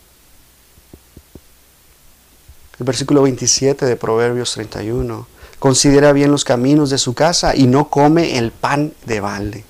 El 2.80 2.88
versículo 2.88 3.22
27 3.22 3.86
de 3.86 3.96
Proverbios 3.96 4.54
31 4.54 5.28
considera 5.60 6.14
bien 6.14 6.32
los 6.32 6.46
caminos 6.46 6.90
de 6.90 6.98
su 6.98 7.14
casa 7.14 7.56
y 7.56 7.68
no 7.68 7.92
come 7.92 8.40
el 8.40 8.52
pan 8.52 8.92
de 9.06 9.20
balde. 9.20 9.66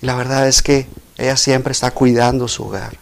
Y 0.00 0.06
la 0.06 0.14
verdad 0.14 0.48
es 0.48 0.62
que 0.62 0.88
ella 1.20 1.36
siempre 1.36 1.72
está 1.72 1.90
cuidando 1.90 2.48
su 2.48 2.64
hogar. 2.64 2.96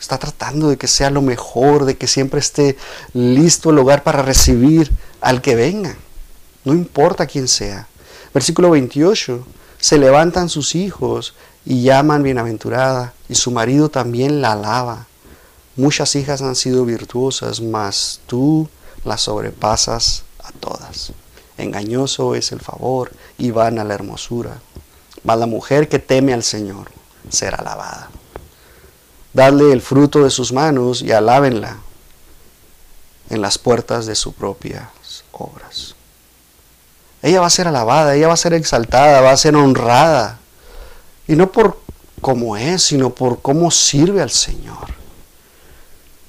Está 0.00 0.16
tratando 0.16 0.70
de 0.70 0.78
que 0.78 0.88
sea 0.88 1.10
lo 1.10 1.20
mejor, 1.20 1.84
de 1.84 1.98
que 1.98 2.06
siempre 2.06 2.40
esté 2.40 2.78
listo 3.12 3.68
el 3.68 3.78
hogar 3.78 4.02
para 4.02 4.22
recibir 4.22 4.90
al 5.20 5.42
que 5.42 5.54
venga. 5.54 5.94
No 6.64 6.72
importa 6.72 7.26
quién 7.26 7.48
sea. 7.48 7.86
Versículo 8.32 8.70
28. 8.70 9.46
Se 9.78 9.98
levantan 9.98 10.48
sus 10.48 10.74
hijos 10.74 11.34
y 11.66 11.82
llaman 11.82 12.22
bienaventurada, 12.22 13.12
y 13.28 13.34
su 13.34 13.50
marido 13.50 13.90
también 13.90 14.40
la 14.40 14.52
alaba. 14.52 15.06
Muchas 15.76 16.16
hijas 16.16 16.40
han 16.40 16.56
sido 16.56 16.86
virtuosas, 16.86 17.60
mas 17.60 18.20
tú 18.26 18.70
las 19.04 19.20
sobrepasas 19.20 20.22
a 20.42 20.50
todas. 20.52 21.12
Engañoso 21.58 22.34
es 22.34 22.52
el 22.52 22.60
favor 22.60 23.12
y 23.36 23.50
vana 23.50 23.84
la 23.84 23.92
hermosura. 23.92 24.62
Mas 25.24 25.38
la 25.38 25.46
mujer 25.46 25.90
que 25.90 25.98
teme 25.98 26.32
al 26.32 26.42
Señor 26.42 26.99
será 27.28 27.58
alabada. 27.58 28.10
Dadle 29.32 29.72
el 29.72 29.82
fruto 29.82 30.24
de 30.24 30.30
sus 30.30 30.52
manos 30.52 31.02
y 31.02 31.12
alábenla 31.12 31.78
en 33.28 33.40
las 33.40 33.58
puertas 33.58 34.06
de 34.06 34.14
sus 34.14 34.34
propias 34.34 34.88
obras. 35.32 35.94
Ella 37.22 37.40
va 37.40 37.46
a 37.46 37.50
ser 37.50 37.68
alabada, 37.68 38.14
ella 38.14 38.28
va 38.28 38.34
a 38.34 38.38
ser 38.38 38.54
exaltada, 38.54 39.20
va 39.20 39.30
a 39.30 39.36
ser 39.36 39.54
honrada. 39.54 40.38
Y 41.28 41.36
no 41.36 41.52
por 41.52 41.78
cómo 42.20 42.56
es, 42.56 42.82
sino 42.82 43.10
por 43.10 43.40
cómo 43.40 43.70
sirve 43.70 44.22
al 44.22 44.30
Señor. 44.30 44.94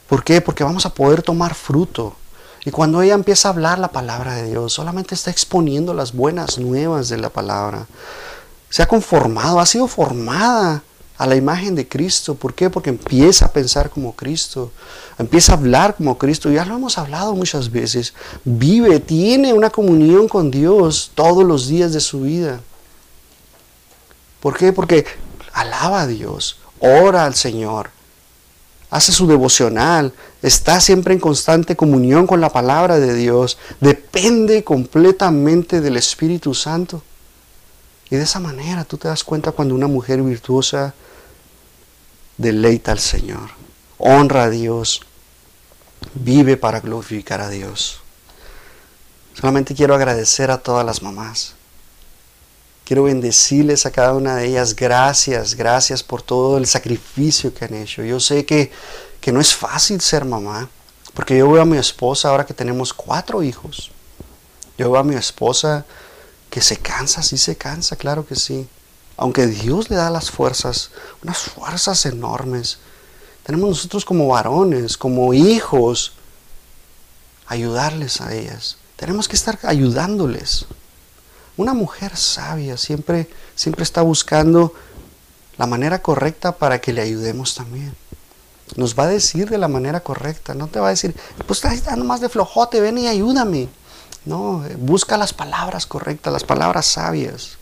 ¿Por 0.08 0.24
qué? 0.24 0.42
Porque 0.42 0.64
vamos 0.64 0.86
a 0.86 0.94
poder 0.94 1.24
tomar 1.24 1.56
fruto 1.56 2.16
y 2.64 2.72
cuando 2.72 3.02
ella 3.02 3.16
empieza 3.16 3.48
a 3.48 3.52
hablar 3.52 3.80
la 3.80 3.88
palabra 3.88 4.36
de 4.36 4.50
Dios, 4.50 4.74
solamente 4.74 5.16
está 5.16 5.32
exponiendo 5.32 5.94
las 5.94 6.14
buenas 6.14 6.60
nuevas 6.60 7.10
de 7.10 7.18
la 7.18 7.30
palabra. 7.30 7.88
Se 8.72 8.82
ha 8.82 8.88
conformado, 8.88 9.60
ha 9.60 9.66
sido 9.66 9.86
formada 9.86 10.82
a 11.18 11.28
la 11.28 11.36
imagen 11.36 11.76
de 11.76 11.88
Cristo. 11.88 12.36
¿Por 12.36 12.54
qué? 12.54 12.70
Porque 12.70 12.90
empieza 12.90 13.46
a 13.46 13.52
pensar 13.52 13.90
como 13.90 14.16
Cristo, 14.16 14.72
empieza 15.20 15.52
a 15.52 15.58
hablar 15.58 15.96
como 15.96 16.18
Cristo. 16.18 16.50
Ya 16.50 16.64
lo 16.64 16.76
hemos 16.76 16.98
hablado 16.98 17.36
muchas 17.36 17.70
veces. 17.70 18.14
Vive, 18.46 19.02
tiene 19.02 19.52
una 19.52 19.70
comunión 19.70 20.30
con 20.30 20.50
Dios 20.50 21.12
todos 21.14 21.44
los 21.44 21.68
días 21.68 21.92
de 21.92 22.00
su 22.00 22.22
vida. 22.22 22.62
¿Por 24.40 24.58
qué? 24.58 24.72
Porque 24.72 25.06
alaba 25.52 26.04
a 26.04 26.08
Dios, 26.08 26.58
ora 26.80 27.26
al 27.26 27.36
Señor, 27.36 27.90
hace 28.90 29.12
su 29.12 29.28
devocional, 29.28 30.14
está 30.42 30.80
siempre 30.80 31.14
en 31.14 31.20
constante 31.20 31.76
comunión 31.76 32.26
con 32.26 32.40
la 32.40 32.50
palabra 32.50 33.00
de 33.00 33.14
Dios, 33.14 33.58
depende 33.82 34.64
completamente 34.64 35.82
del 35.82 35.98
Espíritu 35.98 36.54
Santo. 36.54 37.04
Y 38.12 38.18
de 38.18 38.24
esa 38.24 38.42
manera 38.42 38.84
tú 38.84 38.98
te 38.98 39.08
das 39.08 39.24
cuenta 39.24 39.54
cuando 39.54 39.74
una 39.74 39.88
mujer 39.88 40.22
virtuosa 40.22 40.94
deleita 42.38 42.92
al 42.92 43.00
Señor, 43.00 43.50
honra 43.98 44.44
a 44.44 44.50
Dios, 44.50 45.02
vive 46.14 46.58
para 46.58 46.82
glorificar 46.82 47.40
a 47.40 47.50
Dios. 47.50 48.02
Solamente 49.34 49.74
quiero 49.74 49.96
agradecer 49.96 50.52
a 50.52 50.58
todas 50.58 50.86
las 50.86 51.02
mamás. 51.02 51.54
Quiero 52.84 53.04
bendecirles 53.04 53.86
a 53.86 53.92
cada 53.92 54.14
una 54.14 54.36
de 54.36 54.48
ellas. 54.48 54.76
Gracias, 54.76 55.56
gracias 55.56 56.04
por 56.04 56.22
todo 56.22 56.58
el 56.58 56.66
sacrificio 56.66 57.54
que 57.54 57.64
han 57.64 57.76
hecho. 57.76 58.04
Yo 58.04 58.20
sé 58.20 58.46
que, 58.46 58.74
que 59.22 59.32
no 59.32 59.40
es 59.40 59.56
fácil 59.56 60.02
ser 60.02 60.26
mamá, 60.26 60.68
porque 61.14 61.38
yo 61.38 61.50
veo 61.50 61.62
a 61.62 61.66
mi 61.66 61.78
esposa 61.78 62.28
ahora 62.28 62.46
que 62.46 62.54
tenemos 62.54 62.94
cuatro 62.94 63.42
hijos. 63.42 63.92
Yo 64.78 64.92
veo 64.92 65.00
a 65.00 65.06
mi 65.06 65.16
esposa 65.16 65.86
que 66.52 66.62
se 66.62 66.78
cansa, 66.78 67.24
sí 67.24 67.38
se 67.38 67.56
cansa, 67.56 67.96
claro 67.96 68.28
que 68.28 68.36
sí. 68.36 68.68
Aunque 69.18 69.48
Dios 69.48 69.90
le 69.90 69.96
da 69.96 70.10
las 70.10 70.30
fuerzas, 70.30 70.92
unas 71.24 71.40
fuerzas 71.40 72.06
enormes. 72.06 72.78
Tenemos 73.44 73.70
nosotros 73.70 74.06
como 74.06 74.28
varones, 74.28 74.98
como 74.98 75.34
hijos, 75.34 76.12
ayudarles 77.48 78.20
a 78.22 78.34
ellas. 78.34 78.78
Tenemos 78.98 79.28
que 79.28 79.36
estar 79.36 79.58
ayudándoles. 79.64 80.66
Una 81.56 81.74
mujer 81.74 82.18
sabia 82.18 82.76
siempre, 82.76 83.30
siempre 83.56 83.84
está 83.84 84.02
buscando 84.02 84.74
la 85.58 85.68
manera 85.68 86.02
correcta 86.02 86.52
para 86.52 86.82
que 86.82 86.92
le 86.92 87.02
ayudemos 87.02 87.56
también. 87.56 87.96
Nos 88.76 88.98
va 88.98 89.04
a 89.04 89.08
decir 89.08 89.50
de 89.50 89.58
la 89.58 89.70
manera 89.70 90.02
correcta, 90.02 90.54
no 90.54 90.68
te 90.68 90.80
va 90.80 90.88
a 90.88 90.92
decir, 90.92 91.16
pues 91.48 91.64
estás 91.64 91.98
más 91.98 92.20
de 92.20 92.30
flojote, 92.30 92.82
ven 92.82 92.98
y 92.98 93.08
ayúdame. 93.08 93.70
No, 94.24 94.64
busca 94.78 95.18
las 95.18 95.34
palabras 95.34 95.88
correctas, 95.88 96.32
las 96.32 96.44
palabras 96.44 96.86
sabias, 96.86 97.58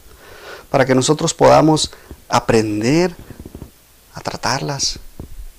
para 0.69 0.85
que 0.85 0.93
nosotros 0.93 1.33
podamos 1.33 1.91
aprender 2.27 3.15
a 4.13 4.19
tratarlas. 4.19 4.99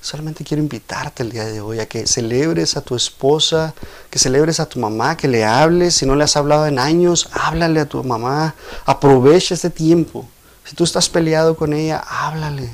Solamente 0.03 0.45
quiero 0.45 0.63
invitarte 0.63 1.23
el 1.23 1.31
día 1.31 1.47
de 1.47 1.63
hoy 1.63 1.79
a 1.79 1.87
que 1.87 2.07
celebres 2.07 2.77
a 2.77 2.83
tu 2.83 2.97
esposa, 2.97 3.75
que 4.11 4.19
celebres 4.19 4.61
a 4.61 4.67
tu 4.67 4.79
mamá, 4.79 5.17
que 5.17 5.29
le 5.29 5.45
hables. 5.45 5.95
Si 5.95 6.05
no 6.05 6.17
le 6.17 6.25
has 6.25 6.37
hablado 6.37 6.67
en 6.67 6.79
años, 6.79 7.31
háblale 7.33 7.81
a 7.81 7.89
tu 7.89 8.03
mamá. 8.05 8.55
Aprovecha 8.85 9.55
este 9.55 9.71
tiempo. 9.71 10.27
Si 10.65 10.75
tú 10.77 10.85
estás 10.85 11.09
peleado 11.09 11.57
con 11.57 11.73
ella, 11.73 12.05
háblale. 12.07 12.71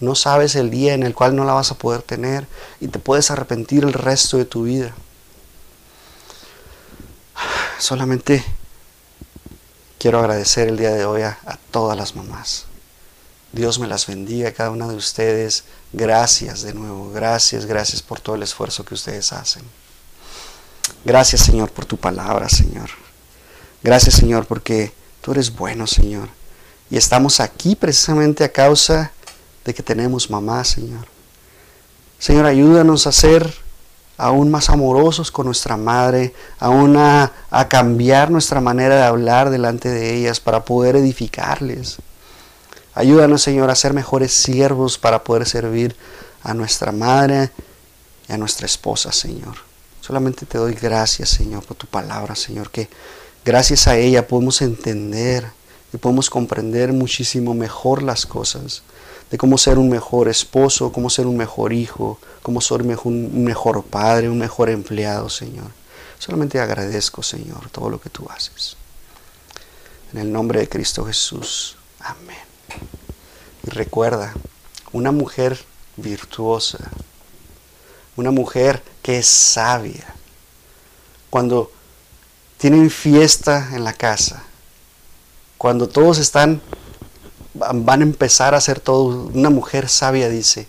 No 0.00 0.14
sabes 0.14 0.54
el 0.54 0.70
día 0.70 0.94
en 0.94 1.02
el 1.02 1.14
cual 1.14 1.36
no 1.36 1.44
la 1.44 1.52
vas 1.52 1.70
a 1.70 1.78
poder 1.78 2.02
tener 2.02 2.46
y 2.80 2.88
te 2.88 2.98
puedes 2.98 3.30
arrepentir 3.30 3.84
el 3.84 3.92
resto 3.92 4.38
de 4.38 4.44
tu 4.46 4.64
vida 4.64 4.94
solamente 7.78 8.44
quiero 9.98 10.18
agradecer 10.18 10.68
el 10.68 10.76
día 10.76 10.90
de 10.90 11.04
hoy 11.04 11.22
a, 11.22 11.38
todas 11.70 11.96
las 11.96 12.14
mamás. 12.14 12.66
Dios 13.52 13.78
me 13.78 13.86
las 13.86 14.06
bendiga 14.06 14.48
a 14.48 14.52
cada 14.52 14.70
una 14.70 14.88
de 14.88 14.96
ustedes. 14.96 15.64
Gracias 15.92 16.62
de 16.62 16.74
nuevo, 16.74 17.10
gracias, 17.12 17.66
gracias 17.66 18.02
por 18.02 18.20
todo 18.20 18.36
el 18.36 18.42
esfuerzo 18.42 18.84
que 18.84 18.94
ustedes 18.94 19.32
hacen. 19.32 19.62
Gracias 21.04 21.42
Señor 21.42 21.70
por 21.70 21.86
tu 21.86 21.96
palabra, 21.96 22.48
Señor. 22.48 22.90
Gracias 23.82 24.14
Señor 24.16 24.46
porque 24.46 24.92
tú 25.20 25.32
eres 25.32 25.54
bueno, 25.54 25.86
Señor. 25.86 26.28
Y 26.90 26.96
estamos 26.96 27.40
aquí 27.40 27.74
precisamente 27.74 28.44
a 28.44 28.52
causa 28.52 29.12
de 29.64 29.74
que 29.74 29.82
tenemos 29.82 30.30
mamá, 30.30 30.64
Señor. 30.64 31.06
Señor, 32.18 32.46
ayúdanos 32.46 33.06
a 33.06 33.12
ser 33.12 33.63
aún 34.16 34.50
más 34.50 34.70
amorosos 34.70 35.30
con 35.30 35.46
nuestra 35.46 35.76
madre, 35.76 36.34
aún 36.58 36.96
a, 36.96 37.32
a, 37.50 37.68
cambiar 37.68 38.30
nuestra 38.30 38.60
manera 38.60 38.96
de 38.96 39.02
hablar 39.02 39.50
delante 39.50 39.88
de 39.88 40.14
ellas 40.14 40.40
para 40.40 40.64
poder 40.64 40.96
edificarles. 40.96 41.98
Ayúdanos, 42.94 43.42
Señor, 43.42 43.70
a 43.70 43.74
ser 43.74 43.92
mejores 43.92 44.32
siervos 44.32 44.98
para 44.98 45.24
poder 45.24 45.46
servir 45.46 45.96
a 46.42 46.54
nuestra 46.54 46.92
madre 46.92 47.50
y 48.28 48.32
a 48.32 48.38
nuestra 48.38 48.66
esposa, 48.66 49.10
Señor. 49.10 49.56
Solamente 50.00 50.46
te 50.46 50.58
doy 50.58 50.74
gracias, 50.74 51.30
Señor, 51.30 51.64
por 51.64 51.76
tu 51.76 51.86
palabra, 51.86 52.36
Señor, 52.36 52.70
que 52.70 52.88
gracias 53.44 53.88
a 53.88 53.96
ella 53.96 54.28
podemos 54.28 54.62
entender 54.62 55.46
y 55.92 55.96
podemos 55.96 56.30
comprender 56.30 56.92
muchísimo 56.92 57.54
mejor 57.54 58.02
las 58.02 58.26
cosas 58.26 58.82
de 59.34 59.38
cómo 59.38 59.58
ser 59.58 59.78
un 59.78 59.88
mejor 59.88 60.28
esposo, 60.28 60.92
cómo 60.92 61.10
ser 61.10 61.26
un 61.26 61.36
mejor 61.36 61.72
hijo, 61.72 62.20
cómo 62.40 62.60
ser 62.60 62.82
un 62.82 63.42
mejor 63.42 63.82
padre, 63.82 64.28
un 64.28 64.38
mejor 64.38 64.70
empleado, 64.70 65.28
Señor. 65.28 65.72
Solamente 66.20 66.60
agradezco, 66.60 67.20
Señor, 67.20 67.68
todo 67.70 67.90
lo 67.90 68.00
que 68.00 68.10
tú 68.10 68.28
haces. 68.30 68.76
En 70.12 70.20
el 70.20 70.30
nombre 70.30 70.60
de 70.60 70.68
Cristo 70.68 71.04
Jesús. 71.04 71.76
Amén. 71.98 72.38
Y 73.66 73.70
recuerda, 73.70 74.32
una 74.92 75.10
mujer 75.10 75.58
virtuosa, 75.96 76.78
una 78.14 78.30
mujer 78.30 78.84
que 79.02 79.18
es 79.18 79.26
sabia, 79.26 80.14
cuando 81.28 81.72
tienen 82.56 82.88
fiesta 82.88 83.70
en 83.72 83.82
la 83.82 83.94
casa, 83.94 84.44
cuando 85.58 85.88
todos 85.88 86.18
están 86.18 86.62
van 87.54 88.00
a 88.00 88.04
empezar 88.04 88.54
a 88.54 88.60
ser 88.60 88.80
todo. 88.80 89.30
Una 89.32 89.50
mujer 89.50 89.88
sabia 89.88 90.28
dice, 90.28 90.66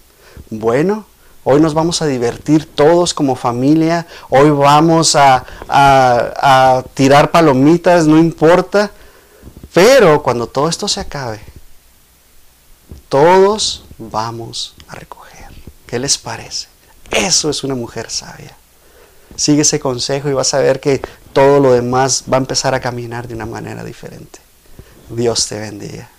bueno, 0.49 1.05
hoy 1.43 1.59
nos 1.61 1.73
vamos 1.73 2.01
a 2.01 2.05
divertir 2.05 2.65
todos 2.65 3.13
como 3.13 3.35
familia, 3.35 4.07
hoy 4.29 4.49
vamos 4.49 5.15
a, 5.15 5.45
a, 5.67 6.83
tirar 6.93 7.31
palomitas, 7.31 8.07
no 8.07 8.17
importa, 8.17 8.91
pero 9.73 10.21
cuando 10.23 10.47
todo 10.47 10.69
esto 10.69 10.87
se 10.87 10.99
acabe, 10.99 11.39
todos 13.09 13.85
vamos 13.97 14.75
a 14.87 14.95
recoger. 14.95 15.45
¿Qué 15.85 15.99
les 15.99 16.17
parece? 16.17 16.67
Eso 17.11 17.49
es 17.49 17.63
una 17.63 17.75
mujer 17.75 18.09
sabia. 18.09 18.55
Sigue 19.35 19.61
ese 19.61 19.79
consejo 19.79 20.29
y 20.29 20.33
vas 20.33 20.53
a 20.53 20.59
ver 20.59 20.79
que 20.79 21.01
todo 21.33 21.59
lo 21.59 21.73
demás 21.73 22.23
va 22.31 22.37
a 22.37 22.39
empezar 22.39 22.73
a 22.73 22.79
caminar 22.79 23.27
de 23.27 23.35
una 23.35 23.45
manera 23.45 23.83
diferente. 23.83 24.39
Dios 25.09 25.47
te 25.47 25.59
bendiga. 25.59 26.09